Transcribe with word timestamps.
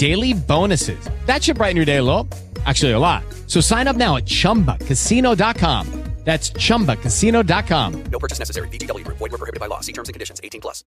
daily 0.00 0.32
bonuses. 0.32 0.98
That 1.26 1.42
should 1.42 1.58
brighten 1.58 1.76
your 1.76 1.84
day 1.84 1.98
a 1.98 2.02
little. 2.02 2.26
Actually, 2.64 2.92
a 2.92 2.98
lot. 2.98 3.22
So 3.46 3.60
sign 3.60 3.86
up 3.86 3.96
now 3.96 4.16
at 4.16 4.24
chumbacasino.com. 4.24 5.86
That's 6.24 6.50
chumbacasino.com. 6.52 8.04
No 8.12 8.18
purchase 8.18 8.38
necessary. 8.38 8.68
VGW. 8.68 9.04
Void 9.06 9.32
were 9.32 9.38
prohibited 9.38 9.58
by 9.58 9.66
law. 9.66 9.80
See 9.80 9.92
terms 9.92 10.10
and 10.10 10.14
conditions. 10.14 10.38
18 10.44 10.60
plus. 10.60 10.84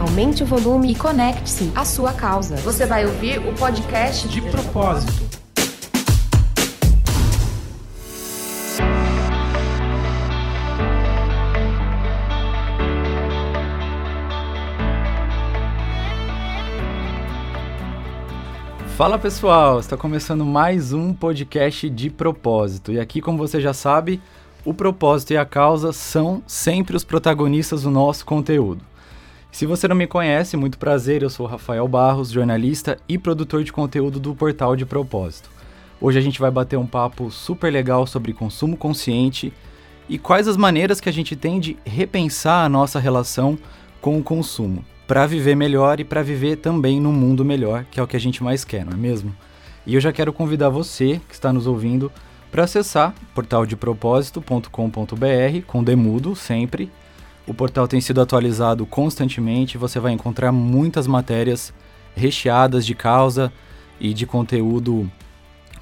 Aumente 0.00 0.44
o 0.44 0.46
volume 0.46 0.92
e 0.92 0.94
conecte-se 0.94 1.72
à 1.74 1.84
sua 1.84 2.12
causa. 2.12 2.54
Você 2.58 2.86
vai 2.86 3.04
ouvir 3.04 3.40
o 3.40 3.52
podcast 3.54 4.28
De 4.28 4.40
propósito. 4.40 5.25
Fala 18.96 19.18
pessoal, 19.18 19.78
está 19.78 19.94
começando 19.94 20.42
mais 20.42 20.94
um 20.94 21.12
podcast 21.12 21.90
de 21.90 22.08
propósito. 22.08 22.92
E 22.92 22.98
aqui, 22.98 23.20
como 23.20 23.36
você 23.36 23.60
já 23.60 23.74
sabe, 23.74 24.22
o 24.64 24.72
propósito 24.72 25.34
e 25.34 25.36
a 25.36 25.44
causa 25.44 25.92
são 25.92 26.42
sempre 26.46 26.96
os 26.96 27.04
protagonistas 27.04 27.82
do 27.82 27.90
nosso 27.90 28.24
conteúdo. 28.24 28.82
Se 29.52 29.66
você 29.66 29.86
não 29.86 29.94
me 29.94 30.06
conhece, 30.06 30.56
muito 30.56 30.78
prazer, 30.78 31.22
eu 31.22 31.28
sou 31.28 31.44
Rafael 31.44 31.86
Barros, 31.86 32.30
jornalista 32.30 32.96
e 33.06 33.18
produtor 33.18 33.62
de 33.62 33.70
conteúdo 33.70 34.18
do 34.18 34.34
portal 34.34 34.74
de 34.74 34.86
propósito. 34.86 35.50
Hoje 36.00 36.18
a 36.18 36.22
gente 36.22 36.40
vai 36.40 36.50
bater 36.50 36.78
um 36.78 36.86
papo 36.86 37.30
super 37.30 37.70
legal 37.70 38.06
sobre 38.06 38.32
consumo 38.32 38.78
consciente 38.78 39.52
e 40.08 40.16
quais 40.16 40.48
as 40.48 40.56
maneiras 40.56 41.02
que 41.02 41.08
a 41.10 41.12
gente 41.12 41.36
tem 41.36 41.60
de 41.60 41.76
repensar 41.84 42.64
a 42.64 42.68
nossa 42.68 42.98
relação 42.98 43.58
com 44.00 44.18
o 44.18 44.22
consumo 44.22 44.82
para 45.06 45.26
viver 45.26 45.54
melhor 45.54 46.00
e 46.00 46.04
para 46.04 46.22
viver 46.22 46.56
também 46.56 47.00
num 47.00 47.12
mundo 47.12 47.44
melhor, 47.44 47.84
que 47.90 48.00
é 48.00 48.02
o 48.02 48.06
que 48.06 48.16
a 48.16 48.20
gente 48.20 48.42
mais 48.42 48.64
quer, 48.64 48.84
não 48.84 48.92
é 48.92 48.96
mesmo? 48.96 49.34
E 49.86 49.94
eu 49.94 50.00
já 50.00 50.12
quero 50.12 50.32
convidar 50.32 50.68
você 50.68 51.20
que 51.28 51.34
está 51.34 51.52
nos 51.52 51.66
ouvindo 51.66 52.10
para 52.50 52.64
acessar 52.64 53.14
portaldepropósito.com.br 53.34 55.66
com 55.66 55.84
demudo 55.84 56.34
sempre. 56.34 56.90
O 57.46 57.54
portal 57.54 57.86
tem 57.86 58.00
sido 58.00 58.20
atualizado 58.20 58.84
constantemente, 58.84 59.78
você 59.78 60.00
vai 60.00 60.12
encontrar 60.12 60.50
muitas 60.50 61.06
matérias 61.06 61.72
recheadas 62.16 62.84
de 62.84 62.94
causa 62.94 63.52
e 64.00 64.12
de 64.12 64.26
conteúdo 64.26 65.08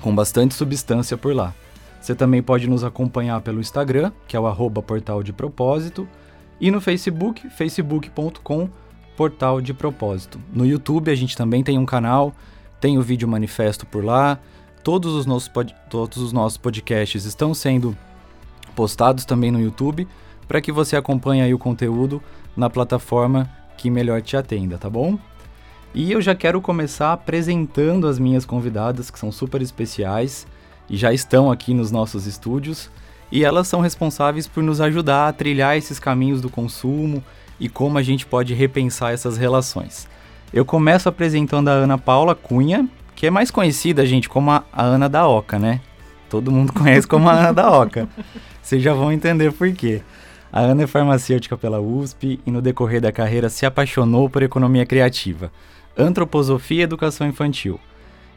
com 0.03 0.15
bastante 0.15 0.55
substância 0.55 1.17
por 1.17 1.35
lá. 1.35 1.55
Você 1.99 2.15
também 2.15 2.43
pode 2.43 2.69
nos 2.69 2.85
acompanhar 2.85 3.41
pelo 3.41 3.61
Instagram, 3.61 4.13
que 4.29 4.37
é 4.37 4.41
o 4.41 4.47
arroba 4.47 4.83
portal 4.83 5.23
de 5.23 5.33
propósito, 5.33 6.07
e 6.61 6.71
no 6.71 6.79
Facebook, 6.79 7.49
facebook.com 7.49 8.69
portal 9.17 9.61
de 9.61 9.73
propósito. 9.73 10.41
No 10.53 10.67
YouTube 10.67 11.11
a 11.11 11.15
gente 11.15 11.37
também 11.37 11.63
tem 11.63 11.79
um 11.79 11.87
canal, 11.87 12.35
tem 12.81 12.99
o 12.99 13.03
vídeo 13.03 13.29
manifesto 13.29 13.87
por 13.87 14.05
lá. 14.05 14.39
Todos 14.83 15.15
os 15.15 15.27
nossos, 15.27 15.51
todos 15.89 16.19
os 16.19 16.33
nossos 16.33 16.59
podcasts 16.59 17.25
estão 17.25 17.55
sendo 17.55 17.97
postados 18.75 19.25
também 19.25 19.51
no 19.51 19.61
YouTube 19.61 20.07
para 20.47 20.61
que 20.61 20.73
você 20.73 20.97
acompanhe 20.97 21.43
aí 21.43 21.55
o 21.55 21.59
conteúdo 21.59 22.23
na 22.57 22.69
plataforma 22.69 23.51
que 23.77 23.91
melhor 23.91 24.21
te 24.21 24.37
atenda, 24.37 24.79
tá 24.79 24.91
bom? 24.91 25.19
E 25.95 26.11
eu 26.11 26.21
já 26.21 26.35
quero 26.35 26.61
começar 26.61 27.13
apresentando 27.13 28.07
as 28.07 28.19
minhas 28.19 28.45
convidadas, 28.45 29.11
que 29.11 29.19
são 29.19 29.31
super 29.31 29.63
especiais 29.63 30.47
e 30.91 30.97
já 30.97 31.13
estão 31.13 31.51
aqui 31.51 31.73
nos 31.73 31.91
nossos 31.91 32.27
estúdios, 32.27 32.91
e 33.31 33.45
elas 33.45 33.69
são 33.69 33.81
responsáveis 33.81 34.47
por 34.47 34.63
nos 34.63 34.81
ajudar 34.81 35.29
a 35.29 35.33
trilhar 35.33 35.77
esses 35.77 35.99
caminhos 35.99 36.41
do 36.41 36.51
consumo 36.51 37.23
e 37.59 37.69
como 37.69 37.99
a 37.99 38.03
gente 38.03 38.27
pode 38.27 38.55
repensar 38.55 39.13
essas 39.13 39.37
relações. 39.37 40.09
Eu 40.53 40.65
começo 40.65 41.09
apresentando 41.09 41.69
a 41.69 41.73
Ana 41.73 41.99
Paula 41.99 42.35
Cunha, 42.35 42.89
que 43.15 43.27
é 43.27 43.31
mais 43.31 43.51
conhecida, 43.51 44.07
gente, 44.07 44.29
como 44.29 44.51
a, 44.51 44.65
Ana 44.73 45.09
da 45.09 45.27
Oca, 45.27 45.59
né? 45.59 45.81
Todo 46.29 46.51
mundo 46.51 46.73
conhece 46.75 47.07
como 47.07 47.29
a 47.29 47.33
Ana 47.33 47.53
da 47.53 47.71
Oca. 47.71 48.09
Vocês 48.63 48.83
já 48.83 48.95
vão 48.95 49.13
entender 49.13 49.53
por 49.53 49.73
quê. 49.73 50.03
A 50.53 50.61
Ana 50.61 50.85
é 50.85 50.87
farmacêutica 50.87 51.57
pela 51.57 51.81
USP 51.81 52.39
e 52.47 52.51
no 52.51 52.63
decorrer 52.63 53.01
da 53.01 53.11
carreira 53.11 53.49
se 53.49 53.67
apaixonou 53.67 54.31
por 54.31 54.43
economia 54.43 54.87
criativa, 54.87 55.51
antroposofia 55.99 56.81
e 56.81 56.85
educação 56.85 57.27
infantil. 57.27 57.81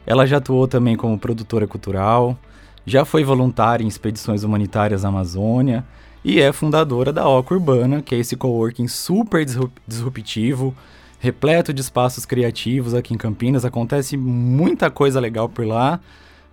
Ela 0.04 0.26
já 0.26 0.38
atuou 0.38 0.66
também 0.66 0.96
como 0.96 1.18
produtora 1.18 1.66
cultural, 1.66 2.36
já 2.84 3.04
foi 3.04 3.22
voluntária 3.22 3.84
em 3.84 3.88
expedições 3.88 4.42
humanitárias 4.42 5.02
na 5.02 5.10
Amazônia 5.10 5.84
e 6.28 6.42
é 6.42 6.52
fundadora 6.52 7.10
da 7.10 7.26
Oca 7.26 7.54
Urbana, 7.54 8.02
que 8.02 8.14
é 8.14 8.18
esse 8.18 8.36
coworking 8.36 8.86
super 8.86 9.46
disruptivo, 9.86 10.74
repleto 11.18 11.72
de 11.72 11.80
espaços 11.80 12.26
criativos 12.26 12.92
aqui 12.92 13.14
em 13.14 13.16
Campinas. 13.16 13.64
Acontece 13.64 14.14
muita 14.14 14.90
coisa 14.90 15.18
legal 15.18 15.48
por 15.48 15.66
lá. 15.66 15.98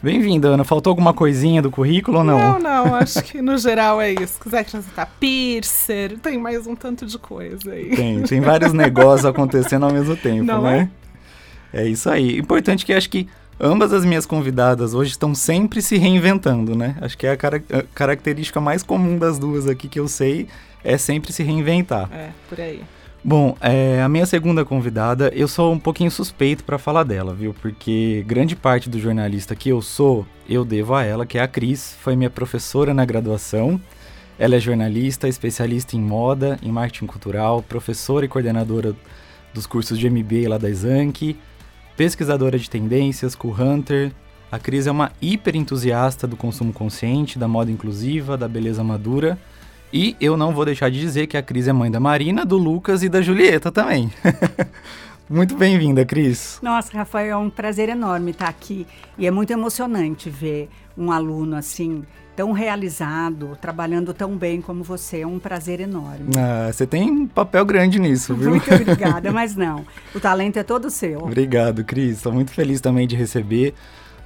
Bem-vinda, 0.01 0.47
Ana. 0.47 0.63
Faltou 0.63 0.91
alguma 0.91 1.13
coisinha 1.13 1.61
do 1.61 1.69
currículo 1.69 2.19
ou 2.19 2.23
não? 2.23 2.39
Não, 2.53 2.59
não. 2.59 2.95
Acho 2.95 3.21
que 3.21 3.41
no 3.41 3.57
geral 3.57 3.99
é 3.99 4.13
isso. 4.13 4.35
Se 4.35 4.39
quiser 4.39 4.59
acrescentar 4.59 5.11
piercer, 5.19 6.17
tem 6.19 6.37
mais 6.37 6.65
um 6.65 6.73
tanto 6.73 7.05
de 7.05 7.17
coisa 7.19 7.73
aí. 7.73 7.93
Tem, 7.93 8.21
tem 8.21 8.39
vários 8.39 8.71
negócios 8.71 9.25
acontecendo 9.27 9.85
ao 9.85 9.91
mesmo 9.91 10.15
tempo, 10.15 10.45
não 10.45 10.61
né? 10.61 10.89
É? 11.73 11.81
é 11.81 11.87
isso 11.89 12.09
aí. 12.09 12.39
Importante 12.39 12.85
que 12.85 12.93
acho 12.93 13.09
que 13.09 13.27
ambas 13.59 13.93
as 13.93 14.05
minhas 14.05 14.25
convidadas 14.25 14.93
hoje 14.93 15.11
estão 15.11 15.33
sempre 15.33 15.81
se 15.81 15.97
reinventando, 15.97 16.75
né? 16.75 16.95
Acho 17.01 17.17
que 17.17 17.27
é 17.27 17.31
a, 17.31 17.37
car 17.37 17.55
a 17.55 17.81
característica 17.93 18.59
mais 18.59 18.83
comum 18.83 19.17
das 19.17 19.39
duas 19.39 19.67
aqui 19.67 19.87
que 19.87 19.99
eu 19.99 20.07
sei 20.07 20.47
é 20.83 20.97
sempre 20.97 21.33
se 21.33 21.43
reinventar. 21.43 22.09
É, 22.13 22.29
por 22.47 22.61
aí. 22.61 22.83
Bom, 23.27 23.57
é, 23.59 24.03
a 24.03 24.07
minha 24.07 24.25
segunda 24.27 24.63
convidada, 24.63 25.31
eu 25.33 25.47
sou 25.47 25.73
um 25.73 25.79
pouquinho 25.79 26.11
suspeito 26.11 26.63
para 26.63 26.77
falar 26.77 27.01
dela, 27.01 27.33
viu? 27.33 27.55
Porque 27.59 28.23
grande 28.27 28.55
parte 28.55 28.87
do 28.87 28.99
jornalista 28.99 29.55
que 29.55 29.69
eu 29.69 29.81
sou, 29.81 30.27
eu 30.47 30.63
devo 30.63 30.93
a 30.93 31.03
ela, 31.03 31.25
que 31.25 31.39
é 31.39 31.41
a 31.41 31.47
Cris, 31.47 31.97
foi 32.01 32.15
minha 32.15 32.29
professora 32.29 32.93
na 32.93 33.03
graduação. 33.03 33.81
Ela 34.37 34.57
é 34.57 34.59
jornalista, 34.59 35.27
especialista 35.27 35.95
em 35.95 36.01
moda, 36.01 36.59
em 36.61 36.71
marketing 36.71 37.07
cultural, 37.07 37.63
professora 37.63 38.25
e 38.25 38.27
coordenadora 38.27 38.93
dos 39.55 39.65
cursos 39.65 39.97
de 39.97 40.07
MBA 40.07 40.47
lá 40.47 40.59
da 40.59 40.69
Exanc, 40.69 41.35
pesquisadora 41.95 42.57
de 42.57 42.69
tendências, 42.69 43.35
com 43.35 43.49
Hunter. 43.49 44.11
A 44.51 44.59
Cris 44.59 44.87
é 44.87 44.91
uma 44.91 45.11
hiper 45.21 45.55
entusiasta 45.55 46.27
do 46.27 46.37
consumo 46.37 46.71
consciente, 46.71 47.39
da 47.39 47.47
moda 47.47 47.71
inclusiva, 47.71 48.37
da 48.37 48.47
beleza 48.47 48.83
madura 48.83 49.37
e 49.97 50.13
eu 50.19 50.35
não 50.35 50.53
vou 50.53 50.65
deixar 50.65 50.91
de 50.91 50.99
dizer 50.99 51.25
que 51.25 51.37
a 51.37 51.41
Cris 51.41 51.69
é 51.69 51.73
mãe 51.73 51.89
da 51.89 52.01
Marina, 52.01 52.45
do 52.45 52.57
Lucas 52.57 53.01
e 53.01 53.07
da 53.07 53.21
Julieta 53.21 53.71
também. 53.71 54.11
muito 55.29 55.55
bem-vinda, 55.55 56.03
Cris. 56.03 56.59
Nossa, 56.61 56.91
Rafael, 56.97 57.31
é 57.31 57.37
um 57.37 57.49
prazer 57.49 57.87
enorme 57.87 58.31
estar 58.31 58.49
aqui. 58.49 58.85
E 59.17 59.25
é 59.25 59.31
muito 59.31 59.51
emocionante 59.51 60.29
ver 60.29 60.69
um 60.97 61.13
aluno 61.13 61.55
assim, 61.55 62.03
tão 62.35 62.51
realizado, 62.51 63.57
trabalhando 63.61 64.13
tão 64.13 64.35
bem 64.35 64.61
como 64.61 64.83
você. 64.83 65.21
É 65.21 65.27
um 65.27 65.39
prazer 65.39 65.79
enorme. 65.79 66.29
Ah, 66.37 66.71
você 66.71 66.85
tem 66.85 67.09
um 67.09 67.27
papel 67.27 67.65
grande 67.65 67.99
nisso, 67.99 68.35
viu? 68.35 68.49
Muito 68.49 68.73
obrigada, 68.73 69.31
mas 69.33 69.55
não. 69.55 69.85
O 70.13 70.19
talento 70.19 70.57
é 70.57 70.63
todo 70.63 70.89
seu. 70.89 71.19
Obrigado, 71.19 71.83
Cris. 71.83 72.17
Estou 72.17 72.33
muito 72.33 72.51
feliz 72.51 72.81
também 72.81 73.07
de 73.07 73.15
receber. 73.15 73.73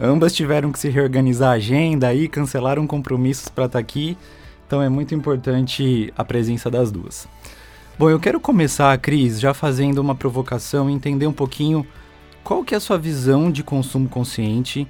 Ambas 0.01 0.33
tiveram 0.33 0.71
que 0.71 0.79
se 0.79 0.89
reorganizar 0.89 1.49
a 1.49 1.53
agenda 1.53 2.07
aí, 2.07 2.27
cancelaram 2.27 2.87
compromissos 2.87 3.49
para 3.49 3.65
estar 3.65 3.79
aqui. 3.79 4.17
Então 4.65 4.81
é 4.81 4.89
muito 4.89 5.13
importante 5.13 6.13
a 6.17 6.23
presença 6.23 6.69
das 6.69 6.91
duas. 6.91 7.27
Bom, 7.97 8.09
eu 8.09 8.19
quero 8.19 8.39
começar, 8.39 8.97
Cris, 8.99 9.39
já 9.39 9.53
fazendo 9.53 9.99
uma 9.99 10.15
provocação 10.15 10.89
e 10.89 10.93
entender 10.93 11.27
um 11.27 11.33
pouquinho 11.33 11.85
qual 12.43 12.63
que 12.63 12.73
é 12.73 12.77
a 12.77 12.79
sua 12.79 12.97
visão 12.97 13.51
de 13.51 13.61
consumo 13.61 14.07
consciente 14.07 14.87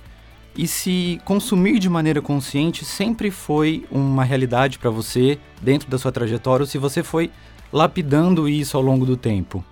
e 0.60 0.68
se 0.68 1.22
consumir 1.24 1.80
de 1.80 1.90
maneira 1.90 2.22
consciente 2.22 2.84
sempre 2.84 3.32
foi 3.32 3.88
uma 3.90 4.26
realidade 4.26 4.78
para 4.78 4.90
você 4.90 5.40
dentro 5.62 5.90
da 5.90 5.98
sua 5.98 6.12
trajetória 6.12 6.64
ou 6.64 6.68
se 6.68 6.78
você 6.78 7.02
foi 7.02 7.32
lapidando 7.72 8.50
isso 8.50 8.76
ao 8.76 8.84
longo 8.84 9.06
do 9.06 9.16
tempo? 9.16 9.64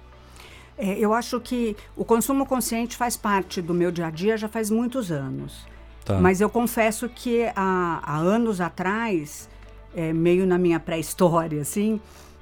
É, 0.77 0.97
eu 0.97 1.13
acho 1.13 1.41
que 1.41 1.75
o 1.93 2.05
consumo 2.05 2.45
consciente 2.45 2.95
faz 2.95 3.17
parte 3.17 3.61
do 3.61 3.73
meu 3.73 3.91
dia 3.91 4.07
a 4.07 4.09
dia 4.09 4.37
já 4.37 4.47
faz 4.47 4.71
muitos 4.71 5.11
anos. 5.11 5.67
Tá. 6.05 6.21
Mas 6.21 6.39
eu 6.39 6.49
confesso 6.49 7.09
que 7.09 7.43
há, 7.53 7.99
há 8.01 8.15
anos 8.15 8.61
atrás, 8.61 9.49
é, 9.93 10.13
meio 10.13 10.47
na 10.47 10.57
minha 10.57 10.79
pré-história, 10.79 11.63
assim, 11.63 11.99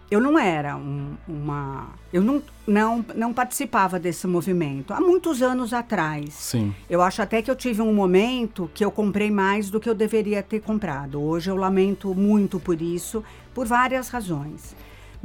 eu 0.09 0.19
não 0.21 0.37
era 0.37 0.75
um- 0.77 1.15
uma. 1.27 1.87
Eu 2.13 2.21
não, 2.21 2.41
não, 2.67 3.05
não 3.15 3.33
participava 3.33 3.99
desse 3.99 4.25
movimento. 4.27 4.93
Há 4.93 5.01
muitos 5.01 5.41
anos 5.41 5.73
atrás. 5.73 6.33
Sim. 6.33 6.73
Eu 6.89 7.01
acho 7.01 7.21
até 7.21 7.41
que 7.41 7.49
eu 7.51 7.55
tive 7.55 7.81
um 7.81 7.93
momento 7.93 8.69
que 8.73 8.85
eu 8.85 8.91
comprei 8.91 9.29
mais 9.31 9.69
do 9.69 9.79
que 9.79 9.89
eu 9.89 9.95
deveria 9.95 10.41
ter 10.43 10.61
comprado. 10.61 11.21
Hoje 11.21 11.49
eu 11.49 11.55
lamento 11.55 12.13
muito 12.13 12.59
por 12.59 12.81
isso, 12.81 13.23
por 13.53 13.65
várias 13.65 14.09
razões. 14.09 14.75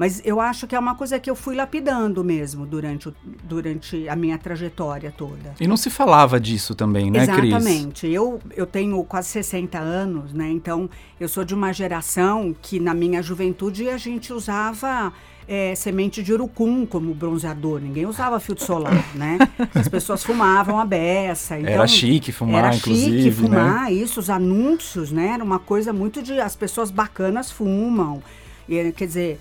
Mas 0.01 0.23
eu 0.25 0.41
acho 0.41 0.67
que 0.67 0.75
é 0.75 0.79
uma 0.79 0.95
coisa 0.95 1.21
que 1.21 1.29
eu 1.31 1.37
fui 1.37 1.55
lapidando 1.55 2.25
mesmo 2.25 2.65
durante, 2.65 3.11
o- 3.11 3.15
durante 3.45 4.09
a 4.09 4.17
minha 4.17 4.39
trajetória 4.39 5.13
toda. 5.15 5.55
E 5.61 5.67
não 5.67 5.77
se 5.77 5.91
falava 5.91 6.41
disso 6.41 6.75
também, 6.75 7.11
né, 7.11 7.27
Cris? 7.27 7.51
Exatamente. 7.55 8.07
Eu, 8.09 8.41
eu 8.57 8.65
tenho 8.65 9.05
quase 9.05 9.29
60 9.29 9.79
anos, 9.79 10.33
né? 10.33 10.49
Então, 10.51 10.89
eu 11.21 11.29
sou 11.29 11.45
de 11.45 11.55
uma 11.55 11.71
geração 11.71 12.57
que, 12.63 12.81
na 12.81 12.95
minha 12.95 13.23
juventude, 13.23 13.91
a 13.91 13.99
gente 13.99 14.33
usava 14.33 15.13
é, 15.47 15.75
semente 15.75 16.23
de 16.23 16.33
urucum 16.33 16.87
como 16.87 17.13
bronzeador. 17.13 17.79
Ninguém 17.83 18.07
usava 18.07 18.41
filtro 18.41 18.65
solar, 18.65 19.05
né? 19.15 19.37
As 19.75 19.87
pessoas 19.87 20.25
fumavam 20.25 20.81
a 20.81 20.85
beça. 20.87 21.59
Então, 21.61 21.75
Era 21.75 21.87
chique 21.87 22.33
fumar, 22.33 22.65
era 22.65 22.75
inclusive, 22.75 23.19
chique 23.25 23.31
fumar, 23.33 23.93
isso, 23.93 24.19
os 24.19 24.31
anúncios, 24.31 25.13
né? 25.13 25.33
Era 25.35 25.45
uma 25.45 25.59
coisa 25.59 25.93
muito 25.93 26.23
de... 26.23 26.41
As 26.41 26.57
pessoas 26.57 26.91
bacanas 26.91 27.51
fumam. 27.51 28.23
E, 28.71 28.93
quer 28.93 29.07
dizer, 29.07 29.41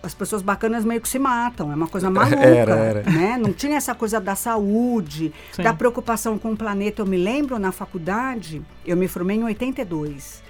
as 0.00 0.14
pessoas 0.14 0.40
bacanas 0.40 0.84
meio 0.84 1.00
que 1.00 1.08
se 1.08 1.18
matam. 1.18 1.72
É 1.72 1.74
uma 1.74 1.88
coisa 1.88 2.08
maluca, 2.10 2.36
Era, 2.40 2.74
era. 2.76 3.10
né? 3.10 3.36
Não 3.36 3.52
tinha 3.52 3.76
essa 3.76 3.92
coisa 3.92 4.20
da 4.20 4.36
saúde, 4.36 5.32
Sim. 5.50 5.62
da 5.64 5.74
preocupação 5.74 6.38
com 6.38 6.52
o 6.52 6.56
planeta. 6.56 7.02
Eu 7.02 7.06
me 7.06 7.16
lembro 7.16 7.58
na 7.58 7.72
faculdade, 7.72 8.62
eu 8.86 8.96
me 8.96 9.08
formei 9.08 9.36
em 9.36 9.42
82. 9.44 10.42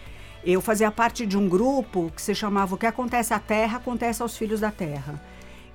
Eu 0.44 0.60
fazia 0.60 0.90
parte 0.90 1.24
de 1.24 1.38
um 1.38 1.48
grupo 1.48 2.12
que 2.14 2.20
se 2.20 2.34
chamava 2.34 2.74
O 2.74 2.78
que 2.78 2.86
acontece 2.86 3.32
à 3.32 3.38
Terra, 3.38 3.78
acontece 3.78 4.20
aos 4.22 4.36
filhos 4.36 4.60
da 4.60 4.70
Terra. 4.70 5.20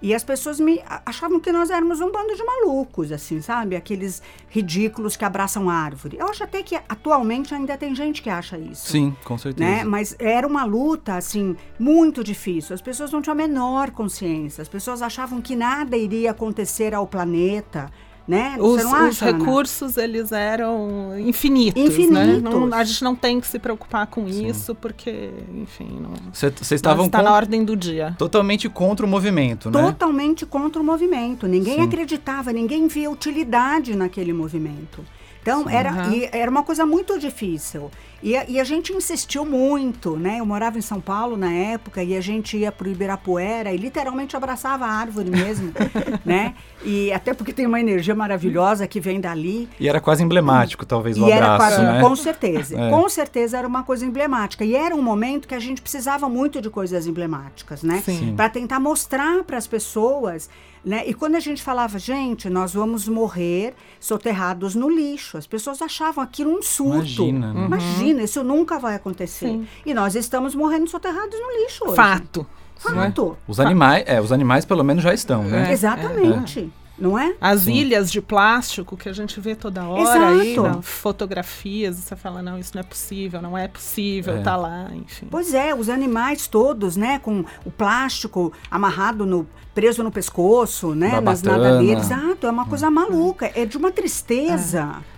E 0.04 0.14
as 0.14 0.22
pessoas 0.22 0.60
me 0.60 0.84
achavam 1.06 1.40
que 1.40 1.50
nós 1.50 1.70
éramos 1.70 2.02
um 2.02 2.12
bando 2.12 2.36
de 2.36 2.44
malucos, 2.44 3.10
assim, 3.10 3.40
sabe? 3.40 3.74
Aqueles 3.74 4.22
ridículos 4.50 5.16
que 5.16 5.24
abraçam 5.24 5.70
árvore. 5.70 6.18
Eu 6.20 6.28
acho 6.28 6.44
até 6.44 6.62
que 6.62 6.76
atualmente 6.76 7.56
ainda 7.56 7.78
tem 7.78 7.96
gente 7.96 8.22
que 8.22 8.30
acha 8.30 8.58
isso 8.58 8.92
Sim, 8.92 9.16
com 9.24 9.38
certeza. 9.38 9.66
né? 9.66 9.86
Mas 9.86 10.14
era 10.20 10.46
uma 10.46 10.66
luta, 10.66 11.16
assim, 11.16 11.56
muito 11.80 12.22
difícil. 12.22 12.74
As 12.74 12.82
pessoas 12.82 13.14
não 13.14 13.22
tinham 13.22 13.32
a 13.32 13.38
menor 13.38 13.92
consciência. 13.92 14.62
As 14.62 14.68
pessoas 14.68 15.02
achavam 15.02 15.40
que 15.42 15.56
nada 15.56 15.96
iria 15.96 16.32
acontecer 16.32 16.94
ao 16.94 17.08
planeta, 17.08 17.90
né? 18.28 18.56
Os, 18.60 18.78
Você 18.78 18.84
não 18.84 18.92
os 18.92 18.94
acha, 19.18 19.30
Ana? 19.30 19.38
recursos, 19.38 19.98
eles 19.98 20.32
eram 20.32 21.20
infinitos, 21.20 21.82
né? 21.82 21.88
Infinitos. 21.88 22.42
Não- 22.42 22.74
a 22.74 22.84
gente 22.84 23.04
não 23.04 23.16
tem 23.16 23.40
que 23.42 23.48
se 23.48 23.60
preocupar 23.60 24.08
com 24.08 24.28
isso, 24.28 24.74
porque, 24.76 25.30
enfim, 25.56 26.00
não 26.02 26.12
Vocês 26.32 26.72
estavam 26.72 27.06
está 27.06 27.22
na 27.22 27.34
ordem 27.34 27.64
do 27.66 27.76
dia. 27.76 28.16
totalmente 28.18 28.70
contra 28.70 29.06
o 29.06 29.10
movimento, 29.10 29.70
né? 29.70 29.82
Totalmente 29.84 30.46
contra 30.46 30.82
o 30.82 30.86
movimento. 30.86 31.48
Ninguém 31.48 31.76
Sim. 31.76 31.82
acreditava, 31.82 32.54
ninguém 32.54 32.88
via 32.88 33.10
utilidade 33.12 33.96
naquele 33.96 34.32
movimento. 34.34 35.04
Então, 35.44 35.70
era, 35.70 35.90
Aham. 35.90 36.14
e 36.14 36.30
era 36.32 36.50
uma 36.50 36.64
coisa 36.64 36.86
muito 36.86 37.20
difícil. 37.20 37.92
E 38.24 38.38
a, 38.38 38.46
e 38.50 38.58
a 38.58 38.64
gente 38.64 38.94
insistiu 38.94 39.46
muito, 39.46 40.16
né? 40.16 40.40
Eu 40.40 40.46
morava 40.46 40.78
em 40.78 40.82
São 40.82 41.02
Paulo 41.02 41.36
na 41.36 41.52
época 41.52 42.02
e 42.02 42.16
a 42.16 42.22
gente 42.22 42.56
ia 42.56 42.72
para 42.72 42.88
o 42.88 42.92
Ibirapuera 42.92 43.74
e 43.74 43.78
literalmente 43.78 44.38
abraçava 44.38 44.86
a 44.86 44.90
árvore 44.90 45.30
mesmo, 45.30 45.74
né? 46.24 46.56
E 46.86 47.12
até 47.12 47.34
porque 47.34 47.52
tem 47.52 47.68
uma 47.68 47.82
energia 47.82 48.16
maravilhosa 48.16 48.88
que 48.88 49.02
vem 49.02 49.20
dali. 49.20 49.68
E 49.78 49.90
era 49.90 50.00
quase 50.00 50.24
emblemático, 50.24 50.86
talvez, 50.86 51.18
o 51.18 51.28
E 51.28 51.32
era 51.34 51.56
abraço, 51.56 51.76
quase, 51.76 51.92
né? 51.92 52.02
com 52.02 52.16
certeza. 52.16 52.74
É. 52.84 52.90
Com 52.90 53.10
certeza 53.10 53.58
era 53.58 53.68
uma 53.68 53.84
coisa 53.84 54.06
emblemática. 54.06 54.64
E 54.64 54.74
era 54.76 54.96
um 54.96 55.02
momento 55.02 55.48
que 55.48 55.54
a 55.54 55.60
gente 55.60 55.82
precisava 55.82 56.30
muito 56.30 56.62
de 56.62 56.70
coisas 56.70 57.06
emblemáticas, 57.06 57.84
né? 57.84 58.02
Sim. 58.06 58.18
Sim. 58.18 58.36
Para 58.36 58.48
tentar 58.50 58.80
mostrar 58.80 59.44
para 59.44 59.58
as 59.58 59.68
pessoas, 59.68 60.50
né? 60.84 61.04
E 61.08 61.14
quando 61.14 61.36
a 61.36 61.40
gente 61.40 61.64
falava, 61.64 61.98
gente, 61.98 62.50
nós 62.50 62.74
vamos 62.74 63.08
morrer 63.08 63.74
soterrados 64.00 64.76
no 64.76 64.90
lixo, 64.90 65.38
as 65.38 65.48
pessoas 65.48 65.82
achavam 65.82 66.24
aquilo 66.24 66.52
um 66.52 66.62
surto. 66.62 66.98
Imagina, 66.98 67.54
né? 67.54 67.66
Imagina, 67.66 68.24
isso 68.24 68.44
nunca 68.44 68.78
vai 68.78 68.96
acontecer. 68.96 69.48
Sim. 69.48 69.68
E 69.86 69.94
nós 69.94 70.16
estamos 70.16 70.54
morrendo 70.56 70.90
soterrados 70.90 71.40
no 71.40 71.64
lixo 71.64 71.86
hoje. 71.86 71.96
Fato. 71.96 72.46
é? 72.78 72.80
Fato. 72.80 73.38
Os 73.48 73.60
animais, 73.60 74.04
é, 74.06 74.20
os 74.20 74.32
animais 74.32 74.66
pelo 74.66 74.84
menos 74.84 75.04
já 75.04 75.14
estão, 75.14 75.44
né? 75.44 75.72
É. 75.72 76.74
Não 77.04 77.20
é? 77.20 77.36
As 77.42 77.68
ilhas 77.68 78.10
de 78.10 78.22
plástico 78.22 78.96
que 78.96 79.10
a 79.10 79.14
gente 79.14 79.38
vê 79.42 79.56
toda 79.56 79.84
hora 79.86 80.28
aí, 80.30 80.54
Exato. 80.54 80.68
na- 80.78 80.82
fotografias, 80.82 82.00
e 82.00 82.02
você 82.02 82.16
fala, 82.16 82.42
não, 82.42 82.58
isso 82.58 82.72
não 82.74 82.80
é 82.80 82.84
possível, 82.84 83.42
não 83.42 83.58
é 83.58 83.68
possível, 83.68 84.38
É. 84.38 84.42
tá 84.42 84.56
lá, 84.56 84.90
enfim. 84.94 85.28
Pois 85.30 85.54
é, 85.54 85.76
os 85.76 85.90
animais 85.90 86.48
todos, 86.48 86.96
né, 86.96 87.20
com 87.20 87.44
o 87.66 87.70
plástico 87.72 88.54
amarrado 88.72 89.26
no 89.26 89.46
preso 89.76 90.02
no 90.04 90.12
pescoço, 90.12 90.96
né, 90.96 91.20
nas 91.20 91.42
Barbatana. 91.42 91.58
nadadeiras. 91.70 92.06
Exato, 92.06 92.48
é 92.48 92.50
uma 92.50 92.66
coisa 92.66 92.90
maluca, 92.90 93.52
é 93.54 93.66
de 93.66 93.78
uma 93.78 93.92
tristeza. 93.92 94.96
É, 95.10 95.14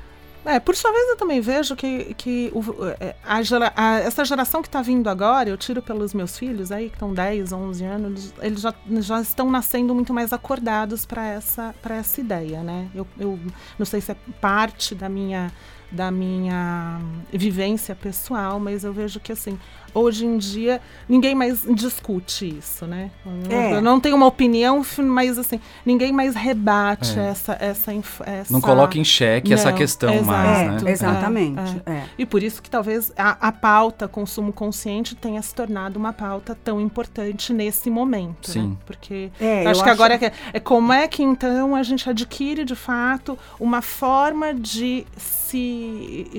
por 0.59 0.75
sua 0.75 0.91
vez 0.91 1.09
eu 1.09 1.17
também 1.17 1.41
vejo 1.41 1.75
que, 1.75 2.13
que 2.13 2.51
o- 2.53 2.63
é, 2.99 3.15
a 3.23 3.41
a- 3.75 3.99
essa 3.99 4.23
geração 4.23 4.61
que 4.61 4.67
está 4.67 4.81
vindo 4.81 5.09
agora, 5.09 5.49
eu 5.49 5.57
tiro 5.57 5.81
pelos 5.81 6.13
meus 6.13 6.37
filhos 6.37 6.71
aí, 6.71 6.89
que 6.89 6.95
estão 6.95 7.13
10, 7.13 7.51
11 7.51 7.83
anos, 7.83 8.11
eles, 8.11 8.33
eles 8.41 8.61
já, 8.61 8.73
já 9.01 9.21
estão 9.21 9.49
nascendo 9.49 9.93
muito 9.95 10.13
mais 10.13 10.31
acordados 10.31 11.05
para 11.05 11.25
essa, 11.25 11.73
essa 11.95 12.21
ideia, 12.21 12.61
né? 12.61 12.87
Eu, 12.93 13.07
eu 13.19 13.39
não 13.79 13.85
sei 13.85 14.01
se 14.01 14.11
é 14.11 14.15
parte 14.39 14.93
da 14.93 15.09
minha, 15.09 15.51
da 15.95 16.11
minha 16.11 16.99
vivência 17.31 17.95
pessoal, 17.95 18.59
mas 18.59 18.83
eu 18.83 18.91
vejo 18.93 19.19
que, 19.19 19.31
assim, 19.31 19.57
hoje 19.93 20.25
em 20.25 20.37
dia, 20.37 20.81
ninguém 21.07 21.33
mais 21.33 21.65
discute 21.73 22.57
isso, 22.57 22.85
né? 22.85 23.09
Eu, 23.49 23.57
É. 23.57 23.73
eu 23.75 23.81
não 23.81 23.97
tenho 23.99 24.17
uma 24.17 24.25
opinião, 24.25 24.81
mas, 24.97 25.37
assim, 25.37 25.57
ninguém 25.85 26.11
mais 26.11 26.35
rebate 26.35 27.17
É. 27.17 27.27
essa, 27.29 27.57
essa, 27.61 27.93
essa... 28.25 28.51
Não 28.51 28.59
coloca 28.59 28.97
em 28.97 29.05
xeque 29.05 29.53
essa 29.53 29.71
Não, 29.71 29.77
questão 29.77 30.13
exato. 30.13 30.25
mais, 30.27 30.81
é, 30.81 30.85
né? 30.85 30.91
exatamente. 30.91 31.81
É, 31.85 31.91
é. 31.91 32.03
E 32.17 32.25
por 32.25 32.43
isso 32.43 32.61
que 32.61 32.69
talvez 32.69 33.13
a, 33.17 33.47
a 33.47 33.51
pauta 33.53 34.05
consumo 34.07 34.51
consciente 34.51 35.15
tenha 35.15 35.41
se 35.41 35.55
tornado 35.55 35.97
uma 35.97 36.11
pauta 36.11 36.57
tão 36.61 36.81
importante 36.81 37.53
nesse 37.53 37.89
momento. 37.89 38.51
Sim. 38.51 38.67
Né? 38.71 38.75
Porque 38.85 39.31
É, 39.39 39.61
eu 39.61 39.63
eu 39.65 39.69
acho 39.71 39.81
que 39.83 39.89
acho- 39.89 40.03
agora 40.03 40.15
é, 40.15 40.31
é 40.53 40.59
como 40.59 40.91
é 40.91 41.07
que 41.07 41.23
então 41.23 41.73
a 41.73 41.83
gente 41.83 42.09
adquire 42.09 42.65
de 42.65 42.75
fato 42.75 43.37
uma 43.59 43.81
forma 43.81 44.53
de 44.53 45.05
se 45.17 45.84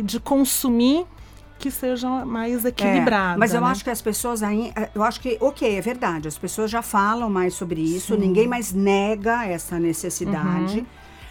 de 0.05 0.21
consumir 0.21 1.07
que 1.59 1.71
seja 1.71 2.25
mais 2.25 2.65
equilibrada. 2.65 3.35
É, 3.35 3.39
mas 3.39 3.55
eu 3.55 3.61
né? 3.61 3.69
acho 3.69 3.83
que 3.83 3.91
as 3.91 4.03
pessoas 4.03 4.43
aí, 4.43 4.73
eu 4.95 5.03
acho 5.03 5.21
que, 5.21 5.39
ok, 5.41 5.77
é 5.77 5.81
verdade, 5.81 6.29
as 6.29 6.37
pessoas 6.37 6.71
já 6.71 6.83
falam 6.83 7.31
mais 7.31 7.55
sobre 7.55 7.81
isso, 7.81 8.17
ninguém 8.17 8.47
mais 8.47 8.73
nega 8.73 9.47
essa 9.47 9.79
necessidade. 9.79 10.81
Uhum. 10.81 10.87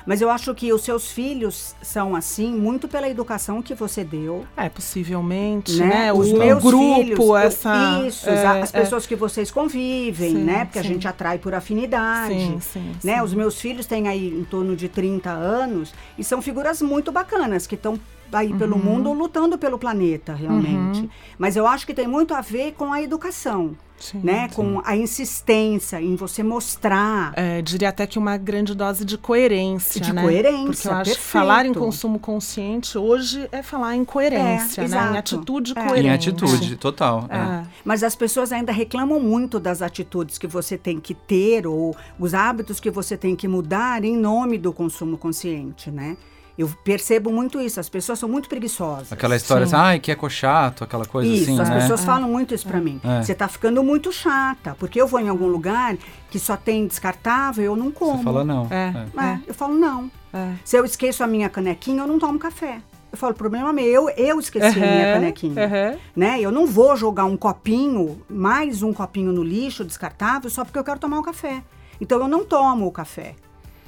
Mas 0.05 0.21
eu 0.21 0.29
acho 0.29 0.53
que 0.53 0.71
os 0.71 0.83
seus 0.83 1.11
filhos 1.11 1.75
são 1.81 2.15
assim 2.15 2.51
muito 2.53 2.87
pela 2.87 3.09
educação 3.09 3.61
que 3.61 3.73
você 3.73 4.03
deu. 4.03 4.45
É, 4.55 4.69
possivelmente, 4.69 5.77
Né? 5.77 5.85
né? 5.87 6.13
Os 6.13 6.31
o, 6.31 6.37
meus 6.37 6.61
grupo, 6.63 7.03
filhos, 7.03 7.35
essa. 7.37 8.03
isso, 8.07 8.29
é, 8.29 8.61
as 8.61 8.73
é, 8.73 8.81
pessoas 8.81 9.07
que 9.07 9.15
vocês 9.15 9.49
convivem, 9.49 10.31
Sim, 10.31 10.43
né? 10.43 10.65
Porque 10.65 10.79
a 10.79 10.83
sim. 10.83 10.89
gente 10.89 11.07
atrai 11.07 11.37
por 11.39 11.53
afinidade. 11.53 12.33
Sim, 12.33 12.59
sim, 12.59 12.91
né? 13.03 13.15
sim. 13.17 13.21
Os 13.21 13.33
meus 13.33 13.59
filhos 13.59 13.85
têm 13.85 14.07
aí 14.07 14.27
em 14.27 14.43
torno 14.43 14.75
de 14.75 14.87
30 14.87 15.29
anos 15.31 15.93
e 16.17 16.23
são 16.23 16.41
figuras 16.41 16.81
muito 16.81 17.11
bacanas 17.11 17.65
que 17.65 17.75
estão 17.75 17.99
aí 18.37 18.51
Uhum. 18.51 18.57
pelo 18.57 18.77
mundo 18.77 19.11
lutando 19.13 19.57
pelo 19.57 19.77
planeta, 19.79 20.33
realmente. 20.33 21.09
Mas 21.37 21.55
eu 21.55 21.65
acho 21.67 21.85
que 21.85 21.93
tem 21.93 22.07
muito 22.07 22.33
a 22.33 22.41
ver 22.41 22.73
com 22.73 22.91
a 22.93 23.01
educação, 23.01 23.75
Sim, 23.97 24.19
né? 24.23 24.49
Com 24.53 24.81
a 24.83 24.95
insistência 24.95 26.01
em 26.01 26.15
você 26.17 26.43
mostrar. 26.43 27.31
É, 27.35 27.61
diria 27.61 27.89
até 27.89 28.05
que 28.05 28.19
uma 28.19 28.35
grande 28.37 28.75
dose 28.75 29.05
de 29.05 29.17
coerência, 29.17 30.01
De 30.01 30.11
né? 30.13 30.21
coerência, 30.21 30.65
Porque 30.65 30.87
eu 30.87 30.91
acho 30.91 31.03
que 31.11 31.15
perfeito. 31.17 31.31
falar 31.31 31.65
em 31.65 31.73
consumo 31.73 32.19
consciente 32.19 32.97
hoje 32.97 33.47
é 33.51 33.63
falar 33.63 33.95
em 33.95 34.03
coerência, 34.03 34.81
É, 34.81 34.87
né? 34.87 35.11
Em 35.13 35.17
atitude 35.17 35.73
É. 35.75 35.87
coerente. 35.87 36.07
Em 36.07 36.09
atitude, 36.11 36.75
total. 36.75 37.25
é. 37.29 37.37
É. 37.37 37.63
Mas 37.85 38.03
as 38.03 38.15
pessoas 38.15 38.51
ainda 38.51 38.71
reclamam 38.71 39.19
muito 39.19 39.59
das 39.59 39.81
atitudes 39.81 40.37
que 40.37 40.47
você 40.47 40.77
tem 40.77 40.99
que 40.99 41.13
ter 41.13 41.65
ou 41.65 41.95
os 42.19 42.33
hábitos 42.33 42.79
que 42.81 42.91
você 42.91 43.15
tem 43.15 43.35
que 43.35 43.47
mudar 43.47 44.03
em 44.03 44.17
nome 44.17 44.57
do 44.57 44.73
consumo 44.73 45.17
consciente, 45.17 45.89
né? 45.89 46.17
Eu 46.57 46.69
percebo 46.83 47.31
muito 47.31 47.59
isso. 47.59 47.79
As 47.79 47.89
pessoas 47.89 48.17
são 48.17 48.29
muito 48.29 48.47
preguiçosas. 48.47 49.11
Aquela 49.11 49.35
história 49.35 49.65
Sim. 49.67 49.75
assim, 49.75 49.83
ai, 49.85 49.99
que 49.99 50.11
é 50.11 50.17
chato, 50.29 50.83
aquela 50.83 51.05
coisa 51.05 51.29
Isso, 51.29 51.43
assim, 51.51 51.59
as 51.61 51.69
né? 51.69 51.79
pessoas 51.81 52.03
falam 52.03 52.29
muito 52.29 52.53
isso 52.55 52.67
pra 52.67 52.79
mim. 52.79 52.99
É. 53.03 53.21
Você 53.21 53.35
tá 53.35 53.47
ficando 53.47 53.83
muito 53.83 54.11
chata, 54.11 54.75
porque 54.79 54.99
eu 54.99 55.05
vou 55.05 55.19
em 55.19 55.27
algum 55.29 55.47
lugar 55.47 55.95
que 56.31 56.39
só 56.39 56.55
tem 56.57 56.87
descartável, 56.87 57.63
eu 57.63 57.75
não 57.75 57.91
como. 57.91 58.17
Você 58.17 58.23
fala 58.23 58.43
não. 58.43 58.67
É. 58.71 58.93
É, 59.21 59.39
Eu 59.47 59.53
falo 59.53 59.75
não. 59.75 60.09
É. 60.33 60.53
Se 60.63 60.77
eu 60.77 60.85
esqueço 60.85 61.23
a 61.23 61.27
minha 61.27 61.49
canequinha, 61.49 62.01
eu 62.03 62.07
não 62.07 62.17
tomo 62.17 62.39
café. 62.39 62.79
Eu 63.11 63.17
falo, 63.17 63.33
problema 63.33 63.71
meu, 63.71 63.85
eu, 63.85 64.09
eu 64.17 64.39
esqueci 64.39 64.65
a 64.65 64.71
minha 64.71 65.13
canequinha. 65.13 65.65
aham. 65.65 65.97
Né? 66.15 66.41
Eu 66.41 66.51
não 66.51 66.65
vou 66.65 66.95
jogar 66.97 67.25
um 67.25 67.37
copinho, 67.37 68.21
mais 68.29 68.81
um 68.81 68.91
copinho 68.91 69.31
no 69.31 69.43
lixo 69.43 69.85
descartável, 69.85 70.49
só 70.49 70.65
porque 70.65 70.79
eu 70.79 70.83
quero 70.83 70.99
tomar 70.99 71.19
um 71.19 71.23
café. 71.23 71.63
Então 72.01 72.19
eu 72.19 72.27
não 72.27 72.43
tomo 72.43 72.87
o 72.87 72.91
café. 72.91 73.35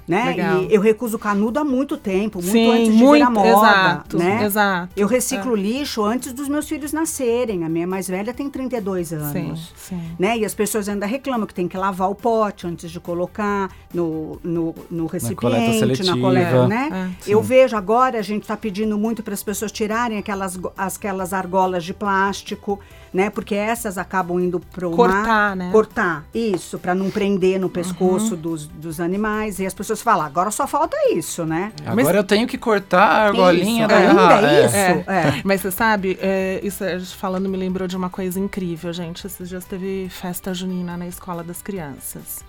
Né? 0.08 0.26
Legal. 0.28 0.64
E 0.64 0.74
eu 0.74 0.80
recuso 0.80 1.20
canudo 1.20 1.60
há 1.60 1.66
muito 1.66 1.98
tempo, 1.98 2.40
muito 2.40 2.52
Sim, 2.52 2.72
antes 2.72 2.86
de 2.86 2.92
muito, 2.94 3.14
virar 3.14 3.30
moda. 3.30 3.50
exato, 3.50 4.18
né? 4.18 4.46
exato. 4.46 4.94
Eu 4.96 5.06
reciclo 5.06 5.54
lixo 5.54 6.02
antes 6.04 6.32
dos 6.32 6.48
meus 6.48 6.68
filhos 6.68 6.94
nascerem. 6.94 7.66
A 7.66 7.70
minha 7.70 7.86
mais 7.86 8.08
velha 8.08 8.34
tem 8.34 8.50
32 8.50 9.12
anos. 9.12 9.32
Sim, 9.32 9.56
sim. 9.76 10.02
Né? 10.18 10.38
E 10.38 10.46
as 10.46 10.56
pessoas 10.56 10.88
ainda 10.88 11.06
reclamam 11.06 11.46
que 11.46 11.54
tem 11.54 11.68
que 11.68 11.78
lavar 11.78 12.10
o 12.10 12.16
pote 12.16 12.66
antes 12.66 12.90
de 12.90 13.02
colocar 13.02 13.70
no, 13.94 14.40
no, 14.42 14.74
no 14.90 15.06
recipiente, 15.08 15.42
coleta 15.42 16.04
na 16.04 16.18
coleta, 16.18 16.68
né? 16.68 17.14
É, 17.28 17.32
Eu 17.32 17.42
vejo 17.42 17.76
agora, 17.76 18.18
a 18.18 18.22
gente 18.22 18.44
está 18.44 18.56
pedindo 18.56 18.98
muito 18.98 19.22
para 19.22 19.34
as 19.34 19.44
pessoas 19.44 19.72
tirarem 19.74 20.18
aquelas, 20.18 20.58
aquelas 20.78 21.34
argolas 21.34 21.84
de 21.84 21.94
plástico, 21.94 22.80
né? 23.14 23.30
Porque 23.30 23.56
essas 23.56 23.98
acabam 23.98 24.40
indo 24.40 24.60
para 24.60 24.88
o 24.88 24.92
Cortar, 24.96 25.24
mar. 25.26 25.56
né? 25.56 25.66
Uhum. 25.66 25.72
Cortar, 25.72 26.26
isso, 26.34 26.78
para 26.80 26.94
não 26.96 27.10
prender 27.10 27.60
no 27.60 27.70
pescoço 27.70 28.36
dos, 28.36 28.68
dos 28.68 29.00
animais. 29.00 29.60
E 29.60 29.66
as 29.66 29.74
pessoas 29.74 30.02
falam, 30.02 30.26
agora 30.26 30.52
só 30.52 30.68
falta 30.68 30.96
isso, 31.12 31.46
né? 31.46 31.72
Agora 31.86 32.18
eu 32.18 32.24
tenho 32.24 32.48
que 32.48 32.58
cortar 32.58 33.02
a 33.04 33.26
argolinha 33.28 33.86
Isso, 33.86 33.88
da 33.88 33.98
ainda 33.98 34.14
garrafa. 34.14 34.48
é 34.48 34.62
É. 34.62 34.66
isso. 34.66 35.10
É. 35.10 35.42
Mas 35.44 35.62
você 35.62 35.72
sabe, 35.72 36.18
é, 36.22 36.60
isso 36.64 36.84
a 36.84 36.98
gente 36.98 37.16
falando 37.16 37.48
me 37.50 37.58
lembrou 37.58 37.88
de 37.88 37.96
uma 37.98 38.10
coisa 38.10 38.40
incrível, 38.40 38.92
gente. 38.94 39.26
Esses 39.26 39.50
dias 39.50 39.66
teve 39.66 40.08
festa 40.10 40.54
junina 40.54 40.96
na 40.98 41.08
escola 41.08 41.44
das 41.44 41.62
crianças. 41.62 42.46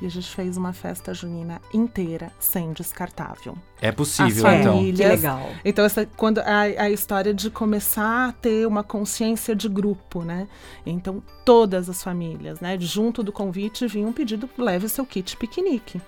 E 0.00 0.06
a 0.06 0.08
gente 0.08 0.28
fez 0.34 0.56
uma 0.56 0.72
festa 0.72 1.14
junina 1.14 1.60
inteira 1.72 2.32
sem 2.38 2.72
descartável. 2.72 3.56
É 3.80 3.92
possível, 3.92 4.46
As 4.46 4.60
então. 4.60 4.74
famílias. 4.74 4.98
Que 4.98 5.16
legal. 5.16 5.50
Então, 5.64 5.84
essa, 5.84 6.06
quando 6.16 6.38
a, 6.38 6.60
a 6.60 6.90
história 6.90 7.32
de 7.32 7.50
começar 7.50 8.28
a 8.28 8.32
ter 8.32 8.66
uma 8.66 8.82
consciência 8.82 9.54
de 9.54 9.68
grupo, 9.68 10.22
né? 10.22 10.48
Então, 10.84 11.22
todas 11.44 11.88
as 11.88 12.02
famílias, 12.02 12.60
né? 12.60 12.76
Junto 12.78 13.22
do 13.22 13.32
convite 13.32 13.86
vinha 13.86 14.06
um 14.06 14.12
pedido, 14.12 14.48
leve 14.58 14.88
seu 14.88 15.06
kit 15.06 15.36
piquenique. 15.36 16.00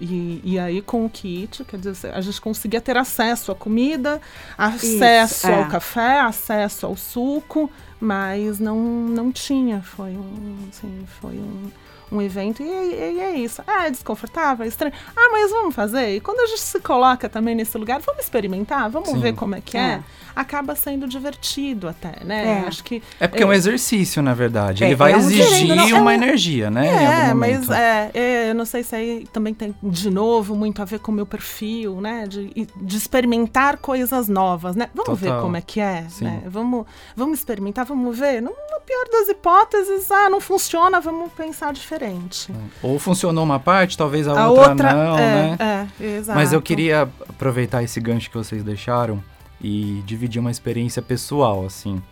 E, 0.00 0.40
e 0.44 0.58
aí, 0.58 0.80
com 0.80 1.04
o 1.04 1.10
kit, 1.10 1.64
quer 1.64 1.78
dizer, 1.78 2.14
a 2.14 2.20
gente 2.20 2.40
conseguia 2.40 2.80
ter 2.80 2.96
acesso 2.96 3.50
à 3.50 3.54
comida, 3.54 4.20
acesso 4.56 5.48
é. 5.48 5.54
ao 5.54 5.68
café, 5.68 6.20
acesso 6.20 6.86
ao 6.86 6.96
suco, 6.96 7.68
mas 8.00 8.60
não, 8.60 8.78
não 8.78 9.32
tinha. 9.32 9.82
Foi 9.82 10.10
um, 10.10 10.68
assim, 10.70 11.04
foi 11.20 11.34
um, 11.34 11.68
um 12.10 12.20
evento. 12.22 12.62
E, 12.62 12.66
e- 12.66 13.20
é 13.20 13.36
isso. 13.36 13.62
Ah, 13.66 13.86
é 13.86 13.90
desconfortável, 13.90 14.64
é 14.64 14.68
estranho. 14.68 14.94
Ah, 15.16 15.28
mas 15.32 15.50
vamos 15.50 15.74
fazer. 15.74 16.16
E 16.16 16.20
quando 16.20 16.40
a 16.40 16.46
gente 16.46 16.60
se 16.60 16.80
coloca 16.80 17.28
também 17.28 17.54
nesse 17.54 17.76
lugar, 17.76 18.00
vamos 18.00 18.22
experimentar, 18.24 18.88
vamos 18.90 19.10
Sim. 19.10 19.20
ver 19.20 19.34
como 19.34 19.54
é 19.54 19.60
que 19.60 19.76
é. 19.76 19.80
É. 19.80 20.02
Acaba 20.40 20.76
sendo 20.76 21.08
divertido 21.08 21.88
até, 21.88 22.24
né? 22.24 22.62
É. 22.64 22.68
Acho 22.68 22.84
que. 22.84 23.02
É 23.18 23.26
porque 23.26 23.42
é 23.42 23.46
um 23.46 23.52
exercício, 23.52 24.22
na 24.22 24.34
verdade. 24.34 24.84
É, 24.84 24.86
Ele 24.86 24.94
vai 24.94 25.12
é 25.12 25.16
um- 25.16 25.18
exigir 25.20 25.74
não, 25.74 25.88
é 25.88 25.94
uma 25.94 26.10
um- 26.12 26.14
energia, 26.14 26.70
né? 26.70 26.84
em 26.86 26.88
É, 26.88 27.22
algum 27.26 27.40
mas 27.40 27.68
é, 27.70 28.10
é, 28.14 28.50
eu 28.50 28.54
não 28.54 28.64
sei 28.64 28.84
se 28.84 28.94
aí 28.94 29.26
também 29.32 29.52
tem, 29.52 29.74
de 29.82 30.08
novo, 30.10 30.54
muito 30.54 30.80
a 30.80 30.84
ver 30.84 31.00
com 31.00 31.10
o 31.10 31.14
meu 31.14 31.26
perfil, 31.26 32.00
né? 32.00 32.24
De, 32.28 32.68
de 32.80 32.96
experimentar 32.96 33.78
coisas 33.78 34.28
novas, 34.28 34.76
né? 34.76 34.88
Vamos 34.94 35.18
ver 35.20 35.26
Total. 35.26 35.42
como 35.42 35.56
é 35.56 35.60
que 35.60 35.80
é, 35.80 36.04
Sim. 36.08 36.24
né? 36.26 36.42
Vamos, 36.46 36.86
vamos 37.16 37.38
experimentar, 37.40 37.84
vamos 37.84 38.16
ver. 38.16 38.40
No, 38.40 38.50
na 38.50 38.78
pior 38.86 39.06
das 39.10 39.28
hipóteses, 39.28 40.08
ah, 40.12 40.30
não 40.30 40.40
funciona, 40.40 41.00
vamos 41.00 41.32
pensar 41.32 41.72
diferente. 41.72 42.52
Ou 42.80 42.96
funcionou 43.00 43.42
uma 43.42 43.58
parte, 43.58 43.98
talvez 43.98 44.28
a, 44.28 44.40
A 44.40 44.48
outra, 44.48 44.68
outra, 44.70 44.92
não, 44.94 45.18
é, 45.18 45.56
né? 45.58 45.88
é, 46.00 46.04
exato. 46.18 46.38
Mas 46.38 46.52
eu 46.52 46.62
queria 46.62 47.08
aproveitar 47.28 47.82
esse 47.82 47.98
gancho 48.00 48.30
que 48.30 48.36
vocês 48.36 48.62
deixaram 48.62 49.20
e 49.60 50.02
dividir 50.06 50.40
uma 50.40 50.50
experiência 50.50 51.02
pessoal, 51.02 51.64
assim, 51.64 52.02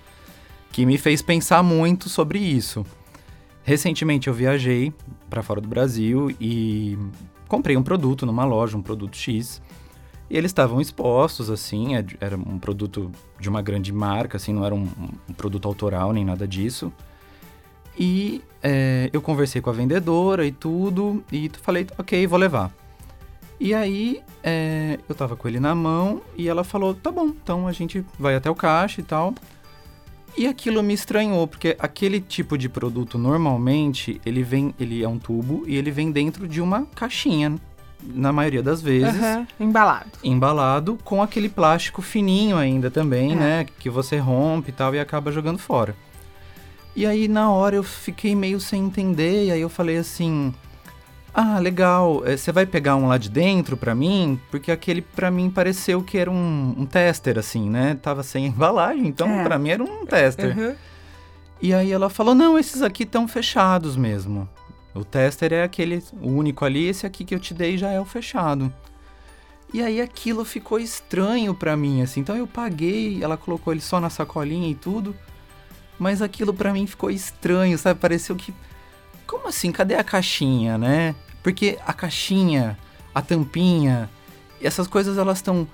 que 0.73 0.85
me 0.85 0.99
fez 0.99 1.23
pensar 1.23 1.63
muito 1.63 2.09
sobre 2.09 2.39
isso. 2.39 2.85
Recentemente 3.63 4.29
eu 4.29 4.35
viajei 4.35 4.93
para 5.29 5.43
fora 5.43 5.61
do 5.61 5.69
Brasil 5.69 6.35
e 6.41 6.97
comprei 7.49 7.77
um 7.77 7.83
produto 7.83 8.25
numa 8.25 8.45
loja, 8.45 8.77
um 8.77 8.83
produto 8.83 9.17
X. 9.17 9.61
E 10.29 10.37
eles 10.37 10.51
estavam 10.51 10.81
expostos, 10.81 11.51
assim, 11.51 11.97
é 11.97 12.05
era 12.21 12.37
um 12.37 12.59
produto 12.59 13.11
de 13.39 13.49
uma 13.49 13.63
grande 13.63 13.93
marca, 13.93 14.37
assim, 14.37 14.53
não 14.53 14.65
era 14.65 14.75
um, 14.75 14.89
um 15.29 15.33
produto 15.35 15.69
autoral 15.69 16.13
nem 16.13 16.25
nada 16.25 16.47
disso. 16.47 16.93
E 17.99 18.43
é, 18.63 19.09
eu 19.13 19.23
conversei 19.23 19.61
com 19.61 19.71
a 19.71 19.73
vendedora 19.73 20.45
e 20.45 20.53
tudo, 20.53 21.25
e 21.33 21.51
falei, 21.63 21.87
ok, 21.97 22.27
vou 22.27 22.39
levar. 22.39 22.73
E 23.59 23.73
aí, 23.75 24.21
é, 24.43 24.99
eu 25.09 25.15
tava 25.15 25.35
com 25.37 25.49
ele 25.49 25.59
na 25.59 25.75
mão 25.75 26.21
e 26.37 26.49
ela 26.49 26.63
falou: 26.65 26.95
tá 26.95 27.11
bom, 27.11 27.27
então 27.29 27.67
a 27.67 27.73
gente 27.73 28.05
vai 28.19 28.35
até 28.35 28.51
o 28.51 28.55
caixa 28.55 29.01
e 29.01 29.05
tal. 29.05 29.35
E 30.37 30.47
aquilo 30.47 30.83
me 30.83 30.93
estranhou, 30.93 31.47
porque 31.47 31.75
aquele 31.79 32.21
tipo 32.21 32.59
de 32.59 32.69
produto 32.69 33.17
normalmente 33.17 34.21
ele 34.27 34.43
vem, 34.43 34.75
ele 34.79 35.03
é 35.03 35.09
um 35.09 35.19
tubo 35.19 35.65
e 35.67 35.75
ele 35.77 35.91
vem 35.91 36.11
dentro 36.13 36.47
de 36.47 36.61
uma 36.61 36.85
caixinha, 36.95 37.55
na 38.05 38.31
maioria 38.35 38.63
das 38.63 38.83
vezes, 38.83 39.19
Aham, 39.19 39.47
embalado. 39.59 40.11
embalado 40.23 40.99
com 41.03 41.23
aquele 41.23 41.49
plástico 41.49 42.03
fininho 42.03 42.59
ainda 42.59 42.91
também, 42.91 43.33
É. 43.33 43.35
né? 43.35 43.67
Que 43.79 43.89
você 43.89 44.19
rompe 44.19 44.69
e 44.69 44.73
tal 44.73 44.95
e 44.95 45.01
acaba 45.01 45.33
jogando 45.33 45.59
fora. 45.59 45.97
E 46.95 47.07
aí 47.07 47.27
na 47.29 47.51
hora 47.51 47.77
eu 47.77 47.83
fiquei 47.83 48.35
meio 48.35 48.61
sem 48.61 48.85
entender, 48.85 49.47
e 49.47 49.51
aí 49.51 49.61
eu 49.63 49.71
falei 49.71 49.97
assim: 49.97 50.53
"Ah, 51.39 51.59
legal, 51.59 52.23
eh, 52.27 52.37
você 52.37 52.51
vai 52.51 52.65
pegar 52.65 52.97
um 52.97 53.09
lá 53.09 53.19
de 53.19 53.29
dentro 53.29 53.77
pra 53.77 53.95
mim?" 53.95 54.41
Porque 54.51 54.73
aquele 54.73 55.03
pra 55.03 55.31
mim 55.31 55.51
pareceu 55.51 56.03
que 56.03 56.17
era 56.17 56.31
um, 56.31 56.75
um 56.79 56.87
tester 56.87 57.39
assim, 57.39 57.69
né? 57.69 57.99
Tava 58.01 58.23
sem 58.23 58.47
embalagem, 58.51 59.07
então 59.07 59.29
É. 59.29 59.45
pra 59.45 59.59
mim 59.59 59.69
era 59.71 59.83
um 59.85 60.07
tester. 60.07 60.51
Aham. 60.59 60.75
E 61.61 61.73
aí 61.75 61.93
ela 61.93 62.09
falou: 62.11 62.35
"Não, 62.35 62.59
esses 62.59 62.83
aqui 62.83 63.03
estão 63.03 63.29
fechados 63.29 63.97
mesmo. 63.97 64.49
O 64.95 65.05
tester 65.05 65.53
é 65.53 65.63
aquele 65.63 66.03
o 66.23 66.29
único 66.31 66.65
ali, 66.65 66.87
esse 66.89 67.05
aqui 67.07 67.25
que 67.25 67.35
eu 67.35 67.39
te 67.41 67.53
dei 67.53 67.77
já 67.77 67.91
é 67.91 68.01
o 68.01 68.05
fechado." 68.05 68.73
E 69.75 69.83
aí 69.83 70.01
aquilo 70.01 70.45
ficou 70.45 70.79
estranho 70.79 71.53
pra 71.53 71.77
mim, 71.77 72.01
assim. 72.01 72.21
Então 72.21 72.37
eu 72.37 72.47
paguei, 72.47 73.23
ela 73.23 73.37
colocou 73.37 73.73
ele 73.73 73.81
só 73.83 74.01
na 74.01 74.09
sacolinha 74.09 74.71
e 74.71 74.75
tudo. 74.75 75.15
Mas 75.99 76.23
aquilo 76.23 76.55
pra 76.55 76.73
mim 76.73 76.87
ficou 76.87 77.11
estranho, 77.11 77.77
sabe? 77.77 77.99
Pareceu 77.99 78.37
que 78.37 78.55
como 79.27 79.49
assim? 79.49 79.73
Cadê 79.73 79.95
a 79.97 80.05
caixinha, 80.05 80.79
né? 80.79 81.15
Porque 81.47 81.79
a 81.87 81.93
caixinha, 81.93 82.77
a 83.15 83.23
tampinha, 83.23 84.11
essas 84.61 84.89
coisas 84.89 85.17
elas 85.17 85.39
estão 85.39 85.65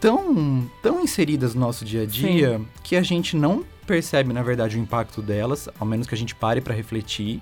tão 0.00 0.68
tão 0.82 1.00
inseridas 1.00 1.54
no 1.54 1.60
nosso 1.60 1.84
dia 1.84 2.02
a 2.02 2.06
dia 2.06 2.60
que 2.82 2.96
a 2.96 3.02
gente 3.02 3.36
não 3.36 3.64
percebe 3.86 4.32
na 4.32 4.42
verdade 4.42 4.76
o 4.76 4.80
impacto 4.80 5.22
delas, 5.22 5.68
ao 5.78 5.86
menos 5.86 6.08
que 6.08 6.14
a 6.16 6.18
gente 6.18 6.34
pare 6.34 6.60
pra 6.60 6.74
refletir. 6.74 7.40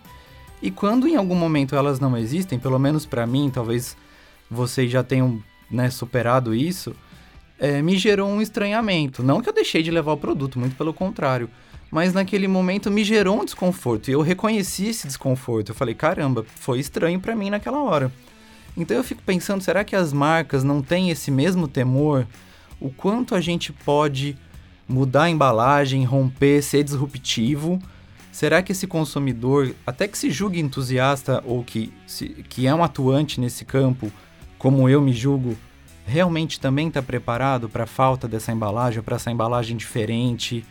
E 0.61 0.71
quando 0.71 1.09
em 1.09 1.17
algum 1.17 1.35
momento 1.35 1.75
elas 1.75 1.99
não 1.99 2.15
existem, 2.19 2.59
pelo 2.59 2.79
menos 2.79 3.07
pra 3.07 3.27
mim, 3.27 3.51
talvez 3.51 3.97
vocês 4.51 4.91
já 4.91 5.03
tenham 5.03 5.43
né, 5.71 5.89
superado 5.89 6.55
isso, 6.55 6.95
é, 7.59 7.81
me 7.81 7.97
gerou 7.97 8.29
um 8.29 8.43
estranhamento. 8.43 9.23
Não 9.23 9.41
que 9.41 9.49
eu 9.49 9.55
deixei 9.55 9.83
de 9.83 9.91
levar 9.91 10.13
o 10.13 10.19
produto, 10.19 10.59
muito 10.59 10.77
pelo 10.77 10.93
contrário. 10.93 11.49
Mas 11.91 12.13
naquele 12.13 12.47
momento 12.47 12.91
me 12.91 13.03
gerou 13.03 13.41
um 13.41 13.45
desconforto. 13.45 14.09
E 14.09 14.13
eu 14.13 14.21
reconheci 14.21 14.89
esse 14.89 15.07
desconforto. 15.07 15.71
Eu 15.71 15.75
falei, 15.75 15.95
caramba, 15.95 16.45
foi 16.57 16.79
estranho 16.79 17.19
pra 17.19 17.35
mim 17.35 17.51
naquela 17.51 17.83
hora. 17.83 18.13
Então 18.77 18.97
eu 18.97 19.03
fico 19.03 19.23
pensando, 19.23 19.63
será 19.63 19.83
que 19.83 19.97
as 19.97 20.13
marcas 20.13 20.63
não 20.63 20.81
têm 20.81 21.11
esse 21.11 21.31
mesmo 21.31 21.67
temor? 21.67 22.27
O 22.81 22.91
quanto 22.91 23.35
a 23.35 23.41
gente 23.41 23.73
pode 23.73 24.39
mudar 24.89 25.25
a 25.25 25.31
embalagem, 25.31 26.05
romper, 26.05 26.63
ser 26.63 26.85
disruptivo? 26.85 27.81
Será 28.31 28.63
que 28.63 28.71
esse 28.71 28.87
consumidor, 28.87 29.75
até 29.85 30.07
que 30.07 30.17
se 30.17 30.31
julgue 30.31 30.61
entusiasta 30.61 31.43
ou 31.45 31.65
que, 31.65 31.93
se, 32.07 32.29
que 32.49 32.67
é 32.67 32.75
um 32.75 32.85
atuante 32.85 33.41
nesse 33.41 33.65
campo, 33.65 34.11
como 34.57 34.89
eu 34.89 35.03
me 35.03 35.13
julgo, 35.13 35.57
realmente 36.07 36.61
também 36.61 36.89
está 36.89 37.03
preparado 37.03 37.69
para 37.69 37.85
a 37.85 37.89
falta 37.89 38.29
dessa 38.29 38.53
embalagem, 38.53 39.03
para 39.03 39.17
essa 39.17 39.31
embalagem 39.31 39.77
diferente, 39.77 40.65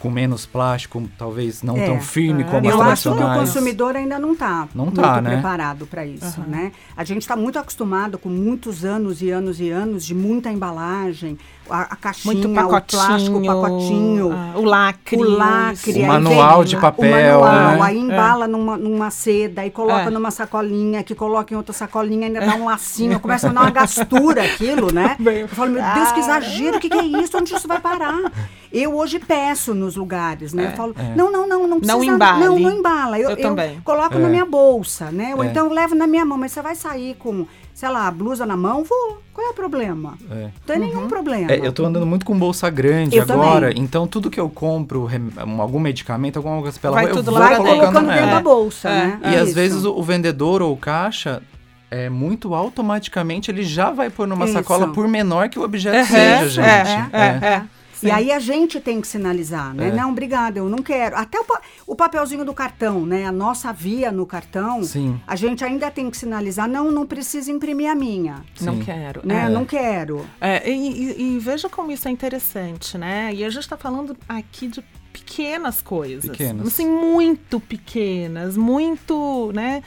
com 0.00 0.10
menos 0.10 0.44
plástico, 0.44 1.08
talvez 1.16 1.62
não 1.62 1.76
É. 1.76 1.86
tão 1.86 2.00
firme 2.00 2.42
É. 2.42 2.46
como 2.46 2.68
as 2.68 2.74
Eu 2.74 2.82
acho 2.82 3.02
que 3.02 3.08
o 3.08 3.12
tradicionais? 3.12 3.48
consumidor 3.52 3.94
ainda 3.96 4.18
não 4.18 4.32
está 4.32 4.68
Não 4.74 4.86
muito 4.86 5.00
tá, 5.00 5.20
né? 5.22 5.34
preparado 5.34 5.86
para 5.86 6.04
isso, 6.04 6.40
né? 6.48 6.72
A 6.96 7.04
gente 7.04 7.22
está 7.22 7.36
muito 7.36 7.58
acostumado 7.58 8.18
com 8.18 8.28
muitos 8.28 8.84
anos 8.84 9.22
e 9.22 9.30
anos 9.30 9.60
e 9.60 9.70
anos 9.70 10.04
de 10.04 10.14
muita 10.14 10.50
embalagem, 10.50 11.38
a, 11.70 11.82
a 11.82 11.96
caixinha, 11.96 12.34
Muito 12.34 12.48
o 12.48 12.54
pacotinho. 12.54 13.02
plástico, 13.02 13.38
o 13.38 13.44
pacotinho. 13.46 14.32
ah, 14.32 14.52
o 14.58 14.62
lacre. 14.64 15.16
O 15.16 15.22
lacre, 15.22 16.02
O 16.02 16.06
manual 16.06 16.58
vem 16.58 16.66
de 16.68 16.76
o 16.76 16.80
papel, 16.80 17.40
manual, 17.40 17.76
né? 17.76 17.78
aí 17.82 17.98
embala 17.98 18.46
numa, 18.48 18.76
numa 18.76 19.10
seda, 19.10 19.62
aí 19.62 19.70
coloca 19.70 20.02
É. 20.02 20.10
numa 20.10 20.30
sacolinha, 20.30 21.02
que 21.02 21.14
coloca 21.14 21.52
em 21.52 21.56
outra 21.56 21.72
sacolinha, 21.72 22.26
ainda 22.26 22.40
dá 22.40 22.54
um 22.54 22.64
lacinho, 22.66 23.18
começa 23.20 23.48
a 23.48 23.52
dar 23.52 23.60
uma 23.62 23.70
gastura 23.70 24.42
aquilo, 24.44 24.92
né? 24.92 25.16
Eu 25.24 25.48
falo, 25.48 25.70
meu 25.72 25.82
Deus, 25.94 26.12
que 26.12 26.20
exagero, 26.20 26.76
o 26.76 26.80
que, 26.80 26.88
que 26.88 26.98
é 26.98 27.04
isso? 27.04 27.36
Onde 27.36 27.54
isso 27.54 27.68
vai 27.68 27.80
parar? 27.80 28.32
Eu 28.72 28.94
hoje 28.96 29.18
peço 29.18 29.74
nos 29.74 29.96
lugares, 29.96 30.52
né? 30.52 30.64
É. 30.64 30.66
Eu 30.68 30.72
falo, 30.72 30.94
É. 30.98 31.14
não, 31.16 31.30
não, 31.32 31.48
não, 31.48 31.66
não 31.66 31.80
precisa. 31.80 32.04
embale. 32.04 32.44
Não, 32.44 32.58
não 32.58 32.70
embala. 32.70 33.18
Eu, 33.18 33.30
Eu 33.30 33.36
também. 33.36 33.80
coloco 33.84 34.14
É. 34.14 34.18
na 34.18 34.28
minha 34.28 34.44
bolsa, 34.44 35.10
né? 35.10 35.34
Ou 35.34 35.42
É. 35.42 35.46
então 35.46 35.66
eu 35.66 35.72
levo 35.72 35.94
na 35.94 36.06
minha 36.06 36.24
mão. 36.24 36.36
Mas 36.38 36.52
você 36.52 36.60
vai 36.62 36.74
sair 36.74 37.14
com, 37.18 37.46
sei 37.78 37.88
lá, 37.90 38.08
a 38.08 38.10
blusa 38.10 38.44
na 38.44 38.56
mão? 38.56 38.82
Vou. 38.82 39.22
Qual 39.32 39.46
é 39.46 39.50
o 39.50 39.54
problema? 39.54 40.18
É. 40.28 40.34
Não 40.46 40.50
tem 40.66 40.78
nenhum 40.80 41.02
Uhum. 41.02 41.08
problema. 41.08 41.52
É, 41.52 41.64
eu 41.64 41.72
tô 41.72 41.86
andando 41.86 42.04
muito 42.04 42.26
com 42.26 42.36
bolsa 42.36 42.68
grande 42.68 43.16
Eu 43.16 43.22
agora, 43.22 43.68
também. 43.68 43.84
então 43.84 44.04
tudo 44.04 44.28
que 44.28 44.40
eu 44.40 44.50
compro, 44.50 45.04
rem- 45.04 45.30
um- 45.46 45.62
algum 45.62 45.78
medicamento, 45.78 46.38
alguma 46.38 46.60
coisa 46.60 46.76
pela 46.80 46.94
Vai 46.94 47.04
rua, 47.04 47.12
eu 47.12 47.16
tudo 47.18 47.30
vou 47.30 47.34
lá 47.38 47.46
Vai 47.46 47.54
pra 47.54 47.64
colocando 47.64 47.92
colocando 47.92 48.12
dentro 48.14 48.30
da 48.30 48.40
bolsa, 48.40 48.88
É. 48.88 48.92
né? 49.06 49.20
E 49.22 49.36
às 49.36 49.46
Isso. 49.46 49.54
vezes 49.54 49.84
o, 49.84 49.92
o 49.96 50.02
vendedor 50.02 50.60
ou 50.60 50.72
o 50.72 50.76
caixa, 50.76 51.40
é 51.88 52.08
muito 52.10 52.52
automaticamente, 52.52 53.48
ele 53.50 53.62
já 53.62 53.90
vai 53.92 54.10
pôr 54.10 54.26
numa 54.26 54.44
Isso. 54.44 54.54
sacola 54.54 54.88
por 54.88 55.06
menor 55.06 55.48
que 55.48 55.58
o 55.58 55.62
objeto 55.62 55.96
É, 55.96 56.04
seja, 56.04 56.48
gente. 56.62 56.66
é, 56.66 57.08
é, 57.12 57.46
É. 57.46 57.62
é. 58.06 58.08
E 58.08 58.10
Sim. 58.10 58.16
aí 58.16 58.32
a 58.32 58.38
gente 58.38 58.80
tem 58.80 59.00
que 59.00 59.06
sinalizar, 59.08 59.74
né? 59.74 59.88
É. 59.88 59.92
Não, 59.92 60.10
obrigada, 60.10 60.58
eu 60.58 60.68
não 60.68 60.78
quero. 60.78 61.16
Até 61.16 61.38
o, 61.40 61.44
pa- 61.44 61.60
o 61.86 61.94
papelzinho 61.96 62.44
do 62.44 62.54
cartão, 62.54 63.04
né? 63.06 63.24
A 63.26 63.32
nossa 63.32 63.72
via 63.72 64.10
no 64.12 64.24
cartão, 64.26 64.82
Sim. 64.82 65.20
a 65.26 65.34
gente 65.36 65.64
ainda 65.64 65.90
tem 65.90 66.10
que 66.10 66.16
sinalizar, 66.16 66.68
não, 66.68 66.90
não 66.90 67.06
precisa 67.06 67.50
imprimir 67.50 67.90
a 67.90 67.94
minha, 67.94 68.42
Não 68.60 68.74
Sim. 68.76 68.82
quero. 68.84 69.20
né? 69.24 69.44
É. 69.46 69.48
Não 69.48 69.64
quero. 69.64 70.24
É, 70.40 70.70
e, 70.70 70.74
e- 70.74 71.36
e 71.36 71.38
veja 71.38 71.68
como 71.68 71.90
isso 71.92 72.06
é 72.08 72.10
interessante, 72.10 72.96
né? 72.98 73.32
E 73.34 73.44
a 73.44 73.50
gente 73.50 73.62
está 73.62 73.76
falando 73.76 74.16
aqui 74.28 74.68
de 74.68 74.82
pequenas 75.12 75.82
coisas. 75.82 76.30
Pequenas. 76.30 76.68
Assim, 76.68 76.86
muito 76.88 77.58
pequenas, 77.60 78.56
muito, 78.56 79.50
né? 79.54 79.82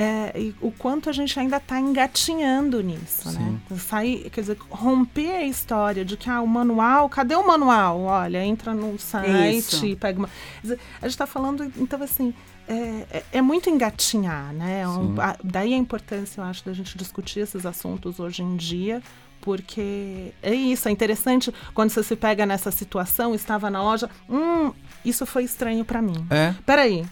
É, 0.00 0.32
e 0.38 0.54
o 0.60 0.70
quanto 0.70 1.10
a 1.10 1.12
gente 1.12 1.36
ainda 1.40 1.56
está 1.56 1.80
engatinhando 1.80 2.80
nisso, 2.80 3.32
né? 3.32 3.58
Sair, 3.78 4.30
quer 4.30 4.42
dizer, 4.42 4.56
romper 4.70 5.30
a 5.32 5.44
história 5.44 6.04
de 6.04 6.16
que 6.16 6.30
ah, 6.30 6.40
o 6.40 6.46
manual, 6.46 7.08
cadê 7.08 7.34
o 7.34 7.44
manual? 7.44 8.02
Olha, 8.02 8.44
entra 8.44 8.72
no 8.72 8.96
site, 8.96 9.56
Isso. 9.58 9.96
pega 9.96 10.20
uma. 10.20 10.30
Dizer, 10.62 10.78
a 11.02 11.06
gente 11.06 11.14
está 11.14 11.26
falando, 11.26 11.64
então, 11.76 12.00
assim, 12.00 12.32
é, 12.68 13.06
é- 13.10 13.24
é 13.32 13.42
muito 13.42 13.68
engatinhar, 13.68 14.52
né? 14.52 14.82
É 14.82 14.88
um- 14.88 15.16
Sim. 15.16 15.20
a- 15.20 15.36
daí 15.42 15.74
a 15.74 15.76
importância, 15.76 16.40
eu 16.40 16.44
acho, 16.44 16.64
da 16.64 16.72
gente 16.72 16.96
discutir 16.96 17.40
esses 17.40 17.66
assuntos 17.66 18.20
hoje 18.20 18.40
em 18.40 18.56
dia, 18.56 19.02
porque 19.40 20.32
é 20.42 20.54
isso, 20.54 20.88
é 20.88 20.92
interessante 20.92 21.52
quando 21.74 21.90
você 21.90 22.04
se 22.04 22.14
pega 22.14 22.46
nessa 22.46 22.70
situação, 22.70 23.34
estava 23.34 23.68
na 23.68 23.82
loja, 23.82 24.08
hum, 24.30 24.72
isso 25.04 25.26
foi 25.26 25.42
estranho 25.42 25.84
para 25.84 26.00
mim. 26.00 26.24
É, 26.30 26.54
Peraí, 26.64 27.04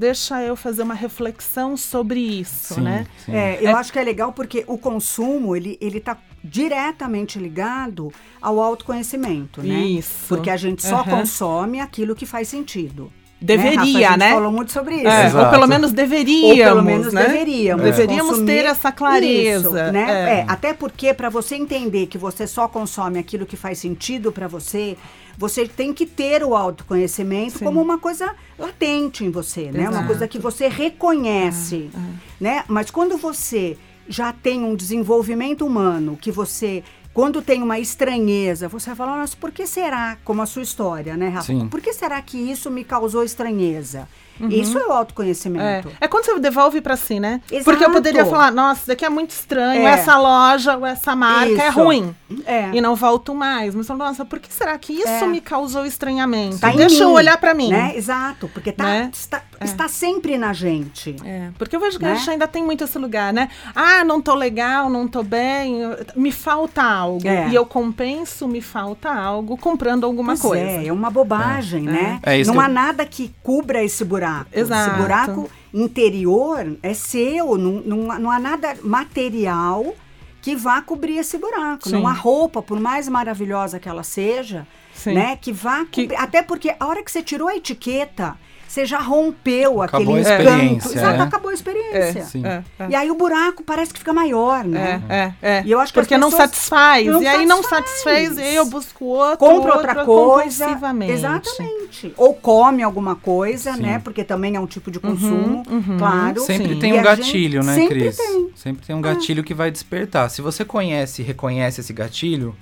deixa 0.00 0.42
eu 0.42 0.56
fazer 0.56 0.82
uma 0.82 0.94
reflexão 0.94 1.76
sobre 1.76 2.18
isso, 2.18 2.74
sim, 2.74 2.80
né? 2.80 3.06
sim. 3.24 3.32
É, 3.32 3.58
eu 3.60 3.76
acho 3.76 3.92
que 3.92 3.98
é 3.98 4.02
legal 4.02 4.32
porque 4.32 4.64
o 4.66 4.78
consumo, 4.78 5.54
ele, 5.54 5.76
ele 5.80 6.00
tá 6.00 6.16
diretamente 6.42 7.38
ligado 7.38 8.10
ao 8.40 8.58
autoconhecimento, 8.58 9.62
né? 9.62 9.74
Isso. 9.74 10.26
Porque 10.26 10.48
a 10.48 10.56
gente 10.56 10.82
só 10.82 11.00
Aham. 11.00 11.18
consome 11.18 11.80
aquilo 11.80 12.14
que 12.14 12.24
faz 12.24 12.48
sentido. 12.48 13.12
Deveria, 13.40 13.78
Rafa? 13.78 13.82
A 13.82 13.84
gente 13.86 14.18
né? 14.18 14.32
falou 14.32 14.52
muito 14.52 14.70
sobre 14.70 14.96
isso. 14.96 15.06
É, 15.06 15.20
ou 15.20 15.26
Exato. 15.26 15.50
pelo 15.50 15.66
menos 15.66 15.92
deveríamos, 15.92 16.50
Ou 16.50 16.56
pelo 16.56 16.82
menos 16.82 17.12
né? 17.12 17.26
deveríamos. 17.26 17.84
Deveríamos 17.84 18.30
consumir 18.32 18.46
ter 18.52 18.64
essa 18.66 18.92
clareza. 18.92 19.68
Isso, 19.68 19.92
né? 19.92 20.06
É. 20.08 20.40
É, 20.40 20.44
até 20.46 20.74
porque 20.74 21.14
para 21.14 21.30
você 21.30 21.56
entender 21.56 22.06
que 22.06 22.18
você 22.18 22.46
só 22.46 22.68
consome 22.68 23.18
aquilo 23.18 23.46
que 23.46 23.56
faz 23.56 23.78
sentido 23.78 24.30
para 24.30 24.46
você, 24.46 24.96
você 25.38 25.66
tem 25.66 25.94
que 25.94 26.04
ter 26.04 26.44
o 26.44 26.54
autoconhecimento 26.54 27.58
Sim. 27.58 27.64
como 27.64 27.80
uma 27.80 27.96
coisa 27.98 28.34
latente 28.58 29.24
em 29.24 29.30
você, 29.30 29.70
né? 29.72 29.84
Uma 29.84 29.90
Exato. 29.90 30.06
coisa 30.06 30.28
que 30.28 30.38
você 30.38 30.68
reconhece, 30.68 31.90
né? 32.38 32.64
Mas 32.68 32.90
quando 32.90 33.16
você 33.16 33.76
já 34.06 34.32
tem 34.32 34.62
um 34.62 34.74
desenvolvimento 34.74 35.64
humano, 35.64 36.18
que 36.20 36.30
você 36.30 36.82
quando 37.12 37.42
tem 37.42 37.62
uma 37.62 37.78
estranheza, 37.78 38.68
você 38.68 38.86
vai 38.90 38.96
falar, 38.96 39.16
nossa, 39.18 39.36
por 39.36 39.50
que 39.50 39.66
será? 39.66 40.16
Como 40.24 40.42
a 40.42 40.46
sua 40.46 40.62
história, 40.62 41.16
né, 41.16 41.28
Rafa? 41.28 41.46
Sim. 41.46 41.68
Por 41.68 41.80
que 41.80 41.92
será 41.92 42.20
que 42.22 42.38
isso 42.38 42.70
me 42.70 42.84
causou 42.84 43.24
estranheza? 43.24 44.08
Isso 44.48 44.78
é 44.78 44.86
o 44.86 44.90
É. 44.92 44.96
autoconhecimento. 44.96 45.90
é 46.00 46.08
quando 46.08 46.24
você 46.24 46.38
devolve 46.38 46.80
pra 46.80 46.96
si, 46.96 47.20
né? 47.20 47.40
Exato. 47.50 47.64
Porque 47.64 47.84
eu 47.84 47.90
poderia 47.90 48.24
falar, 48.24 48.50
nossa, 48.50 48.80
isso 48.80 48.86
daqui 48.88 49.04
é 49.04 49.08
muito 49.08 49.30
estranho, 49.30 49.82
É. 49.86 49.92
essa 49.92 50.16
loja 50.18 50.76
ou 50.76 50.86
essa 50.86 51.14
marca 51.16 51.62
é 51.62 51.68
Isso. 51.68 51.78
ruim. 51.82 52.14
É. 52.46 52.70
E 52.72 52.80
não 52.80 52.94
volto 52.94 53.34
mais. 53.34 53.74
Mas, 53.74 53.88
nossa, 53.88 54.24
por 54.24 54.38
que 54.38 54.52
será 54.52 54.76
que 54.78 54.92
isso 54.92 55.08
É. 55.08 55.26
me 55.26 55.40
causou 55.40 55.84
estranhamento? 55.84 56.58
Tá 56.58 56.70
Deixa 56.70 57.02
eu 57.02 57.08
mim, 57.08 57.14
olhar 57.14 57.36
pra 57.38 57.52
mim. 57.54 57.68
Né? 57.70 57.92
Exato, 57.96 58.48
porque 58.52 58.72
tá, 58.72 58.84
Né? 58.84 59.10
está, 59.12 59.42
está 59.60 59.88
sempre 59.88 60.38
na 60.38 60.52
gente. 60.52 61.16
É, 61.24 61.48
porque 61.58 61.74
eu 61.76 61.80
vejo 61.80 61.98
que 61.98 62.04
Né? 62.04 62.12
a 62.12 62.14
gente 62.14 62.30
ainda 62.30 62.46
tem 62.48 62.62
muito 62.64 62.84
esse 62.84 62.98
lugar, 62.98 63.32
né? 63.32 63.48
Ah, 63.74 64.04
não 64.04 64.20
tô 64.20 64.34
legal, 64.34 64.88
não 64.88 65.06
tô 65.08 65.22
bem, 65.22 65.80
eu- 65.80 65.96
me 66.16 66.30
falta 66.32 66.82
algo. 66.82 67.26
É. 67.26 67.48
E 67.48 67.54
eu 67.54 67.66
compenso, 67.66 68.46
me 68.48 68.60
falta 68.60 69.10
algo, 69.12 69.56
comprando 69.56 70.04
alguma 70.04 70.32
Pois 70.32 70.40
coisa. 70.42 70.64
É, 70.64 70.86
é 70.86 70.92
uma 70.92 71.10
bobagem, 71.10 71.82
né? 71.82 72.18
É 72.22 72.38
isso 72.38 72.52
não 72.52 72.60
há 72.60 72.66
eu- 72.68 72.72
nada 72.72 73.04
que 73.04 73.34
cubra 73.42 73.82
esse 73.82 74.04
buraco. 74.04 74.29
Exato. 74.52 74.90
Esse 74.90 74.98
buraco 75.02 75.50
interior 75.72 76.76
é 76.82 76.94
seu, 76.94 77.56
não, 77.58 77.72
não, 77.84 78.10
há- 78.12 78.18
não 78.18 78.30
há 78.30 78.38
nada 78.38 78.76
material 78.82 79.94
que 80.42 80.56
vá 80.56 80.80
cobrir 80.80 81.18
esse 81.18 81.36
buraco. 81.38 81.88
Sim. 81.88 81.92
Não 81.96 82.06
há 82.08 82.12
roupa, 82.12 82.62
por 82.62 82.80
mais 82.80 83.08
maravilhosa 83.08 83.78
que 83.78 83.88
ela 83.88 84.02
seja, 84.02 84.66
Sim. 84.94 85.12
né? 85.14 85.36
Que 85.40 85.52
vá 85.52 85.84
Que- 85.84 86.02
cobrir. 86.02 86.16
Até 86.16 86.42
porque 86.42 86.74
a 86.78 86.86
hora 86.86 87.02
que 87.02 87.10
você 87.12 87.22
tirou 87.22 87.48
a 87.48 87.56
etiqueta, 87.56 88.36
você 88.70 88.86
já 88.86 89.00
rompeu 89.00 89.82
Acabou 89.82 90.14
aquele 90.14 90.18
a 90.18 90.20
encanto. 90.20 90.42
experiência, 90.48 90.98
Exato, 90.98 91.18
né? 91.18 91.24
acabou 91.24 91.50
a 91.50 91.54
experiência. 91.54 92.22
Sim. 92.22 92.46
É, 92.46 92.62
é. 92.78 92.88
E 92.90 92.94
aí 92.94 93.10
o 93.10 93.16
buraco 93.16 93.64
parece 93.64 93.92
que 93.92 93.98
fica 93.98 94.12
maior, 94.12 94.62
né? 94.62 95.02
É, 95.08 95.14
é, 95.16 95.34
é. 95.42 95.62
E 95.66 95.72
eu 95.72 95.80
acho 95.80 95.92
que 95.92 95.98
Porque 95.98 96.16
não 96.16 96.30
satisfaz. 96.30 97.04
não 97.04 97.20
e 97.20 97.26
aí 97.26 97.44
não 97.46 97.64
satisfaz. 97.64 98.28
satisfez, 98.28 98.38
e 98.38 98.42
aí 98.42 98.54
eu 98.54 98.66
busco 98.66 99.04
outro. 99.06 99.38
compra 99.38 99.74
outra 99.74 100.04
coisa. 100.04 100.78
Exatamente. 101.08 102.14
Ou 102.16 102.32
come 102.32 102.84
alguma 102.84 103.16
coisa, 103.16 103.74
Sim. 103.74 103.82
né? 103.82 103.98
Porque 103.98 104.22
também 104.22 104.54
é 104.54 104.60
um 104.60 104.66
tipo 104.66 104.88
de 104.88 105.00
consumo, 105.00 105.64
claro. 105.98 106.40
Sempre 106.42 106.74
Sim. 106.74 106.78
tem 106.78 106.92
um 106.92 107.02
gatilho, 107.02 107.64
né, 107.64 107.74
sempre 107.74 107.98
Cris? 107.98 108.16
tem. 108.16 108.50
Sempre 108.54 108.86
tem 108.86 108.94
um 108.94 109.00
gatilho 109.00 109.42
que 109.42 109.52
vai 109.52 109.72
despertar. 109.72 110.30
Se 110.30 110.40
você 110.40 110.64
conhece 110.64 111.22
e 111.22 111.24
reconhece 111.24 111.80
esse 111.80 111.92
gatilho, 111.92 112.54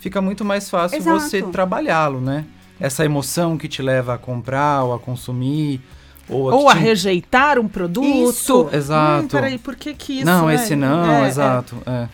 fica 0.00 0.20
muito 0.20 0.44
mais 0.44 0.68
fácil 0.68 0.98
Exato. 0.98 1.20
você 1.20 1.40
trabalhá-lo, 1.40 2.20
né? 2.20 2.46
Essa 2.82 3.04
emoção 3.04 3.56
que 3.56 3.68
te 3.68 3.80
leva 3.80 4.14
a 4.14 4.18
comprar 4.18 4.82
ou 4.82 4.92
a 4.92 4.98
consumir. 4.98 5.80
Ou 6.28 6.50
a, 6.50 6.54
Ou 6.54 6.68
a 6.68 6.74
te- 6.74 6.80
rejeitar 6.80 7.58
um 7.58 7.68
produto. 7.68 8.04
Isso, 8.30 8.68
exato. 8.72 9.24
Hum, 9.24 9.28
peraí, 9.28 9.56
por 9.58 9.76
que 9.76 9.94
que 9.94 10.14
isso 10.18 10.24
não, 10.26 10.50
é- 10.50 10.54
esse 10.56 10.74
não, 10.74 11.04
é, 11.12 11.24
é. 11.24 11.28
exato. 11.28 11.76
é. 11.86 12.08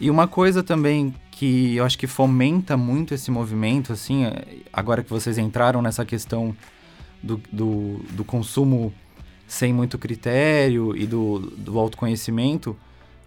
E 0.00 0.08
uma 0.10 0.26
coisa 0.26 0.62
também 0.62 1.14
que 1.30 1.76
eu 1.76 1.84
acho 1.84 1.98
que 1.98 2.06
fomenta 2.06 2.76
muito 2.76 3.12
esse 3.12 3.30
movimento, 3.30 3.92
assim, 3.92 4.24
é, 4.24 4.44
agora 4.72 5.02
que 5.02 5.10
vocês 5.10 5.36
entraram 5.36 5.82
nessa 5.82 6.04
questão 6.04 6.56
do, 7.22 7.40
do, 7.52 8.00
do 8.10 8.24
consumo 8.24 8.92
sem 9.46 9.72
muito 9.72 9.98
critério 9.98 10.96
e 10.96 11.06
do, 11.06 11.40
do 11.58 11.78
autoconhecimento, 11.78 12.74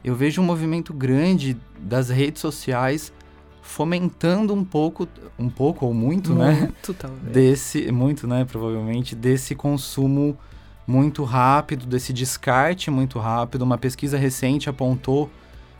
eu 0.03 0.15
vejo 0.15 0.41
um 0.41 0.45
movimento 0.45 0.91
grande 0.93 1.55
das 1.77 2.09
redes 2.09 2.41
sociais 2.41 3.13
fomentando 3.63 4.53
um 4.53 4.63
pouco, 4.63 5.07
um 5.39 5.49
pouco 5.49 5.85
ou 5.85 5.93
muito, 5.93 6.35
né? 6.35 6.51
Muito, 6.51 6.93
talvez. 6.93 7.33
desse 7.33 7.91
muito, 7.91 8.27
né, 8.27 8.45
provavelmente 8.45 9.15
desse 9.15 9.55
consumo 9.55 10.37
muito 10.85 11.23
rápido, 11.23 11.85
desse 11.85 12.11
descarte 12.11 12.91
muito 12.91 13.17
rápido. 13.17 13.61
Uma 13.61 13.77
pesquisa 13.77 14.17
recente 14.17 14.69
apontou 14.69 15.31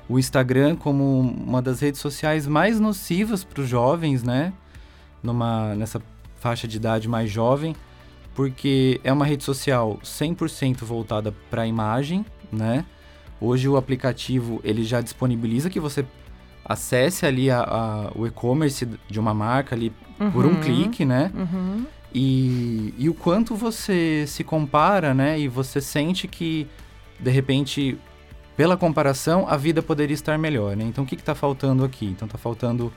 o 0.07 0.17
Instagram 0.17 0.77
como 0.77 1.19
uma 1.19 1.61
das 1.61 1.81
redes 1.81 1.99
sociais 1.99 2.47
mais 2.47 2.79
nocivas 2.79 3.43
para 3.43 3.61
os 3.61 3.67
jovens, 3.67 4.23
né? 4.23 4.53
Numa 5.21 5.75
nessa 5.75 6.01
faixa 6.39 6.67
de 6.67 6.77
idade 6.77 7.07
mais 7.09 7.29
jovem, 7.29 7.75
porque 8.33 8.99
é 9.03 9.11
uma 9.11 9.25
rede 9.25 9.43
social 9.43 9.99
100% 10.03 10.83
voltada 10.85 11.33
para 11.49 11.63
a 11.63 11.67
imagem, 11.67 12.25
né? 12.51 12.85
Hoje 13.41 13.67
o 13.67 13.75
aplicativo 13.75 14.61
ele 14.63 14.85
já 14.85 15.01
disponibiliza 15.01 15.69
que 15.69 15.81
você 15.81 16.05
acesse 16.65 17.25
ali 17.25 17.49
a- 17.51 17.61
a- 17.61 18.11
o 18.15 18.25
e-commerce 18.27 18.87
de 19.09 19.19
uma 19.19 19.33
marca 19.33 19.75
ali 19.75 19.91
por 20.31 20.45
um 20.45 20.49
Uhum. 20.49 20.61
clique, 20.61 21.03
né? 21.05 21.31
Uhum. 21.35 21.85
E, 22.13 22.93
e 22.97 23.09
o 23.09 23.13
quanto 23.13 23.55
você 23.55 24.25
se 24.27 24.43
compara, 24.43 25.13
né? 25.13 25.39
E 25.39 25.47
você 25.47 25.81
sente 25.81 26.27
que, 26.27 26.67
de 27.19 27.31
repente, 27.31 27.97
pela 28.55 28.77
comparação, 28.77 29.45
a 29.49 29.57
vida 29.57 29.81
poderia 29.81 30.13
estar 30.13 30.37
melhor, 30.37 30.75
né? 30.77 30.83
Então, 30.85 31.03
o 31.03 31.07
que 31.07 31.15
está 31.15 31.33
faltando 31.33 31.83
aqui? 31.83 32.05
Então, 32.05 32.25
está 32.27 32.37
faltando 32.37 32.93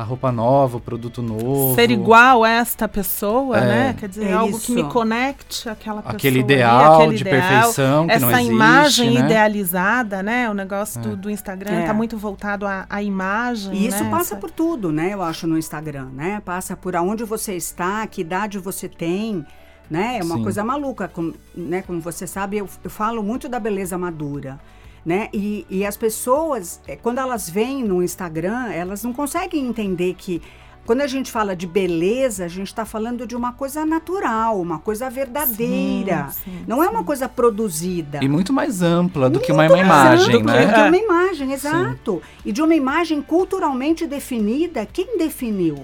a 0.00 0.04
roupa 0.04 0.32
nova, 0.32 0.78
o 0.78 0.80
produto 0.80 1.22
novo. 1.22 1.74
Ser 1.74 1.90
igual 1.90 2.42
a 2.44 2.48
esta 2.50 2.88
pessoa, 2.88 3.58
É. 3.58 3.60
né? 3.66 3.96
Quer 3.98 4.08
dizer, 4.08 4.28
É 4.28 4.32
algo 4.32 4.56
isso. 4.56 4.66
que 4.66 4.72
me 4.72 4.84
conecte 4.84 5.68
àquela 5.68 6.02
pessoa. 6.02 6.16
Aquele 6.16 6.38
ali, 6.40 6.44
ideal 6.52 6.94
aquele 7.02 7.16
de 7.16 7.22
ideal, 7.22 7.40
perfeição 7.40 8.06
que 8.06 8.12
Essa 8.12 8.26
não 8.26 8.32
existe, 8.32 8.52
imagem 8.52 9.10
né? 9.14 9.20
idealizada, 9.20 10.22
né? 10.22 10.48
O 10.50 10.54
negócio 10.54 10.98
É. 10.98 11.02
do, 11.02 11.16
do 11.16 11.30
Instagram 11.30 11.72
É. 11.72 11.80
está 11.80 11.92
muito 11.94 12.16
voltado 12.16 12.66
à, 12.66 12.86
à 12.88 13.02
imagem. 13.02 13.74
E 13.74 13.86
isso 13.86 14.02
né? 14.02 14.10
passa 14.10 14.32
Essa- 14.34 14.36
por 14.36 14.50
tudo, 14.50 14.90
né? 14.90 15.12
Eu 15.12 15.22
acho 15.22 15.46
no 15.46 15.58
Instagram, 15.58 16.08
né? 16.14 16.40
Passa 16.44 16.76
por 16.76 16.96
aonde 16.96 17.24
você 17.24 17.54
está, 17.54 18.06
que 18.06 18.20
idade 18.20 18.58
você 18.58 18.88
tem, 18.88 19.44
né? 19.90 20.18
É 20.20 20.24
uma 20.24 20.36
Sim. 20.36 20.42
coisa 20.44 20.64
maluca, 20.64 21.08
como, 21.08 21.34
né? 21.54 21.82
Como 21.82 22.00
você 22.00 22.26
sabe, 22.26 22.58
eu, 22.58 22.68
eu 22.82 22.90
falo 22.90 23.22
muito 23.22 23.48
da 23.48 23.58
beleza 23.60 23.98
madura, 23.98 24.58
né? 25.04 25.28
E, 25.32 25.66
e 25.70 25.84
as 25.84 25.96
pessoas, 25.96 26.80
eh, 26.86 26.96
quando 26.96 27.18
elas 27.18 27.48
vêm 27.48 27.82
no 27.82 28.02
Instagram, 28.02 28.70
elas 28.70 29.02
não 29.02 29.12
conseguem 29.12 29.66
entender 29.66 30.14
que 30.14 30.42
Quando 30.86 31.02
a 31.02 31.06
gente 31.06 31.30
fala 31.30 31.54
de 31.54 31.66
beleza, 31.68 32.44
a 32.44 32.48
gente 32.48 32.66
está 32.68 32.84
falando 32.84 33.24
de 33.26 33.36
uma 33.36 33.52
coisa 33.52 33.86
natural, 33.86 34.60
uma 34.60 34.78
coisa 34.78 35.08
verdadeira. 35.08 36.28
Sim, 36.30 36.50
sim, 36.50 36.64
não 36.66 36.82
é 36.82 36.86
sim. 36.86 36.92
uma 36.92 37.04
coisa 37.04 37.28
produzida. 37.28 38.18
E 38.20 38.28
muito 38.28 38.52
mais 38.52 38.82
ampla 38.82 39.30
do 39.30 39.38
que 39.38 39.52
uma, 39.52 39.68
Muito 39.68 39.76
mais 39.86 39.86
imagem, 39.86 40.36
amplo 40.36 40.52
né? 40.52 40.66
De 40.66 40.80
uma 40.88 40.96
imagem, 40.96 41.52
exato. 41.52 42.20
E 42.44 42.50
de 42.50 42.60
uma 42.60 42.74
imagem 42.74 43.22
culturalmente 43.22 44.04
definida, 44.06 44.84
quem 44.84 45.16
definiu? 45.16 45.76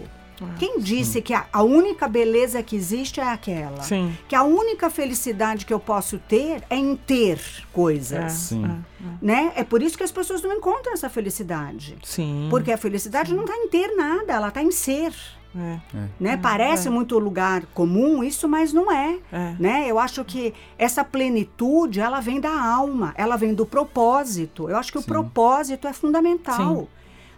Quem 0.59 0.81
disse 0.81 1.23
que 1.23 1.33
a, 1.33 1.47
a 1.53 1.63
única 1.63 2.07
beleza 2.09 2.63
que 2.63 2.77
existe 2.77 3.21
é 3.21 3.25
aquela? 3.25 3.83
Sim. 3.83 4.17
Que 4.29 4.35
a 4.35 4.43
única 4.43 4.91
felicidade 4.91 5.65
que 5.65 5.73
eu 5.73 5.81
posso 5.81 6.19
ter 6.19 6.63
é 6.69 6.77
em 6.77 6.97
ter 6.97 7.41
coisas. 7.73 8.33
Sim. 8.33 8.85
Né? 9.21 9.53
É 9.57 9.65
por 9.65 9.83
isso 9.83 9.97
que 9.97 10.05
as 10.05 10.13
pessoas 10.13 10.43
não 10.43 10.53
encontram 10.53 10.93
essa 10.93 11.09
felicidade. 11.09 11.97
Sim. 12.03 12.49
Porque 12.51 12.73
a 12.73 12.77
felicidade 12.77 13.35
não 13.35 13.45
está 13.45 13.57
em 13.57 13.69
ter 13.69 13.97
nada, 13.97 14.33
ela 14.33 14.49
está 14.49 14.63
em 14.63 14.71
ser. 14.71 15.13
É, 15.59 15.81
Né? 16.21 16.37
Parece 16.37 16.91
muito 16.91 17.19
lugar 17.19 17.65
comum 17.73 18.23
isso, 18.23 18.47
mas 18.47 18.73
não 18.73 18.93
é. 18.93 19.19
é. 19.33 19.57
Né? 19.59 19.87
Eu 19.89 19.99
acho 19.99 20.23
que 20.25 20.53
essa 20.77 21.03
plenitude, 21.03 21.99
ela 21.99 22.21
vem 22.21 22.41
da 22.41 22.63
alma, 22.63 23.15
ela 23.17 23.37
vem 23.37 23.55
do 23.55 23.65
propósito. 23.65 24.69
Eu 24.69 24.77
acho 24.77 24.93
que 24.93 24.99
o 24.99 25.03
Sim. 25.03 25.09
propósito 25.09 25.89
é 25.89 25.93
fundamental. 25.95 26.89